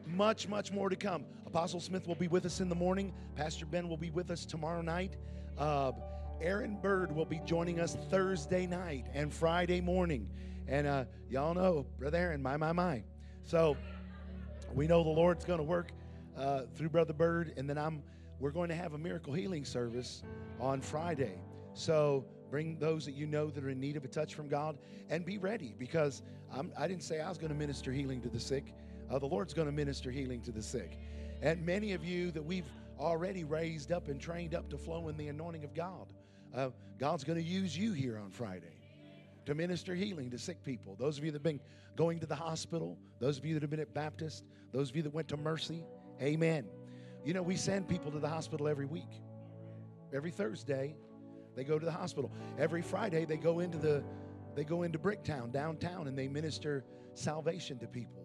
Much, 0.07 0.49
much 0.49 0.73
more 0.73 0.89
to 0.89 0.97
come. 0.97 1.25
Apostle 1.47 1.81
Smith 1.81 2.09
will 2.09 2.15
be 2.15 2.27
with 2.27 2.47
us 2.47 2.61
in 2.61 2.69
the 2.69 2.75
morning. 2.75 3.13
Pastor 3.37 3.67
Ben 3.67 3.89
will 3.89 3.97
be 3.97 4.11
with 4.11 4.31
us 4.31 4.45
tomorrow 4.45 4.81
night. 4.81 5.17
Uh, 5.59 5.93
Aaron 6.41 6.79
Bird 6.81 7.15
will 7.15 7.27
be 7.27 7.41
joining 7.45 7.81
us 7.81 7.97
Thursday 8.09 8.67
night 8.67 9.07
and 9.13 9.33
Friday 9.33 9.81
morning. 9.81 10.31
And 10.67 10.87
uh, 10.87 11.05
y'all 11.29 11.53
know, 11.53 11.87
Brother 11.99 12.17
Aaron, 12.17 12.43
my, 12.43 12.57
my, 12.57 12.73
my. 12.73 13.03
So 13.43 13.77
we 14.75 14.87
know 14.87 15.05
the 15.05 15.11
Lord's 15.11 15.45
going 15.45 15.59
to 15.59 15.65
work 15.65 15.93
uh, 16.39 16.63
through 16.75 16.89
Brother 16.89 17.13
Bird. 17.13 17.53
And 17.59 17.69
then 17.69 17.77
I'm, 17.77 18.03
we're 18.39 18.53
going 18.53 18.71
to 18.71 18.75
have 18.75 18.95
a 18.95 18.99
miracle 18.99 19.35
healing 19.35 19.67
service 19.67 20.23
on 20.59 20.81
Friday. 20.81 21.39
So 21.75 22.25
bring 22.51 22.79
those 22.79 23.05
that 23.05 23.15
you 23.15 23.27
know 23.27 23.51
that 23.51 23.63
are 23.63 23.71
in 23.71 23.79
need 23.79 23.97
of 23.97 24.05
a 24.05 24.09
touch 24.09 24.35
from 24.35 24.49
God 24.49 24.79
and 25.11 25.27
be 25.27 25.37
ready 25.37 25.75
because 25.79 26.23
I'm, 26.51 26.73
I 26.79 26.89
did 26.89 26.95
not 26.95 27.03
say 27.03 27.21
I 27.21 27.29
was 27.29 27.37
going 27.37 27.53
to 27.53 27.59
minister 27.59 27.93
healing 27.93 28.23
to 28.23 28.29
the 28.29 28.41
sick. 28.41 28.73
Uh, 29.11 29.19
the 29.19 29.27
Lord's 29.27 29.53
going 29.53 29.67
to 29.67 29.73
minister 29.73 30.11
healing 30.11 30.41
to 30.43 30.53
the 30.53 30.63
sick. 30.63 30.99
And 31.43 31.65
many 31.67 31.93
of 31.93 32.03
you 32.03 32.31
that 32.31 32.45
we've 32.45 32.71
already 32.99 33.45
raised 33.45 33.93
up 33.93 34.09
and 34.09 34.21
trained 34.21 34.55
up 34.55 34.71
to 34.71 34.79
flow 34.79 35.09
in 35.09 35.17
the 35.17 35.29
anointing 35.29 35.65
of 35.65 35.75
God, 35.75 36.13
uh, 36.55 36.71
God's 36.99 37.25
going 37.25 37.39
to 37.39 37.45
use 37.45 37.77
you 37.77 37.93
here 37.93 38.19
on 38.19 38.31
Friday 38.31 38.77
to 39.47 39.55
minister 39.55 39.95
healing 39.95 40.31
to 40.31 40.39
sick 40.39 40.63
people. 40.63 40.97
Those 40.99 41.19
of 41.19 41.25
you 41.25 41.31
that 41.31 41.37
have 41.37 41.43
been 41.43 41.61
going 41.97 42.21
to 42.21 42.27
the 42.27 42.35
hospital, 42.35 42.99
those 43.19 43.39
of 43.39 43.45
you 43.45 43.55
that 43.55 43.63
have 43.63 43.71
been 43.71 43.81
at 43.81 43.95
Baptist, 43.95 44.45
those 44.73 44.91
of 44.91 44.97
you 44.97 45.03
that 45.03 45.15
went 45.15 45.29
to 45.29 45.37
Mercy, 45.37 45.85
amen. 46.21 46.67
You 47.25 47.35
know, 47.35 47.43
we 47.43 47.57
send 47.57 47.89
people 47.89 48.11
to 48.13 48.19
the 48.19 48.29
hospital 48.29 48.69
every 48.69 48.87
week. 48.87 49.11
Every 50.13 50.31
Thursday, 50.31 50.95
they 51.55 51.65
go 51.65 51.79
to 51.79 51.85
the 51.85 51.93
hospital. 51.93 52.33
Every 52.59 52.83
Friday, 52.83 53.25
they 53.25 53.37
go 53.37 53.61
into 53.61 53.79
the 53.79 54.03
they 54.55 54.65
go 54.65 54.83
into 54.83 54.99
Bricktown 54.99 55.53
downtown 55.53 56.09
and 56.09 56.19
they 56.19 56.27
minister 56.27 56.85
salvation 57.15 57.79
to 57.79 57.87
people. 57.87 58.25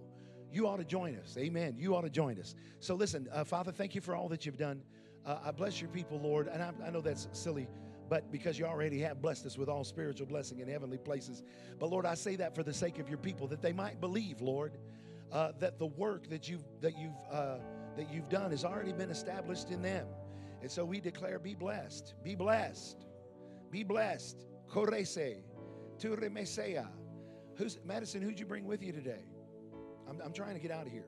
You 0.52 0.68
ought 0.68 0.78
to 0.78 0.84
join 0.84 1.18
us. 1.18 1.36
Amen. 1.38 1.76
You 1.78 1.96
ought 1.96 2.02
to 2.02 2.10
join 2.10 2.40
us. 2.40 2.56
So 2.80 2.96
listen, 2.96 3.28
uh, 3.32 3.44
Father, 3.44 3.72
thank 3.72 3.94
you 3.94 4.02
for 4.02 4.16
all 4.16 4.28
that 4.30 4.46
you've 4.46 4.58
done. 4.58 4.82
Uh, 5.26 5.38
I 5.46 5.52
bless 5.52 5.82
your 5.82 5.90
people, 5.90 6.20
Lord. 6.20 6.48
And 6.48 6.64
I, 6.64 6.72
I 6.86 6.90
know 6.90 7.02
that's 7.02 7.28
silly, 7.32 7.68
but 8.10 8.32
because 8.32 8.60
you 8.60 8.66
already 8.66 9.00
have 9.00 9.22
blessed 9.22 9.46
us 9.46 9.58
with 9.58 9.70
all 9.70 9.84
spiritual 9.84 10.28
blessing 10.28 10.60
in 10.60 10.68
heavenly 10.68 10.98
places. 10.98 11.44
But 11.80 11.90
Lord, 11.90 12.06
I 12.06 12.14
say 12.14 12.36
that 12.38 12.56
for 12.56 12.64
the 12.64 12.74
sake 12.74 13.00
of 13.00 13.10
your 13.10 13.18
people, 13.18 13.48
that 13.48 13.62
they 13.62 13.74
might 13.74 14.00
believe, 14.00 14.42
Lord, 14.42 14.78
uh, 15.32 15.54
that 15.60 15.80
the 15.80 15.88
work 15.88 16.30
that 16.30 16.48
you've 16.48 16.64
that 16.82 16.98
you've 16.98 17.18
uh, 17.32 17.58
that 17.98 18.12
you've 18.14 18.30
done 18.30 18.52
has 18.52 18.64
already 18.64 18.94
been 18.94 19.10
established 19.10 19.70
in 19.72 19.82
them. 19.82 20.08
And 20.62 20.72
so 20.72 20.86
we 20.86 21.00
declare, 21.00 21.40
be 21.40 21.56
blessed, 21.56 22.14
be 22.24 22.36
blessed, 22.36 23.06
be 23.72 23.84
blessed. 23.84 24.46
Korese, 24.70 25.44
Turemesea. 25.98 26.88
Who's 27.56 27.78
Madison? 27.86 28.22
Who'd 28.22 28.40
you 28.40 28.46
bring 28.46 28.66
with 28.66 28.84
you 28.84 28.92
today? 28.92 29.24
I'm, 30.10 30.20
I'm 30.22 30.34
trying 30.34 30.56
to 30.56 30.60
get 30.60 30.72
out 30.72 30.86
of 30.86 30.92
here. 30.92 31.06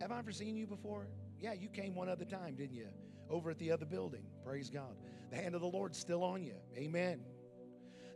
Have 0.00 0.10
I 0.10 0.18
ever 0.18 0.32
seen 0.32 0.56
you 0.56 0.66
before? 0.66 1.06
Yeah, 1.40 1.52
you 1.52 1.68
came 1.68 1.94
one 1.94 2.08
other 2.08 2.24
time, 2.24 2.54
didn't 2.56 2.74
you? 2.74 2.88
Over 3.34 3.50
at 3.50 3.58
the 3.58 3.72
other 3.72 3.84
building. 3.84 4.22
Praise 4.46 4.70
God. 4.70 4.94
The 5.30 5.36
hand 5.36 5.56
of 5.56 5.60
the 5.60 5.66
Lord's 5.66 5.98
still 5.98 6.22
on 6.22 6.44
you. 6.44 6.54
Amen. 6.76 7.18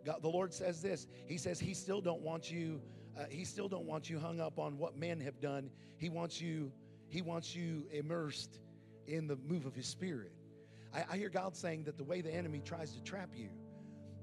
God, 0.07 0.23
the 0.23 0.29
Lord 0.29 0.55
says 0.55 0.81
this. 0.81 1.09
He 1.27 1.39
says 1.39 1.59
He 1.59 1.75
still 1.75 2.01
don't 2.01 2.23
want 2.23 2.53
you. 2.53 2.81
Uh, 3.19 3.25
he 3.29 3.45
still 3.45 3.67
don't 3.67 3.85
want 3.85 4.09
you 4.09 4.21
hung 4.21 4.41
up 4.41 4.61
on 4.61 4.79
what 4.79 4.97
men 4.97 5.19
have 5.19 5.41
done. 5.41 5.71
He 5.97 6.09
wants 6.09 6.41
you. 6.41 6.71
He 7.09 7.21
wants 7.21 7.57
you 7.57 7.89
immersed 7.91 8.61
in 9.09 9.27
the 9.27 9.35
move 9.35 9.67
of 9.67 9.75
His 9.75 9.89
Spirit. 9.89 10.31
I, 10.95 11.05
I 11.11 11.17
hear 11.17 11.31
God 11.31 11.57
saying 11.57 11.83
that 11.85 11.99
the 11.99 12.05
way 12.05 12.21
the 12.21 12.33
enemy 12.33 12.63
tries 12.65 12.93
to 12.93 13.03
trap 13.03 13.31
you 13.35 13.49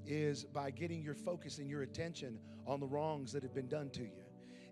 is 0.06 0.44
by 0.44 0.70
getting 0.70 1.02
your 1.02 1.14
focus 1.14 1.58
and 1.58 1.68
your 1.68 1.82
attention 1.82 2.38
on 2.66 2.80
the 2.80 2.86
wrongs 2.86 3.32
that 3.32 3.42
have 3.42 3.52
been 3.52 3.68
done 3.68 3.90
to 3.90 4.02
you. 4.02 4.25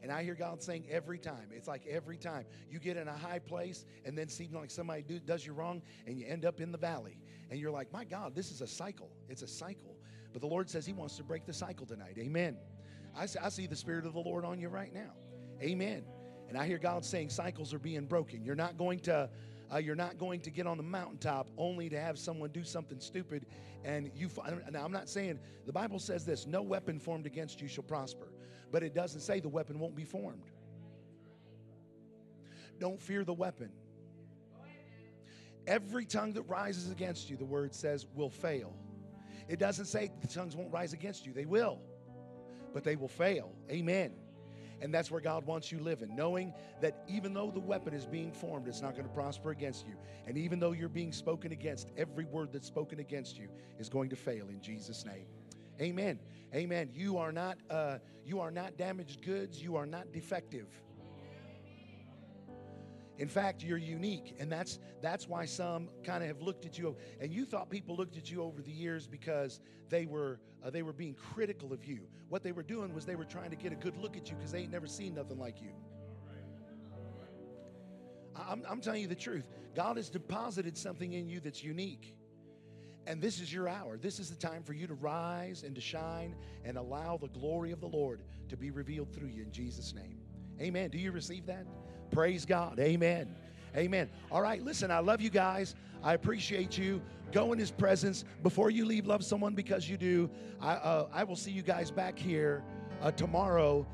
And 0.05 0.12
I 0.12 0.22
hear 0.22 0.35
God 0.35 0.62
saying 0.62 0.85
every 0.90 1.18
time, 1.18 1.48
it's 1.51 1.66
like 1.66 1.86
every 1.86 2.18
time 2.18 2.44
you 2.70 2.78
get 2.78 2.98
in 2.98 3.09
a 3.09 3.16
high 3.16 3.39
place 3.39 3.86
and 4.05 4.18
then 4.18 4.28
seem 4.28 4.52
like 4.52 4.70
somebody 4.70 5.01
do, 5.01 5.18
does 5.18 5.47
you 5.47 5.55
wrong 5.55 5.81
and 6.06 6.18
you 6.18 6.26
end 6.26 6.44
up 6.44 6.60
in 6.60 6.70
the 6.70 6.76
valley. 6.76 7.16
And 7.51 7.59
you're 7.59 7.70
like, 7.70 7.90
my 7.90 8.05
God, 8.05 8.35
this 8.35 8.51
is 8.51 8.60
a 8.60 8.66
cycle. 8.66 9.09
It's 9.31 9.40
a 9.40 9.48
cycle. 9.48 9.97
But 10.35 10.43
the 10.43 10.47
Lord 10.47 10.68
says 10.68 10.85
He 10.85 10.93
wants 10.93 11.16
to 11.16 11.24
break 11.24 11.47
the 11.47 11.55
cycle 11.55 11.86
tonight. 11.86 12.18
Amen. 12.18 12.59
I, 13.16 13.26
I 13.43 13.48
see 13.48 13.66
the 13.66 13.76
Spirit 13.76 14.05
of 14.05 14.12
the 14.12 14.20
Lord 14.20 14.44
on 14.44 14.60
you 14.60 14.68
right 14.68 14.93
now. 14.93 15.14
Amen. 15.62 16.05
And 16.51 16.59
I 16.59 16.66
hear 16.66 16.76
God 16.76 17.02
saying 17.02 17.31
cycles 17.31 17.72
are 17.72 17.78
being 17.78 18.05
broken. 18.05 18.44
You're 18.44 18.56
not 18.56 18.76
going 18.76 19.01
to 19.01 19.31
uh, 19.72 19.78
you're 19.78 19.94
not 19.94 20.18
going 20.18 20.40
to 20.40 20.51
get 20.51 20.66
on 20.66 20.76
the 20.76 20.82
mountaintop 20.82 21.48
only 21.56 21.89
to 21.89 21.98
have 21.98 22.18
someone 22.18 22.51
do 22.51 22.62
something 22.62 23.01
stupid 23.01 23.47
and 23.85 24.10
you. 24.14 24.28
Now, 24.70 24.85
I'm 24.85 24.93
not 24.93 25.09
saying 25.09 25.39
the 25.64 25.72
Bible 25.72 25.98
says 25.98 26.26
this 26.26 26.47
no 26.47 26.60
weapon 26.60 27.01
formed 27.01 27.24
against 27.24 27.62
you 27.62 27.68
shall 27.68 27.85
prosper, 27.85 28.28
but 28.74 28.82
it 28.82 28.92
doesn't 28.92 29.20
say 29.20 29.38
the 29.38 29.48
weapon 29.48 29.78
won't 29.78 29.94
be 29.94 30.02
formed. 30.02 30.51
Don't 32.80 33.01
fear 33.01 33.22
the 33.22 33.32
weapon. 33.32 33.70
Every 35.64 36.05
tongue 36.05 36.32
that 36.32 36.42
rises 36.42 36.90
against 36.90 37.30
you, 37.30 37.36
the 37.36 37.44
word 37.44 37.72
says, 37.72 38.05
will 38.16 38.30
fail. 38.30 38.74
It 39.48 39.60
doesn't 39.60 39.84
say 39.84 40.10
the 40.20 40.26
tongues 40.26 40.56
won't 40.56 40.72
rise 40.72 40.92
against 40.92 41.24
you, 41.24 41.32
they 41.32 41.44
will, 41.44 41.78
but 42.72 42.82
they 42.82 42.96
will 42.96 43.06
fail. 43.06 43.52
Amen. 43.70 44.10
And 44.80 44.92
that's 44.92 45.09
where 45.09 45.20
God 45.20 45.46
wants 45.46 45.70
you 45.70 45.78
living, 45.78 46.16
knowing 46.16 46.52
that 46.80 47.05
even 47.06 47.32
though 47.32 47.52
the 47.52 47.60
weapon 47.60 47.94
is 47.94 48.06
being 48.06 48.32
formed, 48.32 48.66
it's 48.66 48.82
not 48.82 48.94
going 48.94 49.06
to 49.06 49.14
prosper 49.14 49.52
against 49.52 49.86
you. 49.86 49.94
And 50.26 50.36
even 50.36 50.59
though 50.59 50.72
you're 50.72 50.88
being 50.88 51.12
spoken 51.12 51.52
against, 51.52 51.92
every 51.96 52.24
word 52.24 52.48
that's 52.52 52.66
spoken 52.66 52.98
against 52.98 53.38
you 53.38 53.51
is 53.78 53.88
going 53.88 54.10
to 54.10 54.16
fail 54.16 54.48
in 54.48 54.60
Jesus' 54.60 55.06
name. 55.06 55.26
Amen. 55.80 56.18
Amen. 56.55 56.90
You 56.94 57.18
are 57.18 57.32
not 57.32 57.59
uh, 57.68 57.98
you 58.24 58.40
are 58.40 58.51
not 58.51 58.76
damaged 58.76 59.22
goods. 59.22 59.60
You 59.60 59.76
are 59.76 59.86
not 59.86 60.12
defective. 60.12 60.68
In 63.16 63.28
fact, 63.28 63.62
you're 63.62 63.78
unique, 63.78 64.35
and 64.39 64.51
that's 64.51 64.78
that's 65.01 65.28
why 65.28 65.44
some 65.47 65.89
kind 66.05 66.22
of 66.22 66.28
have 66.28 66.43
looked 66.43 66.64
at 66.64 66.78
you. 66.78 66.97
And 67.20 67.32
you 67.32 67.44
thought 67.44 67.70
people 67.70 67.97
looked 67.97 68.16
at 68.16 68.31
you 68.31 68.43
over 68.43 68.62
the 68.62 68.70
years 68.70 69.06
because 69.06 69.60
they 69.89 70.06
were 70.06 70.40
uh, 70.64 70.70
they 70.70 70.82
were 70.82 70.93
being 70.93 71.14
critical 71.14 71.72
of 71.72 71.85
you. 71.85 72.06
What 72.28 72.43
they 72.43 72.52
were 72.52 72.62
doing 72.62 72.94
was 72.94 73.05
they 73.05 73.16
were 73.16 73.24
trying 73.24 73.51
to 73.51 73.56
get 73.56 73.72
a 73.72 73.76
good 73.76 73.97
look 73.97 74.16
at 74.16 74.31
you 74.31 74.36
because 74.36 74.52
they 74.52 74.60
ain't 74.60 74.72
never 74.72 74.86
seen 74.86 75.14
nothing 75.14 75.39
like 75.39 75.60
you. 75.60 75.70
I'm, 78.36 78.64
I'm 78.68 78.81
telling 78.81 79.02
you 79.02 79.09
the 79.09 79.14
truth. 79.14 79.48
God 79.74 79.97
has 79.97 80.10
deposited 80.10 80.76
something 80.76 81.12
in 81.12 81.28
you 81.28 81.40
that's 81.40 81.62
unique. 81.62 82.16
And 83.06 83.20
this 83.20 83.40
is 83.40 83.52
your 83.52 83.68
hour. 83.68 83.98
This 83.98 84.18
is 84.18 84.31
the 84.31 84.36
time 84.36 84.62
for 84.62 84.72
you 84.72 84.86
to 84.86 84.94
rise 84.94 85.62
and 85.62 85.74
to 85.74 85.81
shine 85.81 86.35
and 86.64 86.78
allow 86.78 87.16
the 87.16 87.28
glory 87.28 87.70
of 87.70 87.81
the 87.81 87.89
Lord 87.89 88.22
to 88.48 88.56
be 88.56 88.70
revealed 88.70 89.12
through 89.12 89.28
you 89.28 89.43
in 89.43 89.52
Jesus' 89.52 89.94
name. 89.94 90.18
Amen. 90.60 90.90
Do 90.90 90.98
you 90.98 91.12
receive 91.12 91.47
that? 91.47 91.66
Praise 92.10 92.47
God. 92.47 92.78
Amen. 92.78 93.35
Amen. 93.76 94.09
All 94.31 94.40
right, 94.40 94.62
listen, 94.62 94.90
I 94.90 95.01
love 95.01 95.20
you 95.20 95.31
guys. 95.31 95.74
I 96.02 96.14
appreciate 96.14 96.78
you. 96.78 97.02
Go 97.32 97.52
in 97.52 97.59
his 97.59 97.72
presence. 97.72 98.24
Before 98.43 98.70
you 98.70 98.85
leave, 98.85 99.06
love 99.06 99.24
someone 99.24 99.55
because 99.55 99.89
you 99.89 99.97
do. 99.97 100.31
I, 100.60 100.74
uh, 100.74 101.09
I 101.12 101.24
will 101.24 101.36
see 101.36 101.51
you 101.51 101.62
guys 101.62 101.90
back 101.90 102.16
here 102.16 102.62
uh, 103.02 103.10
tomorrow, 103.10 103.85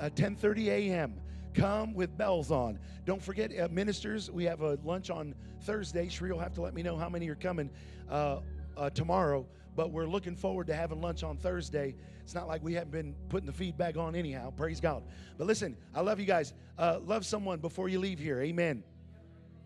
uh, 0.00 0.08
10.30 0.14 0.68
a.m. 0.68 1.14
Come 1.52 1.92
with 1.92 2.16
bells 2.16 2.50
on. 2.50 2.78
Don't 3.04 3.22
forget, 3.22 3.50
uh, 3.58 3.68
ministers, 3.70 4.30
we 4.30 4.44
have 4.44 4.62
a 4.62 4.78
lunch 4.84 5.10
on 5.10 5.34
Thursday. 5.62 6.06
Sheree 6.06 6.30
will 6.30 6.38
have 6.38 6.54
to 6.54 6.62
let 6.62 6.74
me 6.74 6.82
know 6.82 6.96
how 6.96 7.08
many 7.08 7.28
are 7.28 7.34
coming 7.34 7.70
uh, 8.10 8.38
uh, 8.76 8.90
tomorrow, 8.90 9.46
but 9.74 9.90
we're 9.90 10.06
looking 10.06 10.36
forward 10.36 10.66
to 10.68 10.74
having 10.74 11.00
lunch 11.00 11.22
on 11.22 11.36
Thursday. 11.36 11.94
It's 12.22 12.34
not 12.34 12.48
like 12.48 12.62
we 12.62 12.74
haven't 12.74 12.90
been 12.90 13.14
putting 13.28 13.46
the 13.46 13.52
feedback 13.52 13.96
on 13.96 14.14
anyhow. 14.14 14.50
Praise 14.50 14.80
God. 14.80 15.04
But 15.38 15.46
listen, 15.46 15.76
I 15.94 16.00
love 16.00 16.18
you 16.18 16.26
guys. 16.26 16.54
Uh, 16.78 16.98
love 17.04 17.24
someone 17.24 17.60
before 17.60 17.88
you 17.88 17.98
leave 17.98 18.18
here. 18.18 18.40
Amen. 18.40 18.82